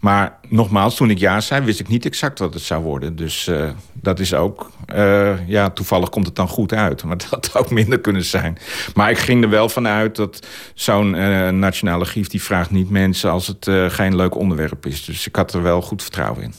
[0.00, 3.16] Maar nogmaals, toen ik ja zei, wist ik niet exact wat het zou worden.
[3.16, 4.70] Dus uh, dat is ook...
[4.94, 7.04] Uh, ja, toevallig komt het dan goed uit.
[7.04, 8.58] Maar dat had ook minder kunnen zijn.
[8.94, 12.28] Maar ik ging er wel vanuit dat zo'n uh, nationale gief...
[12.28, 15.04] die vraagt niet mensen als het geen leuk onderwerp is.
[15.04, 16.54] Dus ik had er wel goed vertrouwen in.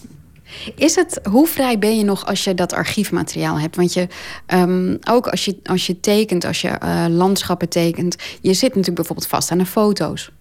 [0.76, 3.76] Is het, hoe vrij ben je nog als je dat archiefmateriaal hebt?
[3.76, 4.08] Want je,
[4.54, 6.78] um, ook als je, als je tekent, als je
[7.10, 8.16] landschappen tekent...
[8.42, 10.32] je zit natuurlijk bijvoorbeeld vast aan de foto's.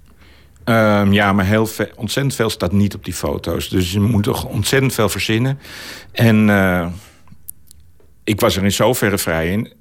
[0.64, 3.68] Um, ja, maar heel ontzettend veel staat niet op die foto's.
[3.68, 5.58] Dus je moet toch ontzettend veel verzinnen.
[6.12, 6.86] En uh,
[8.24, 9.72] ik was er in zoverre vrij in.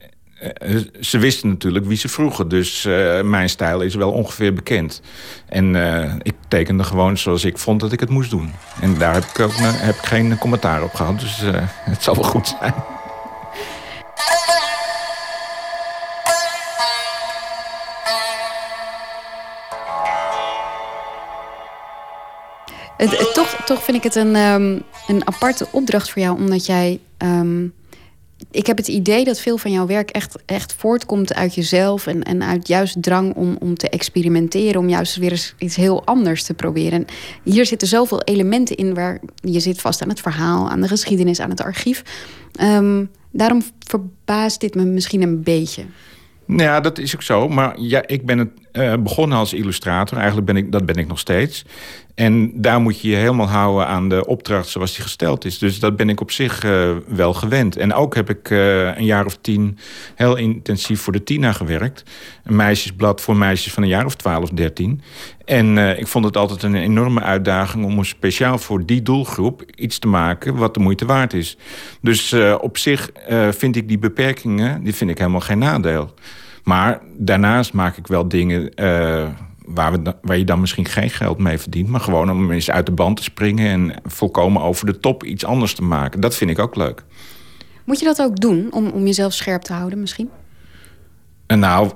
[0.63, 2.47] Uh, ze wisten natuurlijk wie ze vroegen.
[2.47, 2.83] Dus
[3.23, 5.01] mijn stijl is wel ongeveer bekend.
[5.45, 5.75] En
[6.21, 8.53] ik tekende gewoon zoals ik vond dat ik het moest doen.
[8.81, 11.19] En daar heb ik ook heb ik geen commentaar op gehad.
[11.19, 11.41] Dus
[11.83, 12.73] het zal wel goed zijn.
[23.07, 26.99] Het, toch, toch vind ik het een, um, een aparte opdracht voor jou, omdat jij.
[27.17, 27.73] Um,
[28.51, 32.23] ik heb het idee dat veel van jouw werk echt, echt voortkomt uit jezelf en,
[32.23, 36.43] en uit juist drang om, om te experimenteren, om juist weer eens iets heel anders
[36.43, 36.91] te proberen.
[36.91, 37.05] En
[37.43, 41.39] hier zitten zoveel elementen in waar je zit vast aan het verhaal, aan de geschiedenis,
[41.39, 42.03] aan het archief.
[42.61, 45.85] Um, daarom verbaast dit me misschien een beetje.
[46.57, 47.47] Ja, dat is ook zo.
[47.47, 50.17] Maar ja, ik ben het eh, begonnen als illustrator.
[50.17, 51.65] Eigenlijk ben ik, dat ben ik nog steeds.
[52.19, 55.57] En daar moet je je helemaal houden aan de opdracht zoals die gesteld is.
[55.57, 57.77] Dus dat ben ik op zich eh, wel gewend.
[57.77, 59.77] En ook heb ik eh, een jaar of tien
[60.15, 62.03] heel intensief voor de Tina gewerkt.
[62.43, 65.01] Een meisjesblad voor meisjes van een jaar of twaalf, dertien.
[65.45, 69.99] En eh, ik vond het altijd een enorme uitdaging om speciaal voor die doelgroep iets
[69.99, 71.57] te maken wat de moeite waard is.
[72.01, 73.11] Dus op zich
[73.49, 76.13] vind ik die beperkingen, die vind ik helemaal geen nadeel.
[76.63, 78.71] Maar daarnaast maak ik wel dingen
[79.69, 81.87] waar, we, waar je dan misschien geen geld mee verdient.
[81.89, 85.45] Maar gewoon om eens uit de band te springen en volkomen over de top iets
[85.45, 86.19] anders te maken.
[86.21, 87.03] Dat vind ik ook leuk.
[87.85, 90.29] Moet je dat ook doen om, om jezelf scherp te houden misschien?
[91.47, 91.91] En nou,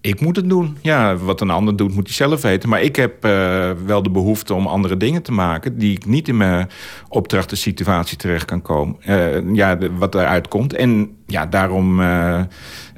[0.00, 0.78] ik moet het doen.
[0.82, 2.68] Ja, wat een ander doet, moet hij zelf weten.
[2.68, 5.78] Maar ik heb eh, wel de behoefte om andere dingen te maken...
[5.78, 6.68] die ik niet in mijn
[7.08, 8.96] opdrachtensituatie terecht kan komen.
[9.00, 10.72] Eh, ja, de- wat eruit komt.
[10.74, 12.40] En ja, daarom eh,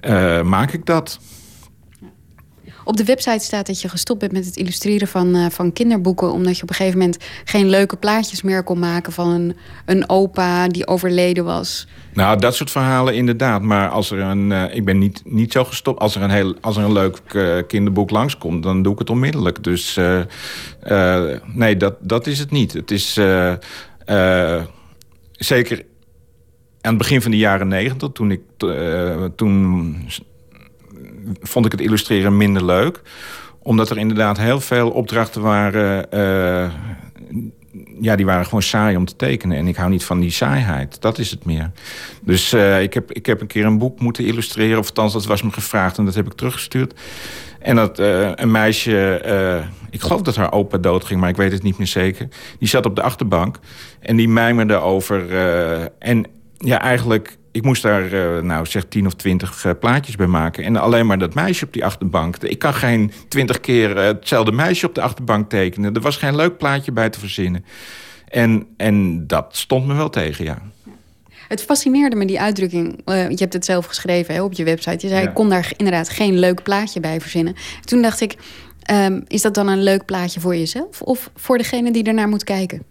[0.01, 1.21] eh, maak ik dat.
[2.85, 6.33] Op de website staat dat je gestopt bent met het illustreren van, eh, van kinderboeken...
[6.33, 9.13] omdat je op een gegeven moment geen leuke plaatjes meer kon maken...
[9.13, 9.57] van een,
[9.87, 11.87] een opa die overleden was.
[12.15, 13.63] Nou, dat soort verhalen inderdaad.
[13.63, 16.01] Maar als er een, eh, ik ben niet, niet zo gestopt.
[16.01, 19.11] Als er een, heel, als er een leuk eh, kinderboek langskomt, dan doe ik het
[19.11, 19.65] onmiddellijk.
[19.65, 19.99] Dus
[21.55, 22.73] nee, dat, dat is het niet.
[22.73, 23.13] Het is
[25.33, 25.85] zeker
[26.81, 28.41] aan het begin van de jaren negentig, toen ik
[29.37, 29.97] toen
[31.41, 33.01] vond ik het illustreren minder leuk.
[33.63, 36.11] Omdat er inderdaad heel veel opdrachten waren.
[36.11, 36.71] eh,
[38.01, 39.57] ja, die waren gewoon saai om te tekenen.
[39.57, 41.01] En ik hou niet van die saaiheid.
[41.01, 41.71] Dat is het meer.
[42.23, 44.79] Dus eh, ik, heb, ik heb een keer een boek moeten illustreren.
[44.79, 47.01] Of althans, dat was me gevraagd en dat heb ik teruggestuurd.
[47.59, 49.23] En dat eh, een meisje,
[49.91, 52.29] ik geloof dat haar opa doodging, maar ik weet het niet meer zeker.
[52.59, 53.59] Die zat op de achterbank
[54.01, 55.37] en die mijmerde over.
[55.99, 56.27] en
[56.59, 60.65] ja, eigenlijk, ik moest daar, eh, nou zeg, tien of twintig eh, plaatjes bij maken.
[60.65, 62.37] En alleen maar dat meisje op die achterbank.
[62.37, 65.95] Ik kan geen twintig keer eh, hetzelfde meisje op de achterbank tekenen.
[65.95, 67.65] Er was geen leuk plaatje bij te verzinnen.
[68.29, 70.59] En, en dat stond me wel tegen, ja.
[71.49, 73.03] Het fascineerde me, die uitdrukking.
[73.05, 75.07] je hebt het zelf geschreven hè, op je website.
[75.07, 75.29] Je zei, Ja.
[75.29, 77.55] ik kon daar inderdaad geen leuk plaatje bij verzinnen.
[77.85, 78.37] Toen dacht ik,
[78.83, 81.03] ehm, is dat dan een leuk plaatje voor jezelf...
[81.03, 82.83] of voor degene die ernaar moet kijken?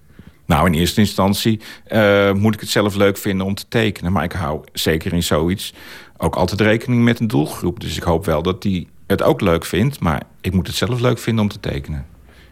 [0.52, 4.12] Nou, in eerste instantie eh, moet ik het zelf leuk vinden om te tekenen.
[4.12, 5.74] Maar ik hou zeker in zoiets
[6.18, 7.80] ook altijd rekening met een doelgroep.
[7.80, 10.00] Dus ik hoop wel dat die het ook leuk vindt.
[10.00, 12.06] Maar ik moet het zelf leuk vinden om te tekenen.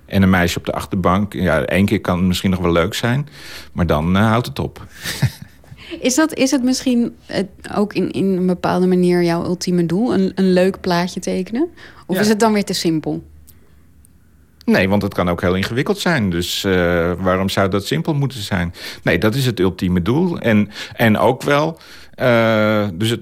[0.05, 2.93] En een meisje op de achterbank, ja, één keer kan het misschien nog wel leuk
[2.93, 3.27] zijn.
[3.73, 4.81] Maar dan eh, houdt het op.
[5.99, 7.43] Is, dat, is het misschien eh,
[7.75, 10.13] ook in, in een bepaalde manier jouw ultieme doel?
[10.13, 11.67] Een, een leuk plaatje tekenen?
[12.05, 12.21] Of Ja.
[12.21, 13.23] is het dan weer te simpel?
[14.65, 16.29] Nee, want het kan ook heel ingewikkeld zijn.
[16.29, 18.73] Dus eh, waarom zou dat simpel moeten zijn?
[19.03, 20.39] Nee, dat is het ultieme doel.
[20.39, 21.79] En, en ook wel,
[22.13, 23.21] eh, dus het,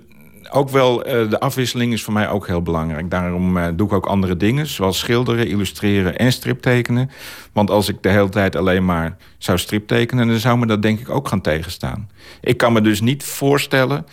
[0.51, 3.09] ook wel eh, de afwisseling is voor mij ook heel belangrijk.
[3.09, 7.09] Daarom doe ik ook andere dingen, zoals schilderen, illustreren en striptekenen.
[7.53, 10.27] Want als ik de hele tijd alleen maar zou striptekenen...
[10.27, 12.09] dan zou me dat denk ik ook gaan tegenstaan.
[12.41, 14.05] Ik kan me dus niet voorstellen...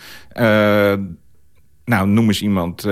[1.85, 2.91] nou, noem eens iemand, eh,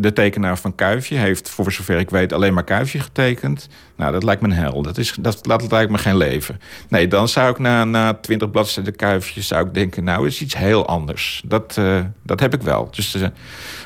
[0.00, 1.16] de tekenaar van Kuifje...
[1.16, 3.68] heeft voor zover ik weet alleen maar Kuifje getekend.
[3.96, 4.82] Nou, dat lijkt me een hel.
[4.82, 6.60] Dat, is, dat, dat lijkt me geen leven.
[6.88, 9.42] Nee, dan zou ik na, na 20 bladzijden Kuifje...
[9.42, 11.42] zou ik denken, nou, is iets heel anders.
[11.44, 12.88] Dat, eh, dat heb ik wel.
[12.90, 13.28] Dus eh,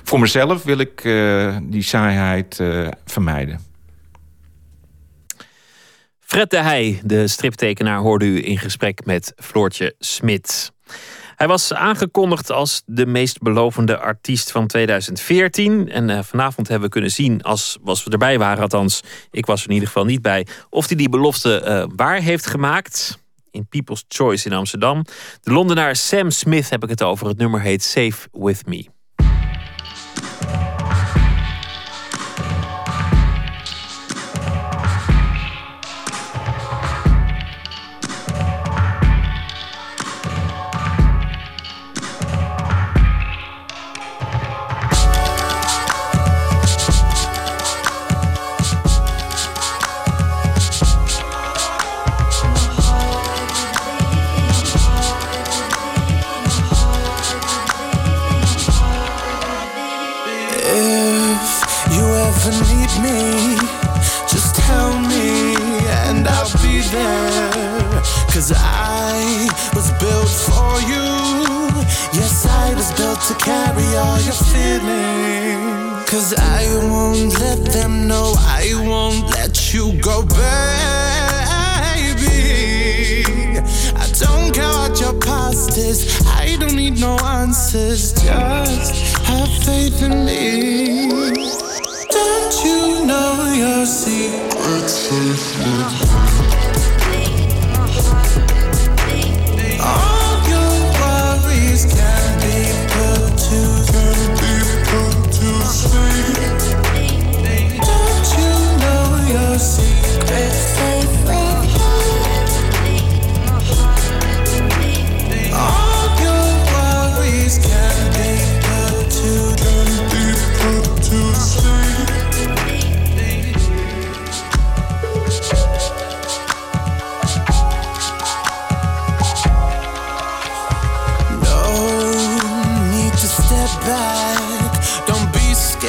[0.03, 1.03] voor mezelf wil ik
[1.63, 2.63] die saaiheid
[3.05, 3.61] vermijden.
[6.19, 10.73] Fred de Heij, de striptekenaar, hoorde u in gesprek met Floortje Smit.
[11.41, 15.91] Hij was aangekondigd als de meest belovende artiest van 2014.
[15.91, 19.01] En eh, vanavond hebben we kunnen zien, als, we erbij waren althans...
[19.31, 20.47] ik was er in ieder geval niet bij...
[20.71, 23.19] of hij die belofte eh, waar heeft gemaakt
[23.51, 25.05] in People's Choice in Amsterdam.
[25.41, 27.27] De Londenaar Sam Smith heb ik het over.
[27.27, 29.00] Het nummer heet Safe With Me.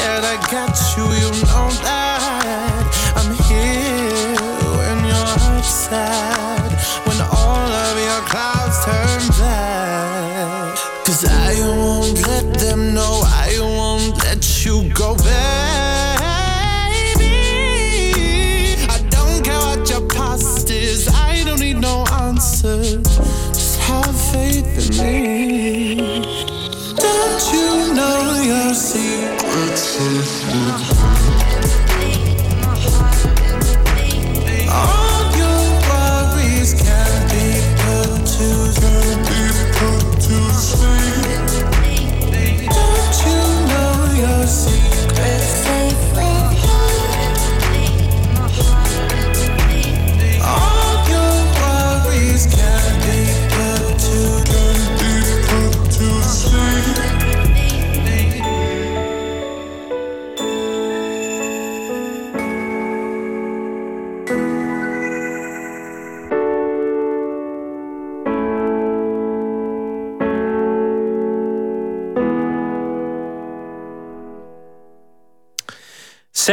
[0.01, 1.10] Scared, I got you.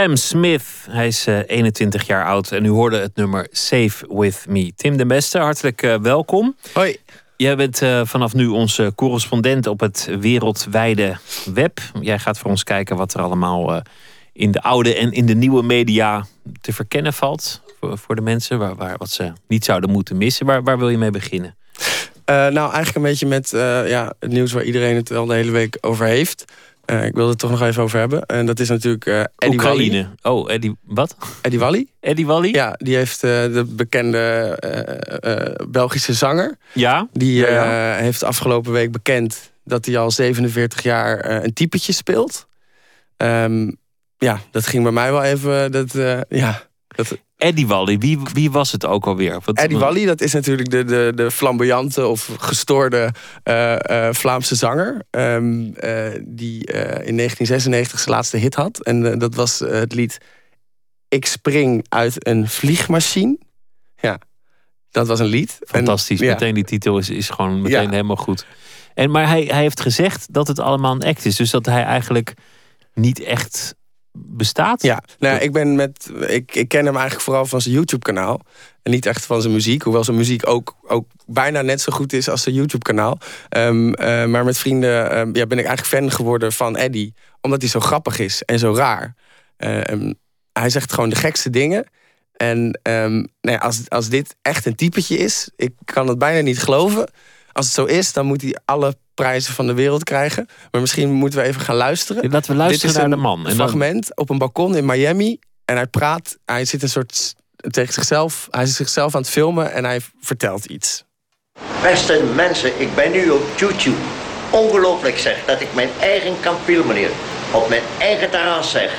[0.09, 4.45] Sam Smith, hij is eh, 21 jaar oud en u hoorde het nummer Safe With
[4.49, 4.73] Me.
[4.77, 6.57] Tim de Beste, hartelijk eh, welkom.
[6.73, 6.97] Hoi.
[7.37, 11.17] Jij bent eh, vanaf nu onze correspondent op het wereldwijde
[11.55, 11.81] web.
[12.01, 13.81] Jij gaat voor ons kijken wat er allemaal eh,
[14.33, 16.27] in de oude en in de nieuwe media
[16.61, 17.63] te verkennen valt.
[17.81, 20.47] Voor, voor de mensen, waar, waar, wat ze niet zouden moeten missen.
[20.47, 21.57] Waar, waar wil je mee beginnen?
[22.29, 25.35] Eh, nou, eigenlijk een beetje met eh, ja, het nieuws waar iedereen het wel de
[25.35, 26.45] hele week over heeft.
[26.89, 28.27] Eh, ik wilde het toch nog even over hebben.
[28.27, 30.09] En dat is natuurlijk eh Eddie Oekraïne.
[30.23, 30.39] Wally.
[30.39, 31.17] Oh, Eddie, wat?
[31.43, 31.87] Eddie Wally.
[32.01, 32.55] Eddie Wally?
[32.55, 36.57] Ja, die heeft eh, de bekende Belgische zanger.
[36.73, 37.09] Ja?
[37.13, 37.97] Die Ja, ja.
[37.97, 42.47] heeft afgelopen week bekend dat hij al 47 jaar een typetje speelt.
[43.17, 43.71] Ehm,
[44.19, 45.73] ja, dat ging bij mij wel even.
[45.73, 45.93] Dat,
[46.29, 49.39] ja, dat, Eddie Wally, wie, wie was het ook alweer?
[49.45, 53.13] Wat, Eddie Wally, dat is natuurlijk de, de, de flamboyante of gestoorde
[53.43, 55.03] eh, eh, Vlaamse zanger.
[55.11, 58.83] ehm, eh, die in 1996 zijn laatste hit had.
[58.85, 60.19] En dat was het lied
[61.09, 63.39] Ik spring uit een vliegmachine.
[64.01, 64.19] Ja,
[64.91, 65.59] dat was een lied.
[65.61, 66.21] Fantastisch.
[66.21, 66.33] En, ja.
[66.33, 67.91] Meteen die titel is, is gewoon meteen Ja.
[67.91, 68.47] helemaal goed.
[68.95, 71.37] En, maar hij, hij heeft gezegd dat het allemaal een act is.
[71.37, 72.35] Dus dat hij eigenlijk
[72.95, 73.75] niet echt
[74.27, 74.83] bestaat.
[74.83, 78.41] Ja, nou, ik, ben met, ik, ik ken hem eigenlijk vooral van zijn YouTube-kanaal.
[78.83, 79.83] En niet echt van zijn muziek.
[79.83, 83.19] Hoewel zijn muziek ook, ook bijna net zo goed is als zijn YouTube-kanaal.
[83.49, 87.15] Ehm, eh, maar met vrienden ehm, ja, ben ik eigenlijk fan geworden van Eddie.
[87.41, 89.15] Omdat hij zo grappig is en zo raar.
[89.57, 90.13] Ehm,
[90.53, 91.87] hij zegt gewoon de gekste dingen.
[92.37, 92.81] En
[93.41, 97.09] nou als, als dit echt een typetje is, ik kan het bijna niet geloven.
[97.59, 100.49] Als het zo is, dan moet hij alle prijzen van de wereld krijgen.
[100.71, 102.31] Maar misschien moeten we even gaan luisteren.
[102.31, 103.39] Laten we luisteren Dit is naar een de man.
[103.39, 105.39] En dan- fragment op een balkon in Miami.
[105.65, 108.47] En hij praat, hij zit een soort tegen zichzelf.
[108.51, 111.05] Hij is zichzelf aan het filmen en hij vertelt iets.
[111.83, 113.97] Beste mensen, ik ben nu op YouTube.
[114.51, 117.11] Ongelooflijk zeg, dat ik mijn eigen kan filmen hier.
[117.53, 118.93] Op mijn eigen terras zeg.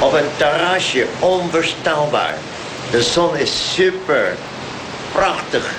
[0.00, 2.34] Op een terrasje, onverstaanbaar.
[2.90, 4.36] De zon is super.
[5.12, 5.74] Prachtig.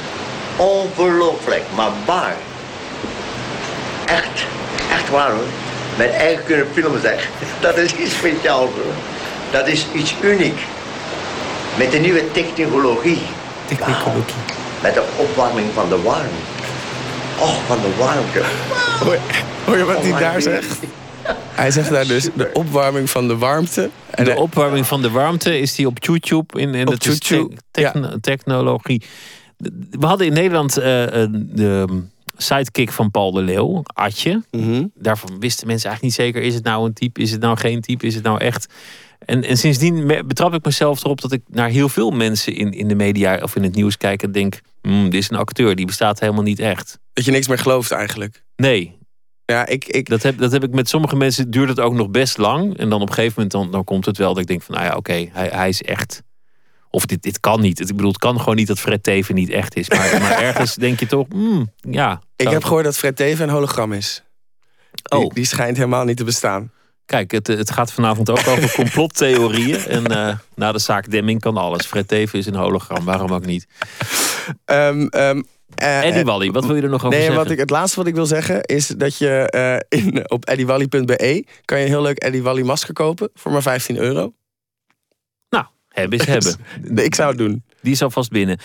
[0.57, 2.35] Ongelooflijk, maar waar.
[4.05, 4.45] Echt,
[4.91, 5.43] echt waar hoor.
[5.97, 7.29] Mijn eigen kunnen filmen zeg.
[7.61, 8.93] Dat is iets speciaals hoor.
[9.51, 10.59] Dat is iets uniek.
[11.77, 13.21] Met de nieuwe technologie.
[13.65, 14.23] Technologie.
[14.81, 16.27] Met de opwarming van de warmte.
[17.39, 18.41] Oh, van de warmte.
[19.03, 19.17] Hoor,
[19.65, 20.67] hoor je wat Oh, hij daar zegt?
[21.51, 23.89] Hij zegt daar dus de opwarming van de warmte.
[24.09, 26.59] En de opwarming van de warmte is die op YouTube.
[26.59, 27.49] In, en Op techno-
[28.21, 29.03] technologie.
[29.89, 30.84] We hadden in Nederland eh,
[31.31, 32.03] de
[32.38, 34.43] sidekick van Paul de Leeuw, Atje.
[34.51, 34.85] Mhm.
[34.93, 37.81] Daarvan wisten mensen eigenlijk niet zeker: is het nou een type, is het nou geen
[37.81, 38.73] type, is het nou echt.
[39.19, 42.88] En, en sindsdien betrap ik mezelf erop dat ik naar heel veel mensen in, in
[42.88, 45.85] de media of in het nieuws kijk en denk: hmm, dit is een acteur, die
[45.85, 46.99] bestaat helemaal niet echt.
[47.13, 48.43] Dat je niks meer gelooft eigenlijk.
[48.55, 48.95] Nee.
[49.45, 50.09] Ja, ik, ik...
[50.09, 52.77] Dat, heb, dat heb ik met sommige mensen, duurt het ook nog best lang.
[52.77, 54.75] En dan op een gegeven moment dan, dan komt het wel dat ik denk van,
[54.75, 56.23] nou ja, oké, hij, hij is echt
[56.98, 57.80] Of dit, dit kan niet.
[57.80, 59.90] Ik bedoel, het kan gewoon niet dat Fred Teven niet echt is.
[59.90, 62.22] Maar, maar ergens denk je toch, hmm, ja.
[62.36, 64.24] Ik heb gehoord dat Fred Teven een hologram is.
[65.10, 65.34] Oh.
[65.34, 66.72] die schijnt helemaal niet te bestaan.
[67.06, 69.80] Kijk, het, het gaat vanavond ook over complottheorieën.
[69.80, 71.86] En eh, na de zaak Demming kan alles.
[71.86, 73.68] Fred Teven is een hologram, waarom ook niet?
[74.65, 75.30] Ehm, eh,
[75.76, 77.44] Eddie eh, Wally, wat wil je er nog over nee, zeggen?
[77.44, 81.78] Wat ik, het laatste wat ik wil zeggen is dat je in, op eddiewally.be kan
[81.78, 84.34] je een heel leuk Eddie Wally masker kopen voor maar 15 euro.
[85.99, 86.56] Hebben is hebben.
[86.82, 87.64] Nee, ik zou het doen.
[87.82, 88.60] Die is alvast binnen.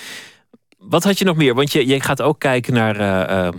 [0.79, 1.55] Wat had je nog meer?
[1.55, 3.55] Want je, je gaat ook kijken naar eh, eh,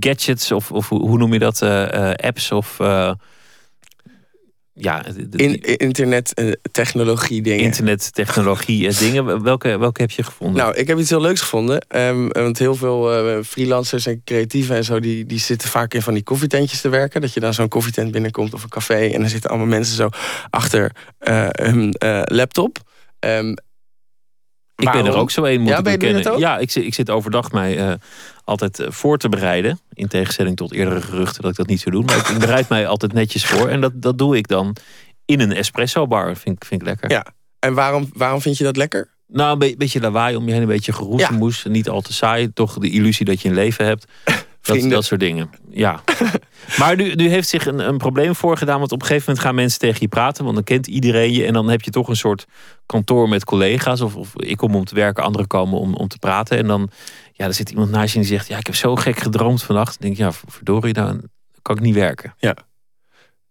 [0.00, 1.62] gadgets of, of hoe noem je dat?
[1.62, 2.76] eh, apps of...
[4.76, 7.64] ja, In, internet, eh, technologie dingen.
[7.64, 9.42] internet, technologie en dingen.
[9.42, 10.62] Welke, welke heb je gevonden?
[10.62, 11.80] Nou, ik heb iets heel leuks gevonden.
[11.88, 15.00] Ehm, want heel veel freelancers en creatieven en zo...
[15.00, 17.20] Die, die zitten vaak in van die koffietentjes te werken.
[17.20, 19.06] Dat je dan zo'n koffietent binnenkomt of een café...
[19.06, 20.08] en dan zitten allemaal mensen zo
[20.50, 22.92] achter eh, hun laptop.
[23.24, 23.54] Ehm,
[24.76, 26.38] Ik ben er ook zo een, moet Ja, ik bekennen.
[26.38, 27.94] Ja, ik, zit- ik zit overdag mij eh,
[28.44, 29.80] altijd eh, voor te bereiden.
[29.92, 32.04] In tegenstelling tot eerdere geruchten dat ik dat niet zou doen.
[32.04, 33.68] Maar ik, ik bereid mij altijd netjes voor.
[33.68, 34.76] En dat, dat doe ik dan
[35.24, 36.36] in een espresso bar.
[36.36, 37.10] Vind, ik- vind ik lekker.
[37.10, 37.26] Ja.
[37.58, 39.12] En waarom, waarom vind je dat lekker?
[39.26, 41.64] Nou, een be- beetje lawaai om je heen, een beetje geroezemoes.
[41.64, 42.52] Niet al te saai.
[42.52, 44.04] Toch de illusie dat je een leven hebt.
[44.64, 44.96] Dat, Vrienden.
[44.96, 45.50] dat soort dingen.
[45.70, 46.00] Ja.
[46.78, 48.78] maar nu, nu heeft zich een, een probleem voorgedaan.
[48.78, 50.44] Want op een gegeven moment gaan mensen tegen je praten.
[50.44, 51.44] Want dan kent iedereen je.
[51.44, 52.46] En dan heb je toch een soort
[52.86, 54.00] kantoor met collega's.
[54.00, 56.58] Of, of ik kom om te werken, anderen komen om, om te praten.
[56.58, 56.90] En dan
[57.32, 58.48] ja, er zit iemand naast je en die zegt...
[58.48, 60.00] Ja, ik heb zo gek gedroomd vannacht.
[60.00, 61.22] Dan denk ik, ja, verdorie, dan
[61.62, 62.34] kan ik niet werken.
[62.38, 62.56] Ja.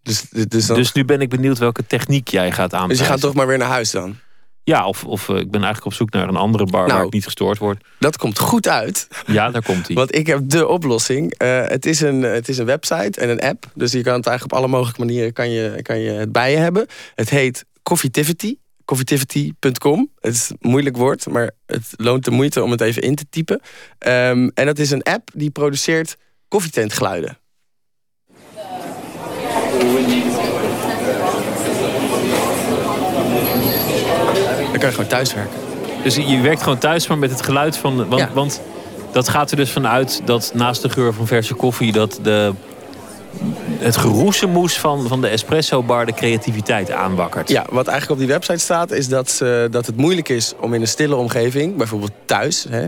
[0.02, 3.06] Dus, dus, dan, Dus nu ben ik benieuwd welke techniek jij gaat dus aanpassen.
[3.06, 4.18] je gaat toch maar weer naar huis dan?
[4.64, 7.06] Ja, of, of eh, ik ben eigenlijk op zoek naar een andere bar waar Nou.
[7.06, 7.84] ik niet gestoord word.
[8.00, 9.08] Dat komt goed uit.
[9.28, 9.96] Ja, daar komt hij.
[10.02, 11.34] Want ik heb de oplossing.
[11.38, 13.66] Eh, het, is een, het is een website en een app.
[13.74, 16.52] Dus je kan het eigenlijk op alle mogelijke manieren kan je, kan je het bij
[16.52, 16.86] je hebben.
[17.16, 18.56] Het heet Coffeetivity.
[18.86, 20.10] Coffeetivity.com.
[20.20, 23.26] Het is een moeilijk woord, maar het loont de moeite om het even in te
[23.30, 23.60] typen.
[23.98, 26.18] Ehm, en dat is een app die produceert
[26.48, 27.38] koffietentgeluiden.
[34.84, 35.60] Dan kan je gewoon thuis werken.
[36.04, 38.10] Dus je werkt gewoon thuis, maar met het geluid van.
[38.10, 38.30] Want, Ja.
[38.34, 38.62] want
[39.12, 42.54] dat gaat er dus vanuit dat naast de geur van verse koffie, dat de,
[43.80, 47.50] het geroezemoes van, van de espresso bar de creativiteit aanwakkert.
[47.50, 50.74] Ja, wat eigenlijk op die website staat is dat, ze, dat het moeilijk is om
[50.74, 52.88] in een stille omgeving, bijvoorbeeld thuis, hè,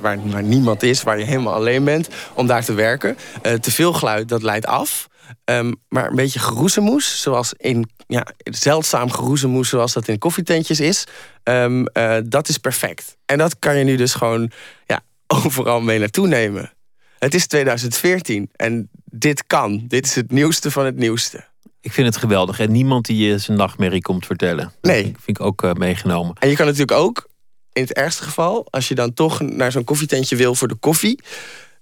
[0.00, 3.16] waar, waar niemand is, waar je helemaal alleen bent, om daar te werken.
[3.42, 5.08] Eh, te veel geluid, dat leidt af.
[5.50, 11.04] Ehm, maar een beetje geroezemoes, zoals in ja, zeldzaam geroezemoes, zoals dat in koffietentjes is,
[11.42, 13.16] ehm, eh, dat is perfect.
[13.26, 14.50] En dat kan je nu dus gewoon
[14.86, 15.00] ja,
[15.44, 16.72] overal mee naartoe nemen.
[17.18, 19.84] Het is 2014 en dit kan.
[19.88, 21.44] Dit is het nieuwste van het nieuwste.
[21.80, 22.60] Ik vind het geweldig.
[22.60, 24.72] En niemand die je zijn nachtmerrie komt vertellen.
[24.80, 25.02] Nee.
[25.02, 26.34] Dat vind ik ook eh, meegenomen.
[26.38, 27.28] En je kan natuurlijk ook,
[27.72, 31.20] in het ergste geval, als je dan toch naar zo'n koffietentje wil voor de koffie,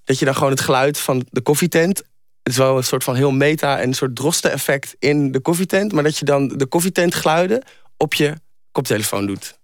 [0.05, 2.03] dat je dan gewoon het geluid van de koffietent.
[2.49, 5.93] Het is wel een soort van heel meta en een soort drosten-effect in de koffietent.
[5.93, 7.65] Maar dat je dan de koffietentgeluiden
[7.97, 8.35] op je
[8.73, 9.59] koptelefoon doet.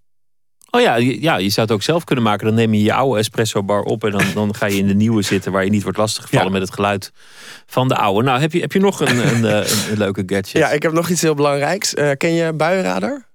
[0.70, 2.46] Oh ja, ja, je zou het ook zelf kunnen maken.
[2.46, 4.94] Dan neem je je oude espresso bar op en dan, dan ga je in de
[4.94, 7.12] nieuwe zitten waar je niet wordt lastiggevallen met het geluid
[7.66, 8.26] van de oude.
[8.26, 10.50] Nou, heb je, heb je nog een, een, eh, een, een leuke gadget?
[10.50, 11.94] Ja, ik heb nog iets heel belangrijks.
[11.94, 13.28] Eh, ken je buienradar?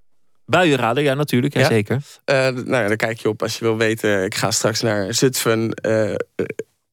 [0.46, 1.54] Buienradar, ja, natuurlijk.
[1.54, 1.68] Ja, Ja?
[1.68, 2.02] Zeker.
[2.26, 4.24] Eh, nou ja, daar kijk je op als je wil weten.
[4.24, 5.74] Ik ga straks naar Zutphen.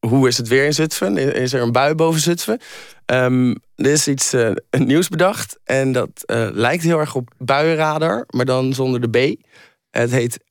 [0.09, 1.35] Hoe is het weer in Zutphen?
[1.35, 2.61] Is, er een bui boven Zutphen?
[3.07, 5.59] Ehm, er is iets eh, nieuws bedacht.
[5.65, 9.43] En dat eh, lijkt heel erg op buienradar, maar dan zonder de B.
[9.91, 10.45] Het heet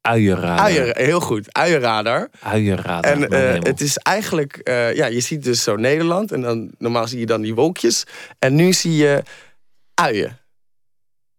[0.00, 0.58] Uienradar.
[0.58, 2.28] uier, heel goed, uienradar.
[2.40, 3.12] Uienradar.
[3.12, 4.60] En eh, het is eigenlijk,
[4.94, 8.04] ja, je ziet dus zo Nederland en dan normaal zie je dan die wolkjes.
[8.38, 9.22] En nu zie je
[9.94, 10.38] uien.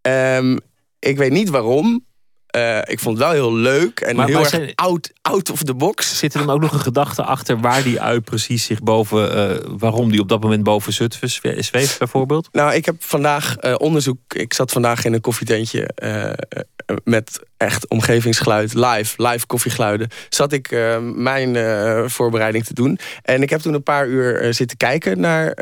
[0.01, 0.57] Ehm,
[0.99, 2.05] ik weet niet waarom.
[2.51, 5.49] Eh, ik vond het wel heel leuk en Maar- heel maar erg zijn- out, out
[5.51, 6.17] of the box.
[6.17, 9.65] Zit er dan ook nog een gedachte achter waar die ui precies zich boven, eh,
[9.77, 12.49] waarom die op dat moment boven Zutphen zwe- zweeft bijvoorbeeld?
[12.51, 14.19] Nou, ik heb vandaag eh, onderzoek.
[14.33, 15.89] Ik zat vandaag in een koffietentje
[17.03, 20.07] met echt omgevingsgeluid, live, live koffiegeluiden.
[20.29, 20.71] Zat ik
[21.01, 21.55] mijn
[22.09, 22.99] voorbereiding te doen.
[23.21, 25.53] En ik heb toen een paar uur zitten kijken naar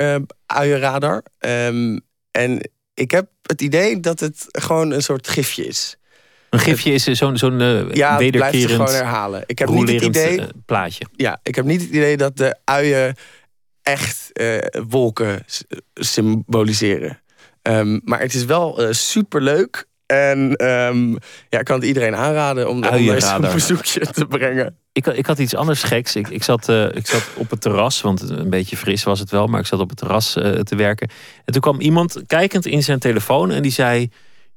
[0.46, 1.24] uienradar.
[1.40, 1.98] Ehm,
[2.32, 5.98] en ik heb het idee dat het gewoon een soort gifje is.
[6.50, 9.44] Een gifje is eh, zo'n zo'n eh, Ja, wederkerend, gewoon herhalen.
[9.46, 10.40] Ik heb niet het idee.
[10.42, 11.06] eh, plaatje.
[11.16, 13.16] Ja, ik heb niet het idee dat de uien
[13.82, 14.32] echt
[14.90, 15.44] wolken
[15.94, 17.20] symboliseren.
[17.62, 19.88] Ehm, maar het is wel super superleuk.
[20.06, 21.10] En ehm,
[21.50, 23.44] ja, ik kan het iedereen aanraden om, Uienradar.
[23.50, 24.78] een bezoekje te brengen.
[24.92, 26.16] Ik, had- ik had iets anders geks.
[26.16, 29.48] Ik, ik, zat, ik zat op het terras, want een beetje fris was het wel,
[29.48, 30.32] maar ik zat op het terras
[30.64, 31.10] te werken.
[31.46, 34.10] En toen kwam iemand kijkend in zijn telefoon en die zei: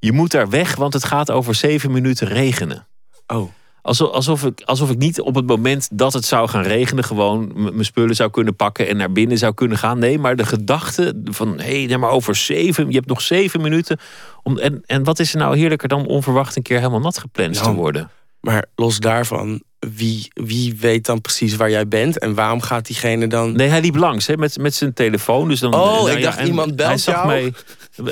[0.04, 2.86] Je moet daar weg, want het gaat over zeven minuten regenen.
[3.26, 3.50] Oh.
[3.82, 7.04] Alsof, alsof, ik, alsof ik niet op het moment dat het zou gaan regenen...
[7.04, 9.98] gewoon mijn spullen zou kunnen pakken en naar binnen zou kunnen gaan.
[9.98, 11.60] Nee, maar de gedachte van...
[11.60, 12.88] hé, hey, maar over zeven...
[12.88, 13.98] je hebt nog zeven minuten.
[14.42, 16.56] Om, en, en wat is er nou heerlijker dan onverwacht...
[16.56, 18.10] een keer helemaal nat gepland te Nou, worden?
[18.40, 23.26] Maar los daarvan, wie, wie weet dan precies waar jij bent en waarom gaat diegene
[23.26, 23.52] dan.
[23.52, 25.48] Nee, hij liep langs hè, met, met zijn telefoon.
[25.48, 27.26] Dus dan, Oh, nou ik ja, dacht, en iemand belt hij zag jou.
[27.26, 27.52] Mij,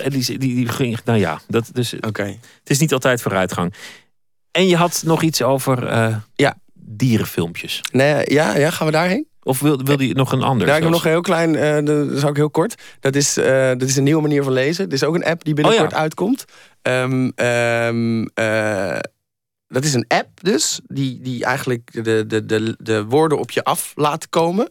[0.02, 2.22] en die, die, die ging, nou ja, dat, dus, Oké.
[2.22, 3.74] het is niet altijd vooruitgang.
[4.50, 6.56] En je had nog iets over eh, ja.
[6.74, 7.80] dierenfilmpjes.
[7.92, 9.26] Nee, ja, ja, gaan we daarheen?
[9.42, 10.66] Of wil, wilde je nog een ander?
[10.66, 10.96] Ja, ik heb zelfs?
[10.96, 12.82] nog een heel klein, eh dat is ook heel kort.
[13.00, 14.84] Dat is, eh, dat is een nieuwe manier van lezen.
[14.84, 16.02] Dit is ook een app die binnenkort Oh ja.
[16.02, 16.44] uitkomt.
[16.82, 18.98] Ehm, ehm, eh,
[19.70, 23.64] dat is een app dus, die, die eigenlijk de, de, de, de woorden op je
[23.64, 24.68] af laat komen.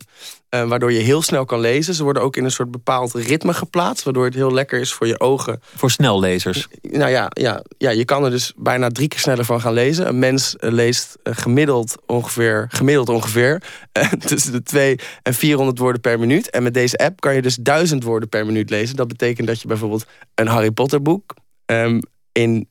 [0.49, 1.93] eh, waardoor je heel snel kan lezen.
[1.93, 4.03] Ze worden ook in een soort bepaald ritme geplaatst.
[4.03, 5.59] Waardoor het heel lekker is voor je ogen.
[5.75, 6.67] Voor snellezers.
[6.81, 10.07] Nou ja, ja, ja, je kan er dus bijna drie keer sneller van gaan lezen.
[10.07, 13.61] Een mens eh, leest eh, gemiddeld ongeveer, gemiddeld ongeveer
[14.27, 16.49] tussen de 2 en 400 woorden per minuut.
[16.49, 18.95] En met deze app kan je dus 1000 woorden per minuut lezen.
[18.95, 20.05] Dat betekent dat je bijvoorbeeld
[20.35, 21.33] een Harry Potter boek
[21.65, 22.01] ehm,
[22.31, 22.67] in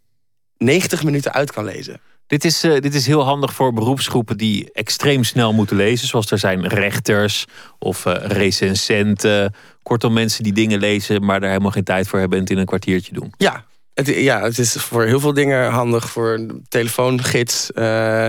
[0.56, 2.00] 90 minuten uit kan lezen.
[2.28, 6.08] Dit is, eh, dit is heel handig voor beroepsgroepen die extreem snel moeten lezen.
[6.08, 7.46] Zoals er zijn rechters
[7.78, 9.54] of eh, recensenten.
[9.82, 12.58] Kortom, mensen die dingen lezen, maar daar helemaal geen tijd voor hebben en het in
[12.58, 13.32] een kwartiertje doen.
[13.36, 13.64] Ja,
[13.94, 16.10] het, ja, het is voor heel veel dingen handig.
[16.10, 18.26] Voor een telefoongids, eh,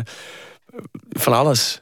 [1.10, 1.82] van alles.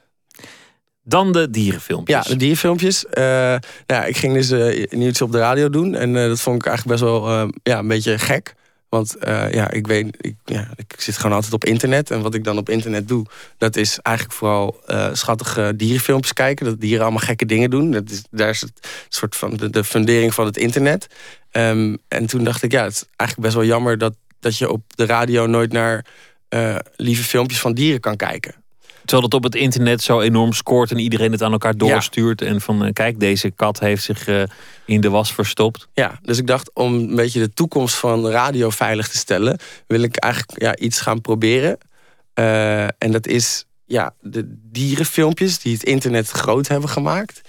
[1.04, 2.26] Dan de dierenfilmpjes.
[2.26, 3.06] Ja, de dierenfilmpjes.
[3.06, 5.96] Eh, nou ja, ik ging dus eh nieuws op de radio doen.
[5.96, 8.56] En dat vond ik eigenlijk best wel ja, een beetje gek.
[8.90, 12.12] Want eh, ja, ik weet, ik, ja, ik zit gewoon altijd op internet.
[12.12, 13.26] En wat ik dan op internet doe,
[13.58, 16.66] dat is eigenlijk vooral eh, schattige dierenfilmpjes kijken.
[16.66, 17.92] Dat dieren allemaal gekke dingen doen.
[17.92, 21.08] Dat is, daar is het soort van de, de fundering van het internet.
[21.52, 24.72] Ehm, en toen dacht ik, ja, het is eigenlijk best wel jammer dat, dat je
[24.72, 26.06] op de radio nooit naar
[26.50, 28.56] eh, lieve filmpjes van dieren kan kijken.
[29.08, 32.42] Terwijl het op het internet zo enorm scoort en iedereen het aan elkaar doorstuurt.
[32.42, 34.44] En van eh, kijk, deze kat heeft zich eh,
[34.86, 35.88] in de was verstopt.
[35.94, 40.02] Ja, dus ik dacht om een beetje de toekomst van radio veilig te stellen, wil
[40.02, 41.78] ik eigenlijk ja, iets gaan proberen.
[42.34, 47.42] Eh, en dat is ja, de dierenfilmpjes die het internet groot hebben gemaakt.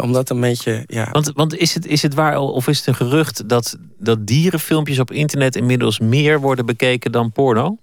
[0.00, 1.08] Omdat een beetje, ja.
[1.10, 4.98] Want, want is, het, is het waar of is het een gerucht dat, dat dierenfilmpjes
[4.98, 7.76] op internet inmiddels meer worden bekeken dan porno?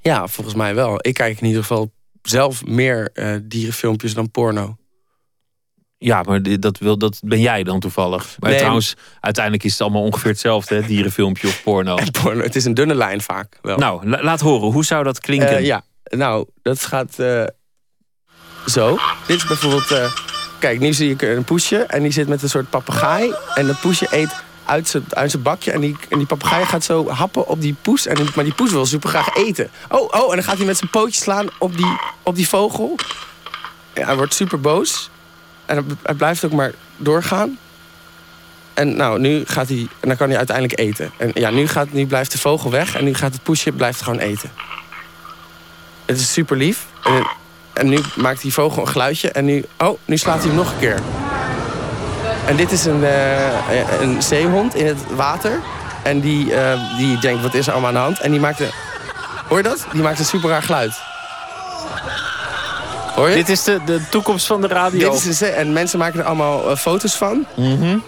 [0.00, 0.98] Ja, volgens mij wel.
[1.00, 1.90] Ik kijk in ieder geval
[2.22, 4.76] zelf meer eh, dierenfilmpjes dan porno.
[5.98, 8.36] Ja, maar dat, wil, dat ben jij dan toevallig.
[8.38, 8.58] Maar Nee.
[8.58, 10.82] trouwens, uiteindelijk is het allemaal ongeveer hetzelfde, hè?
[10.86, 11.98] dierenfilmpje of porno.
[12.22, 12.42] porno.
[12.42, 13.76] Het is een dunne lijn vaak wel.
[13.78, 15.56] Nou, la- laat horen, hoe zou dat klinken?
[15.56, 17.44] Eh, ja, nou, dat gaat eh,
[18.66, 18.98] zo.
[19.26, 20.10] Dit is bijvoorbeeld...
[20.58, 23.32] kijk, nu zie ik een poesje en die zit met een soort papegaai.
[23.54, 25.72] En dat poesje eet uit zijn, uit bakje.
[25.72, 28.06] En die, en die papegaai gaat zo happen op die poes.
[28.06, 29.70] En, maar die poes wil super graag eten.
[29.88, 32.96] Oh, oh, en dan gaat hij met zijn pootjes slaan op die, op die vogel.
[33.92, 35.10] Hij wordt super boos.
[35.66, 37.58] En hij- blijft ook maar doorgaan.
[38.74, 39.88] En nou, nu gaat hij...
[40.00, 41.10] En dan kan hij uiteindelijk eten.
[41.16, 42.96] En ja, nu, gaat, blijft de vogel weg.
[42.96, 44.50] En nu gaat het poesje blijft gewoon eten.
[46.04, 46.86] Het is super lief.
[47.04, 47.26] En,
[47.72, 49.30] en nu maakt die vogel een geluidje.
[49.30, 51.00] En nu, oh, nu slaat hij hem nog een keer.
[52.46, 55.60] En dit is een, eh, een zeehond in het water.
[56.02, 58.20] En die, eh, die denkt, wat is er allemaal aan de hand?
[58.20, 58.70] En die maakt een...
[59.48, 59.86] Hoor je dat?
[59.92, 60.92] Die maakt een super raar geluid.
[63.14, 63.34] Hoor je?
[63.34, 65.10] Dit is de, de toekomst van de radio.
[65.10, 67.46] Dit is een zee- en mensen maken er allemaal eh, foto's van.
[67.56, 67.98] Mhm.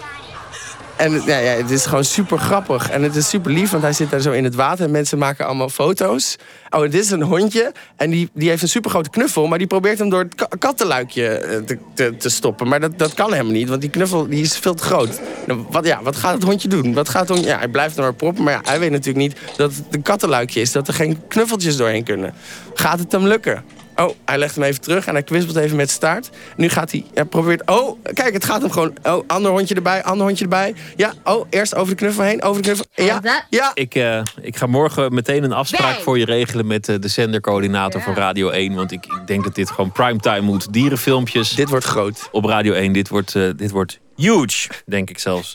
[0.96, 2.90] En ja, het is gewoon super grappig.
[2.90, 4.84] En het is super lief, want hij zit daar zo in het water.
[4.84, 6.36] En mensen maken allemaal foto's.
[6.70, 7.72] Oh, dit is een hondje.
[7.96, 9.46] En die, die heeft een super grote knuffel.
[9.46, 12.68] Maar die probeert hem door het ka- kattenluikje eh, te, te, te stoppen.
[12.68, 15.20] Maar dat, dat kan helemaal niet, want die knuffel die is veel te groot.
[15.46, 16.94] Nou, wat, ja, wat gaat het hondje doen?
[16.94, 18.44] Wat gaat het ja, hij blijft er maar proppen.
[18.44, 20.72] Maar ja, hij weet natuurlijk niet dat het een kattenluikje is.
[20.72, 22.34] Dat er geen knuffeltjes doorheen kunnen.
[22.74, 23.64] Gaat het hem lukken?
[23.96, 26.30] Oh, hij legt hem even terug en hij kwispelt even met zijn staart.
[26.56, 28.92] Nu gaat hij, hij probeert, oh, kijk, het gaat hem gewoon.
[29.02, 30.74] Oh, ander hondje erbij, ander hondje erbij.
[30.96, 32.86] Ja, oh, eerst over de knuffel heen, over de knuffel.
[32.94, 33.70] Ja, ja.
[33.74, 38.00] Ik, eh, ik ga morgen meteen een afspraak voor je regelen met eh, de zendercoördinator
[38.02, 38.74] van Radio 1.
[38.74, 40.72] Want ik, ik denk dat dit gewoon primetime moet.
[40.72, 41.50] Dierenfilmpjes.
[41.50, 42.28] Dit wordt groot.
[42.32, 42.92] Op Radio 1.
[42.92, 45.54] Dit wordt, eh, dit wordt huge, denk ik zelfs.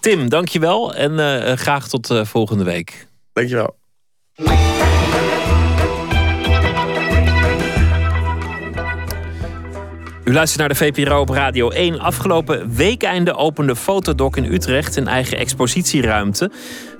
[0.00, 0.94] Tim, dankjewel.
[0.94, 3.06] En graag tot volgende week.
[3.32, 3.76] Dankjewel.
[10.24, 12.00] U luistert naar de VPRO op Radio 1.
[12.00, 16.50] Afgelopen weekeinde opende Fotodoc in Utrecht een eigen expositieruimte.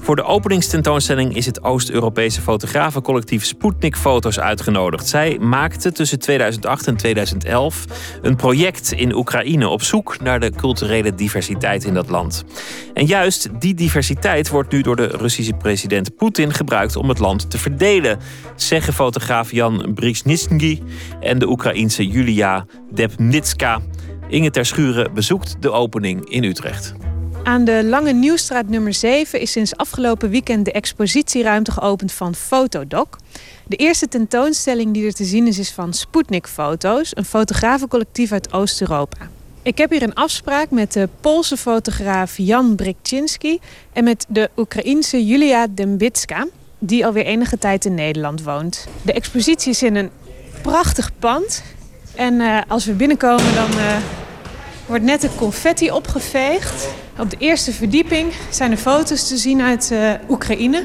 [0.03, 5.09] Voor de openingstentoonstelling is het Oost-Europese fotografencollectief Sputnik Foto's uitgenodigd.
[5.09, 7.85] Zij maakte tussen 2008 en 2011
[8.23, 12.45] een project in Oekraïne op zoek naar de culturele diversiteit in dat land.
[12.95, 17.51] En juist die diversiteit wordt nu door de Russische president Poetin gebruikt om het land
[17.51, 18.19] te verdelen,
[18.57, 20.83] zeggen fotograaf Jan Brzezinski
[21.21, 23.81] en de Oekraïense Julia Debnitska.
[24.29, 27.02] Inge Ter Schuren bezoekt de opening in Utrecht.
[27.43, 33.17] Aan de Lange Nieuwstraat nummer 7 is sinds afgelopen weekend de expositieruimte geopend van Fotodoc.
[33.67, 38.53] De eerste tentoonstelling die er te zien is, is van Sputnik Foto's, een fotografencollectief uit
[38.53, 39.17] Oost-Europa.
[39.63, 43.61] Ik heb hier een afspraak met de Poolse fotograaf Jan Brzezinski
[43.93, 46.47] en met de Oekraïense Julia Dembitska,
[46.79, 48.87] die alweer enige tijd in Nederland woont.
[49.03, 50.11] De expositie is in een
[50.61, 51.63] prachtig pand.
[52.15, 53.97] En uh, als we binnenkomen, dan uh,
[54.87, 56.89] wordt net de confetti opgeveegd.
[57.19, 60.83] Op de eerste verdieping zijn er foto's te zien uit uh, Oekraïne.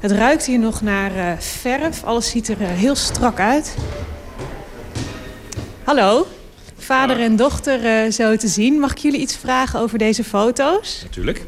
[0.00, 2.04] Het ruikt hier nog naar verf.
[2.04, 3.76] Alles ziet er heel strak uit.
[5.84, 6.26] Hallo,
[6.78, 8.80] vader en dochter zo te zien.
[8.80, 11.00] Mag ik jullie iets vragen over deze foto's?
[11.02, 11.44] Natuurlijk.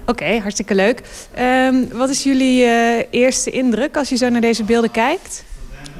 [0.00, 1.02] Oké, okay, hartstikke leuk.
[1.38, 2.64] Um, wat is jullie
[3.10, 5.44] eerste indruk als je zo naar deze beelden kijkt?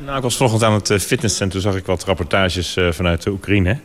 [0.04, 3.78] Nou, ik was vanochtend aan het fitnesscentrum, zag ik wat rapportages uh, vanuit de Oekraïne.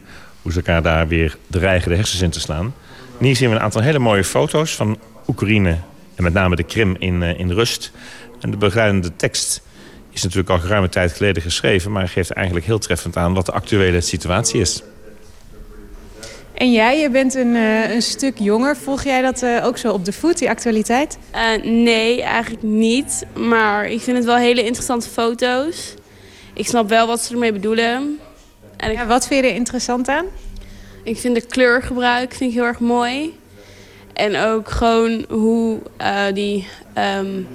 [0.44, 2.74] Hoe ze elkaar daar weer dreigen de hersens in te slaan.
[3.20, 4.98] En hier zien we een aantal hele mooie foto's van
[5.28, 5.78] Oekraïne
[6.16, 7.92] en met name de Krim in, uh, in rust.
[8.42, 9.62] En de begeleidende tekst
[10.12, 11.92] is natuurlijk al geruime tijd geleden geschreven...
[11.92, 14.84] maar geeft eigenlijk heel treffend aan wat de actuele situatie is.
[16.54, 18.78] En jij, je bent een, uh, een stuk jonger.
[18.78, 21.18] Volg jij dat uh, ook zo op de voet, die actualiteit?
[21.36, 23.26] Uh, nee, eigenlijk niet.
[23.34, 25.94] Maar ik vind het wel hele interessante foto's.
[26.54, 28.20] Ik snap wel wat ze ermee bedoelen.
[28.84, 28.98] En ik...
[28.98, 30.26] ja, wat vind je er interessant aan?
[31.04, 33.40] Ik vind de kleurgebruik vind ik heel erg mooi.
[34.14, 35.80] En ook gewoon hoe
[36.34, 36.68] die
[37.20, 37.48] um,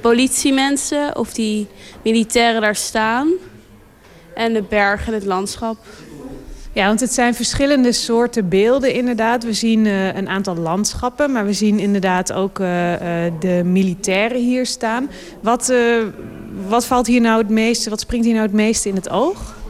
[0.00, 1.66] politiemensen of die
[2.04, 3.30] militairen daar staan.
[4.34, 5.76] En de bergen en het landschap.
[6.72, 9.44] Ja, want het zijn verschillende soorten beelden inderdaad.
[9.44, 12.98] We zien uh, een aantal landschappen, maar we zien inderdaad ook uh, uh,
[13.40, 15.10] de militairen hier staan.
[15.40, 15.72] Wat,
[16.68, 19.60] wat valt hier nou het meeste, wat springt hier nou het meeste in het oog?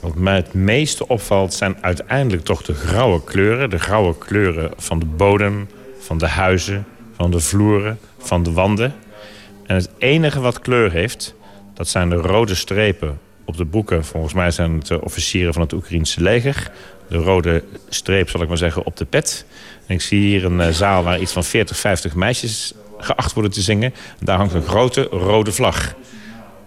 [0.00, 3.70] Wat mij het meeste opvalt zijn uiteindelijk toch de grauwe kleuren.
[3.70, 5.68] De grauwe kleuren van de bodem,
[5.98, 6.86] van de huizen,
[7.16, 8.94] van de vloeren, van de wanden.
[9.66, 11.34] En het enige wat kleur heeft,
[11.74, 14.04] dat zijn de rode strepen op de boeken.
[14.04, 16.70] Volgens mij zijn het de officieren van het Oekraïense leger.
[17.08, 19.44] De rode streep, zal ik maar zeggen, op de pet.
[19.86, 23.52] En ik zie hier een uh, zaal waar iets van 40, 50 meisjes geacht worden
[23.52, 23.94] te zingen.
[24.18, 25.94] En daar hangt een grote rode vlag.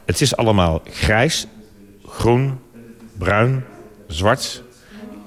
[0.05, 1.47] Het is allemaal grijs,
[2.05, 2.59] groen,
[3.17, 3.65] bruin,
[4.07, 4.63] zwart.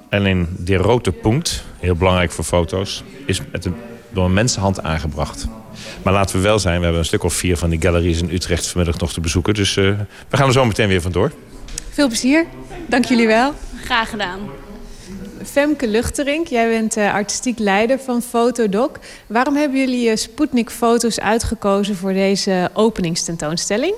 [0.09, 3.75] En in die rode punt, heel belangrijk voor foto's, is met een,
[4.11, 5.47] door een mensenhand aangebracht.
[6.03, 8.31] Maar laten we wel zijn, we hebben een stuk of vier van die galeries in
[8.31, 9.55] Utrecht vanmiddag nog te bezoeken.
[9.55, 9.99] Dus uh,
[10.29, 11.33] we gaan er zo meteen weer vandoor.
[11.91, 12.47] Veel plezier.
[12.89, 13.55] Dank jullie wel.
[13.85, 14.39] Graag gedaan.
[15.45, 18.99] Femke Luchterink, jij bent uh, artistiek leider van Fotodoc.
[19.27, 23.95] Waarom hebben jullie uh, Sputnik foto's uitgekozen voor deze openingstentoonstelling?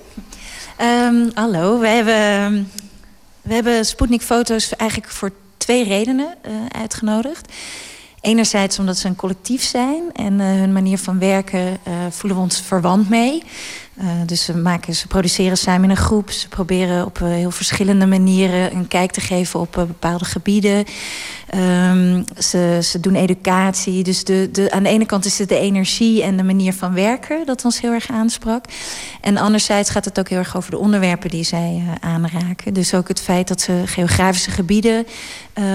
[0.81, 2.70] Um, hallo, we hebben,
[3.49, 7.53] we hebben Sputnik foto's eigenlijk voor twee redenen uh, uitgenodigd.
[8.20, 12.45] Enerzijds omdat ze een collectief zijn en uh, hun manier van werken uh, voelen we
[12.45, 13.43] ons verwant mee.
[14.01, 16.31] Uh, dus ze, maken, ze produceren samen in een groep.
[16.31, 20.85] Ze proberen op heel verschillende manieren een kijk te geven op bepaalde gebieden.
[21.55, 24.03] Um, ze, ze doen educatie.
[24.03, 26.95] Dus de, de, aan de ene kant is het de energie en de manier van
[26.95, 28.65] werken dat ons heel erg aansprak.
[29.20, 32.75] En anderzijds gaat het ook heel erg over de onderwerpen die zij aanraken.
[32.75, 35.07] Dus ook het feit dat ze geografische gebieden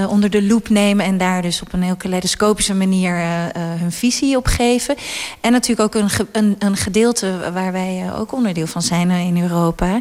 [0.09, 3.15] onder de loep nemen en daar dus op een heel kaleidoscopische manier
[3.57, 4.95] hun visie op geven.
[5.41, 9.99] En natuurlijk ook een, een, een gedeelte waar wij ook onderdeel van zijn in Europa.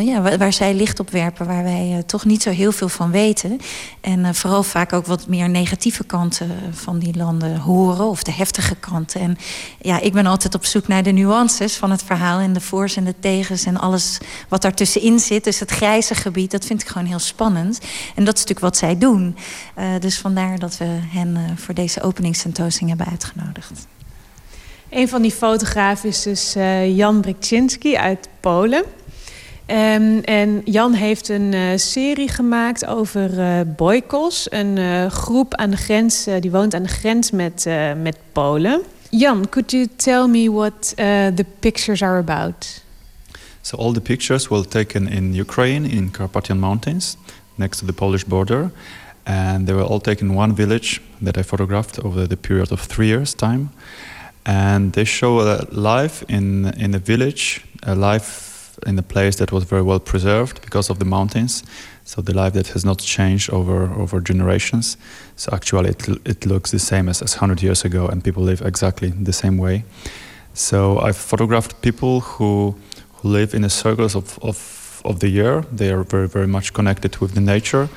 [0.00, 3.60] ja, waar, zij licht op werpen, waar wij toch niet zo heel veel van weten.
[4.00, 8.74] En vooral vaak ook wat meer negatieve kanten van die landen horen, of de heftige
[8.74, 9.20] kanten.
[9.20, 9.36] En
[9.80, 12.96] ja, ik ben altijd op zoek naar de nuances van het verhaal en de voor's
[12.96, 14.18] en de tegens en alles
[14.48, 15.44] wat daartussenin zit.
[15.44, 17.78] Dus het grijze gebied, dat vind ik gewoon heel spannend.
[18.14, 19.36] En dat is natuurlijk wat zij doen.
[20.00, 23.86] Dus vandaar dat we hen voor deze openingstentoonstelling hebben uitgenodigd.
[24.90, 28.84] Een van die fotografen is dus uh, Jan Brzezinski uit Polen.
[29.66, 35.76] Um, en Jan heeft een uh, serie gemaakt over uh, Boykos, een groep aan de
[35.76, 37.66] grens, die woont aan de grens met,
[38.02, 38.80] met Polen.
[39.10, 40.92] Jan, could you tell me what
[41.34, 42.82] the pictures are about?
[43.60, 47.16] So all the pictures were taken in Ukraine, in Carpathian Mountains,
[47.54, 48.70] next to the Polish border.
[49.28, 52.80] and they were all taken in one village that I photographed over the period of
[52.80, 53.70] three years' time.
[54.48, 59.52] And they show a life in in a village, a life in a place that
[59.52, 61.64] was very well preserved because of the mountains.
[62.04, 64.96] So the life that has not changed over over generations.
[65.36, 68.62] So actually, it, it looks the same as, as 100 years ago, and people live
[68.66, 69.84] exactly the same way.
[70.54, 72.74] So I've photographed people who,
[73.14, 75.62] who live in the circles of, of, of the year.
[75.72, 77.88] They are very, very much connected with the nature.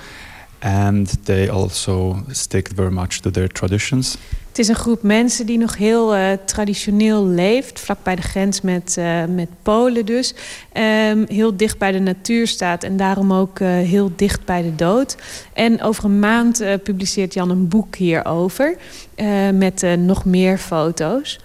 [0.62, 4.18] And they also stick very much to their traditions.
[4.52, 8.96] Het is een groep mensen die nog heel uh, traditioneel leeft, vlakbij de grens met,
[9.00, 10.34] uh, met Polen dus.
[10.74, 14.76] Um, heel dicht bij de natuur staat en daarom ook uh, heel dicht bij de
[14.76, 15.18] dood.
[15.54, 18.78] En over een maand publiceert Jan een boek hierover
[19.54, 21.40] met nog meer foto's.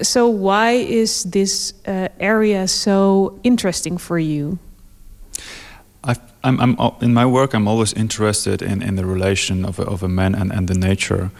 [0.00, 1.74] so why is this
[2.18, 4.56] area so interesting for you?
[6.44, 10.08] I'm, I'm, in my work, I'm always interested in, in the relation of of a
[10.08, 11.30] man and, and the nature.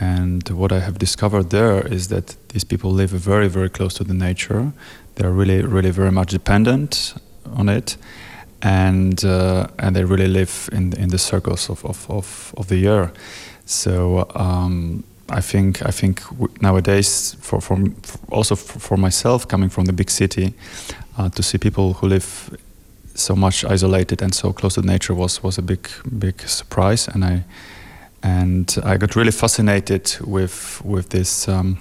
[0.00, 4.04] And what I have discovered there is that these people live very, very close to
[4.04, 4.72] the nature.
[5.16, 7.14] They're really, really very much dependent
[7.56, 7.96] on it.
[8.62, 12.76] And, uh, and they really live in, in the circles of, of, of, of the
[12.76, 13.12] year.
[13.66, 16.22] So um, I think, I think
[16.62, 17.78] nowadays, for, for,
[18.30, 20.54] also for myself, coming from the big city,
[21.18, 22.56] uh, to see people who live
[23.14, 25.88] so much isolated and so close to nature was was a big
[26.18, 27.44] big surprise, and I
[28.22, 31.48] and I got really fascinated with with this.
[31.48, 31.78] Um,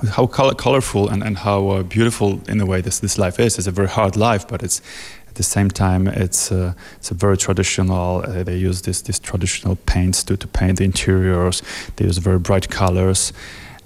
[0.00, 3.40] with how color, colorful and, and how uh, beautiful in a way this, this life
[3.40, 3.58] is.
[3.58, 4.80] It's a very hard life, but it's
[5.26, 8.18] at the same time it's uh, it's a very traditional.
[8.18, 11.62] Uh, they use this this traditional paints to, to paint the interiors.
[11.96, 13.32] They use very bright colors,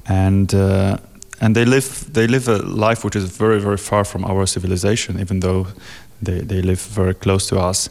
[0.06, 0.98] and uh,
[1.40, 5.18] and they live they live a life which is very very far from our civilization.
[5.20, 5.66] Even though
[6.22, 7.90] they, they live very close to us,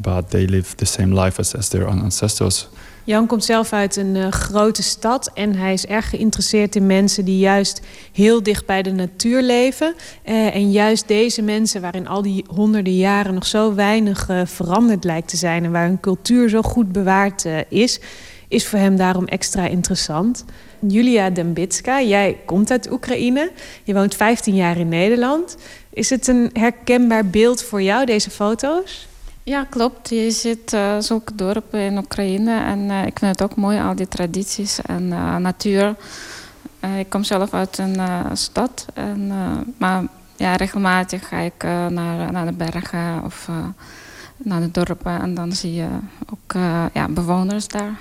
[0.00, 2.68] but they live the same life as, as their ancestors.
[3.08, 7.24] Jan komt zelf uit een uh, grote stad en hij is erg geïnteresseerd in mensen
[7.24, 7.80] die juist
[8.12, 9.94] heel dicht bij de natuur leven.
[10.24, 15.04] Uh, en juist deze mensen, waarin al die honderden jaren nog zo weinig uh, veranderd
[15.04, 18.00] lijkt te zijn en waar hun cultuur zo goed bewaard is,
[18.48, 20.44] is voor hem daarom extra interessant.
[20.80, 23.50] Julia Dembitska, jij komt uit Oekraïne.
[23.84, 25.56] Je woont 15 jaar in Nederland.
[25.90, 29.08] Is het een herkenbaar beeld voor jou, deze foto's?
[29.48, 30.08] Ja, klopt.
[30.08, 32.60] Je ziet uh, zulke dorpen in Oekraïne.
[32.60, 35.94] En uh, ik vind het ook mooi, al die tradities en uh, natuur.
[36.98, 38.00] ik kom zelf uit een
[38.36, 38.86] stad.
[38.94, 39.32] En,
[39.76, 40.04] maar
[40.36, 43.48] ja, regelmatig ga ik naar, naar de bergen of
[44.36, 45.20] naar de dorpen.
[45.20, 45.88] En dan zie je
[46.32, 46.52] ook
[46.92, 47.98] ja, bewoners daar.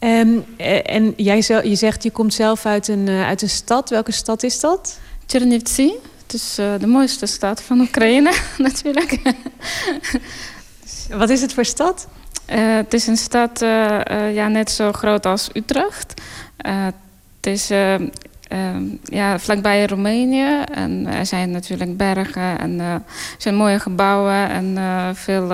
[0.00, 0.44] Um,
[0.84, 3.90] en jij je zegt, je komt zelf uit een, uit een stad.
[3.90, 4.98] Welke stad is dat?
[5.26, 5.92] Chernivtsi.
[6.32, 9.18] Het is uh, de mooiste stad van Oekraïne, natuurlijk.
[11.10, 12.08] Wat is het voor stad?
[12.50, 16.20] Uh, het is een stad uh, ja, net zo groot als Utrecht.
[16.56, 17.68] het is
[19.04, 20.62] ja, vlakbij Roemenië.
[20.74, 23.02] En er zijn natuurlijk bergen en er
[23.38, 24.76] zijn mooie gebouwen en
[25.16, 25.52] veel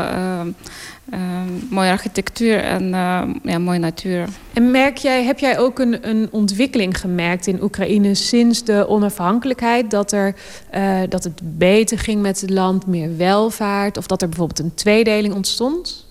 [1.71, 4.29] mooie architectuur en uh, ja, mooie natuur.
[4.53, 9.91] En merk jij, heb jij ook een, een ontwikkeling gemerkt in Oekraïne sinds de onafhankelijkheid?
[9.91, 10.35] Dat, er,
[10.75, 13.97] uh, dat het beter ging met het land, meer welvaart?
[13.97, 16.07] Of dat er bijvoorbeeld een tweedeling ontstond?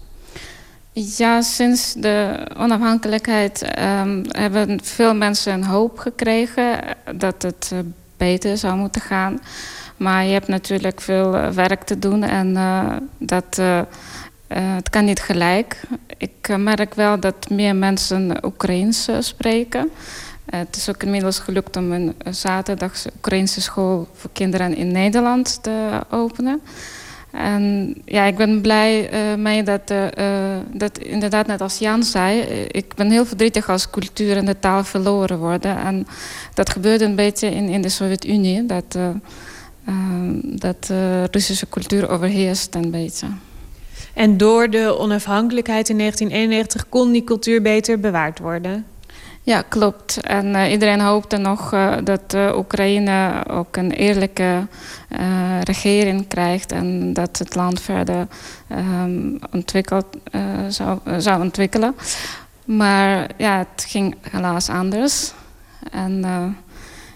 [0.92, 6.80] Ja, sinds de onafhankelijkheid um, hebben veel mensen een hoop gekregen
[7.16, 7.72] dat het
[8.18, 9.40] beter zou moeten gaan.
[9.98, 12.58] Maar je hebt natuurlijk veel werk te doen en
[13.18, 13.62] dat
[14.48, 15.82] uh, het kan niet gelijk.
[16.18, 19.90] Ik uh, merk wel dat meer mensen Oekraïens uh, spreken.
[20.46, 26.02] het is ook inmiddels gelukt om een zaterdagse Oekraïnse school voor kinderen in Nederland te
[26.10, 26.62] openen.
[27.32, 29.94] En ja, ik ben blij mee dat,
[30.72, 32.42] dat inderdaad net als Jan zei...
[32.72, 35.78] ik ben heel verdrietig als cultuur en de taal verloren worden.
[35.78, 36.08] En
[36.54, 38.66] dat gebeurde een beetje in, in de Sovjet-Unie.
[38.66, 38.98] Dat,
[40.44, 40.92] dat
[41.32, 43.28] Russische cultuur overheerst een beetje.
[44.18, 48.86] En door de onafhankelijkheid in 1991 kon die cultuur beter bewaard worden.
[49.42, 50.22] Ja, klopt.
[50.22, 54.68] En uh, iedereen hoopte nog uh, dat uh, Oekraïne ook een eerlijke
[55.64, 58.28] regering krijgt en dat het land verder
[58.72, 60.06] um, ontwikkeld,
[60.68, 61.96] zou, zou ontwikkelen.
[62.66, 65.34] Maar ja, het ging helaas anders.
[65.92, 66.26] En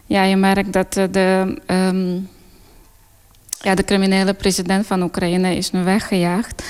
[0.06, 2.30] ja, je merkt dat de, um,
[3.62, 6.64] ja, de criminele president van Oekraïne is nu weggejaagd.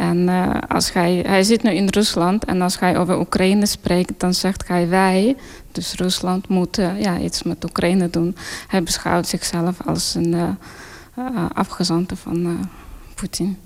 [0.00, 4.20] En uh, als hij, hij zit nu in Rusland en als hij over Oekraïne spreekt,
[4.20, 5.36] dan zegt hij wij.
[5.72, 8.36] Dus Rusland moet uh, ja, iets met Oekraïne doen.
[8.66, 12.68] Hij beschouwt zichzelf als een uh, afgezante van
[13.14, 13.58] Poetin.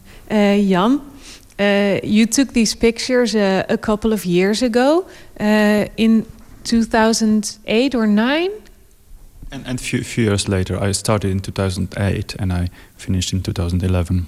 [0.66, 1.00] Jan,
[1.60, 5.04] Uh, you took these pictures uh, a couple of years ago,
[5.40, 6.26] uh, in
[6.62, 8.50] 2008 or 9?
[9.50, 14.26] And, and few, few years later, I started in 2008 and I finished in 2011.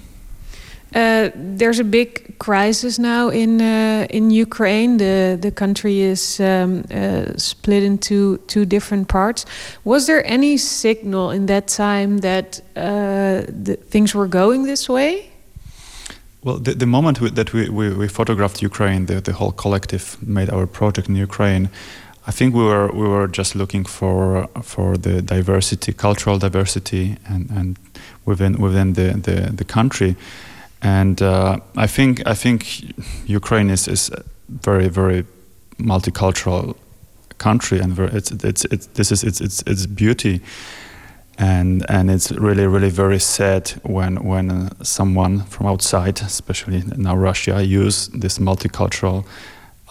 [0.97, 4.97] Uh, there's a big crisis now in uh, in Ukraine.
[4.97, 9.45] The the country is um, uh, split into two different parts.
[9.83, 15.29] Was there any signal in that time that the things were going this way?
[16.43, 20.17] Well, the, the moment we, that we, we, we, photographed Ukraine, the, the whole collective
[20.21, 21.69] made our project in Ukraine.
[22.25, 27.49] I think we were we were just looking for for the diversity, cultural diversity, and,
[27.51, 27.77] and
[28.25, 30.15] within within the, the, the country.
[30.81, 32.83] And uh, I think I think
[33.25, 35.25] Ukraine is is a very very
[35.77, 36.75] multicultural
[37.37, 40.41] country, and very, it's, it's, it's this is its its its beauty.
[41.39, 47.15] And and it's really really very sad when when uh, someone from outside, especially now
[47.15, 49.23] Russia, use this multicultural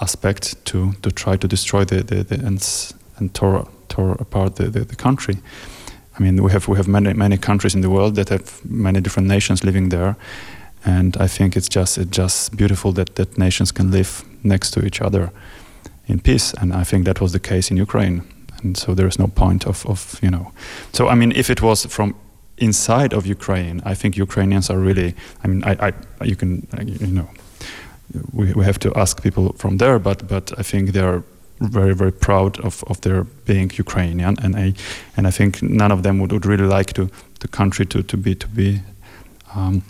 [0.01, 4.71] aspect to to try to destroy the the, the and and tore tore apart the,
[4.71, 5.37] the, the country.
[6.19, 9.01] I mean, we have we have many many countries in the world that have many
[9.01, 10.17] different nations living there,
[10.87, 14.87] and I think it's just it's just beautiful that that nations can live next to
[14.87, 15.31] each other
[16.07, 16.55] in peace.
[16.61, 18.23] And I think that was the case in Ukraine.
[18.63, 20.53] And so there is no point of, of you know.
[20.93, 22.15] So I mean, if it was from
[22.57, 25.15] inside of Ukraine, I think Ukrainians are really.
[25.45, 25.93] I mean, I, I
[26.25, 26.67] you can
[27.01, 27.29] you know,
[28.33, 31.23] we, we have to ask people from there, but but I think they are
[31.61, 34.75] very very proud of, of their being Ukrainian, and I
[35.17, 37.11] and I think none of them would, would really like to
[37.41, 38.81] the country to to be to be
[39.57, 39.83] um,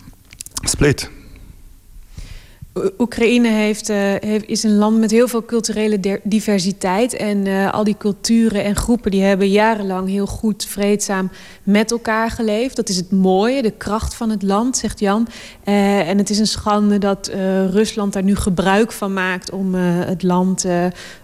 [0.61, 1.09] split.
[2.97, 3.89] Oekraïne uh, heeft,
[4.49, 7.13] is een land met heel veel culturele diversiteit.
[7.13, 11.31] En uh, al die culturen en groepen die hebben jarenlang heel goed, vreedzaam
[11.63, 12.75] met elkaar geleefd.
[12.75, 15.27] Dat is het mooie, de kracht van het land, zegt Jan.
[15.65, 17.31] Uh, en het is een schande dat
[17.71, 20.65] Rusland daar nu gebruik van maakt om het land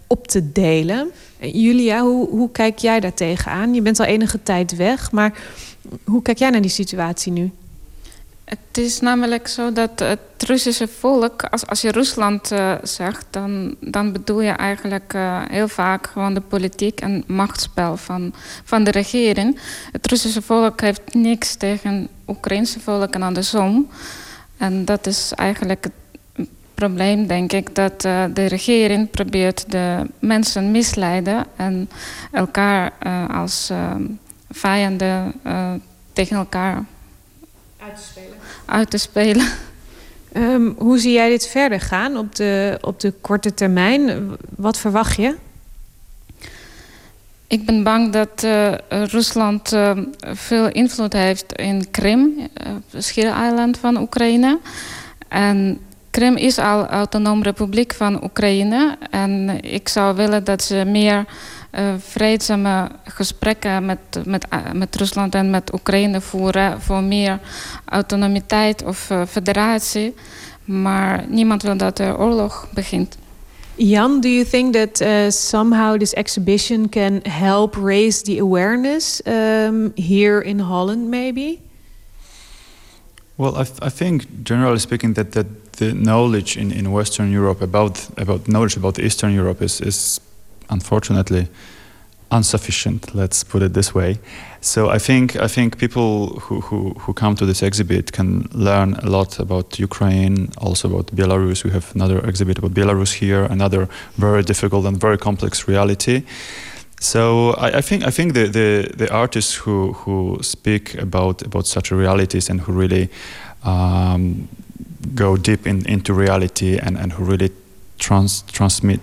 [0.08, 1.12] op te delen.
[1.40, 3.74] Julia, hoe, hoe kijk jij daar tegenaan?
[3.74, 5.34] Je bent al enige tijd weg, maar
[6.04, 7.52] hoe kijk jij naar die situatie nu?
[8.54, 13.76] Het is namelijk zo dat het Russische volk, als, als je Rusland uh, zegt, dan,
[13.80, 18.92] dan bedoel je eigenlijk uh, heel vaak gewoon de politiek en machtsspel van, van de
[18.92, 19.60] regering.
[19.92, 23.90] Het Russische volk heeft niks tegen het Oekraïnse volk en andersom.
[24.58, 30.72] En dat is eigenlijk het probleem, denk ik, dat uh, de regering probeert de mensen
[30.72, 31.90] misleiden en
[32.32, 32.92] elkaar
[33.30, 33.72] als
[34.50, 35.34] vijanden
[36.14, 36.86] tegen elkaar
[37.84, 38.43] uit te spelen.
[38.66, 39.48] Uit te spelen.
[40.34, 44.32] Um, hoe zie jij dit verder gaan op de, op de korte termijn?
[44.56, 45.36] Wat verwacht je?
[47.48, 52.48] Ik ben bang dat uh, Rusland uh, veel invloed heeft in Krim, uh,
[52.90, 54.60] het schiereiland van Oekraïne.
[55.28, 55.80] En
[56.10, 58.98] Krim is al autonoom republiek van Oekraïne.
[59.10, 61.26] En ik zou willen dat ze meer
[61.76, 67.40] uh, vreedzame gesprekken met, met, uh, met Rusland en met Oekraïne voeren voor meer
[67.86, 70.14] autonomiteit of uh, federatie.
[70.66, 73.18] Maar niemand wil dat er oorlog begint.
[73.76, 79.92] Jan, do you think that uh, somehow this exhibition can help raise the awareness um,
[79.96, 81.60] here in Holland, maybe?
[83.36, 85.48] Well, I, I think, generally speaking, that, that
[85.78, 90.20] the knowledge in, in Western Europe about about knowledge about Eastern Europe is, is
[90.74, 91.48] unfortunately
[92.32, 94.18] insufficient let's put it this way.
[94.62, 98.96] So i think i think people who, who, who come to this exhibit can learn
[98.96, 101.64] a lot about ukraine also about belarus.
[101.64, 103.88] We have another exhibit about belarus here another
[104.18, 106.24] very difficult and very complex reality.
[107.00, 111.68] So I, I, think I think the, the, the artists who, who speak about about
[111.68, 113.10] such realities and who really
[113.66, 114.48] um,
[115.14, 117.52] go deep in, into reality and, and who really
[118.00, 119.02] trans, transmit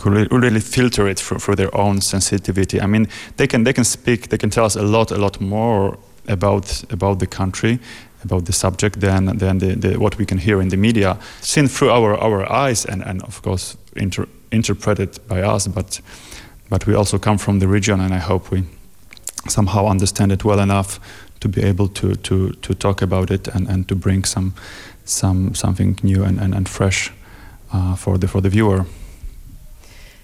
[0.00, 2.80] could really filter it for their own sensitivity.
[2.80, 5.40] I mean, they can they can speak, they can tell us a lot, a lot
[5.40, 7.78] more about about the country,
[8.24, 11.68] about the subject than than the, the, what we can hear in the media, seen
[11.68, 15.68] through our our eyes, and and of course inter, interpreted by us.
[15.68, 16.00] But
[16.70, 18.62] but we also come from the region, and I hope we
[19.48, 20.98] somehow understand it well enough
[21.40, 24.52] to be able to to to talk about it and and to bring some
[25.04, 27.12] some something new and and, and fresh
[27.72, 28.84] uh, for the for the viewer.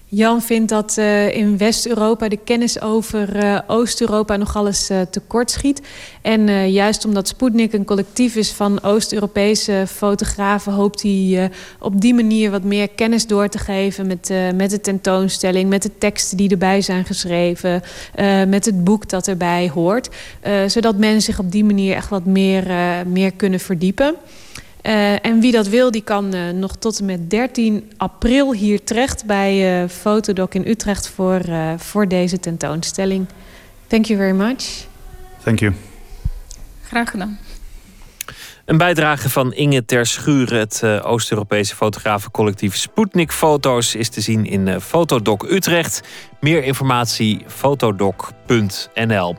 [0.09, 5.51] Jan vindt dat uh, in West-Europa de kennis over uh, Oost-Europa nogal eens uh, tekort
[5.51, 5.81] schiet.
[6.21, 12.51] En juist omdat Sputnik een collectief is van Oost-Europese fotografen, hoopt hij op die manier
[12.51, 16.81] wat meer kennis door te geven met, met de tentoonstelling, met de teksten die erbij
[16.81, 17.81] zijn geschreven,
[18.47, 20.09] met het boek dat erbij hoort.
[20.67, 22.65] zodat mensen zich op die manier echt wat meer,
[23.07, 24.15] meer kunnen verdiepen.
[24.83, 28.83] Uh, en wie dat wil, die kan uh, nog tot en met 13 april hier
[28.83, 31.41] terecht bij uh, Fotodoc in Utrecht voor,
[31.77, 33.25] voor deze tentoonstelling.
[33.87, 34.87] Thank you very much.
[35.43, 35.73] Thank you.
[36.83, 37.37] Graag gedaan.
[38.67, 44.45] Een bijdrage van Inge Ter Schuren, het uh, Oost-Europese fotografencollectief Sputnik Foto's, is te zien
[44.45, 46.03] in uh, Fotodoc Utrecht.
[46.39, 49.35] Meer informatie fotodoc.nl.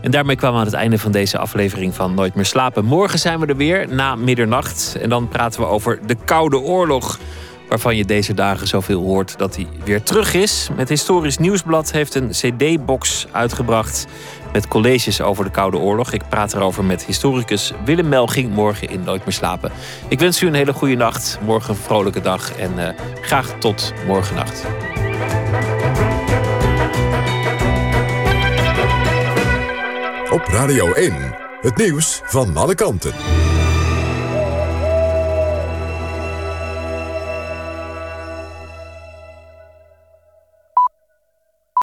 [0.00, 2.84] En daarmee kwamen we aan het einde van deze aflevering van Nooit meer slapen.
[2.84, 7.18] Morgen zijn we er weer na middernacht en dan praten we over de Koude Oorlog
[7.68, 10.68] waarvan je deze dagen zoveel hoort dat hij weer terug is.
[10.76, 14.06] Het Historisch Nieuwsblad heeft een CD-box uitgebracht
[14.52, 16.12] met colleges over de Koude Oorlog.
[16.12, 19.72] Ik praat erover met historicus Willem Melging morgen in Nooit meer slapen.
[20.08, 22.88] Ik wens u een hele goede nacht, morgen een vrolijke dag en uh,
[23.20, 24.64] graag tot morgennacht.
[30.30, 31.14] Op Radio 1,
[31.60, 33.12] het nieuws van alle kanten.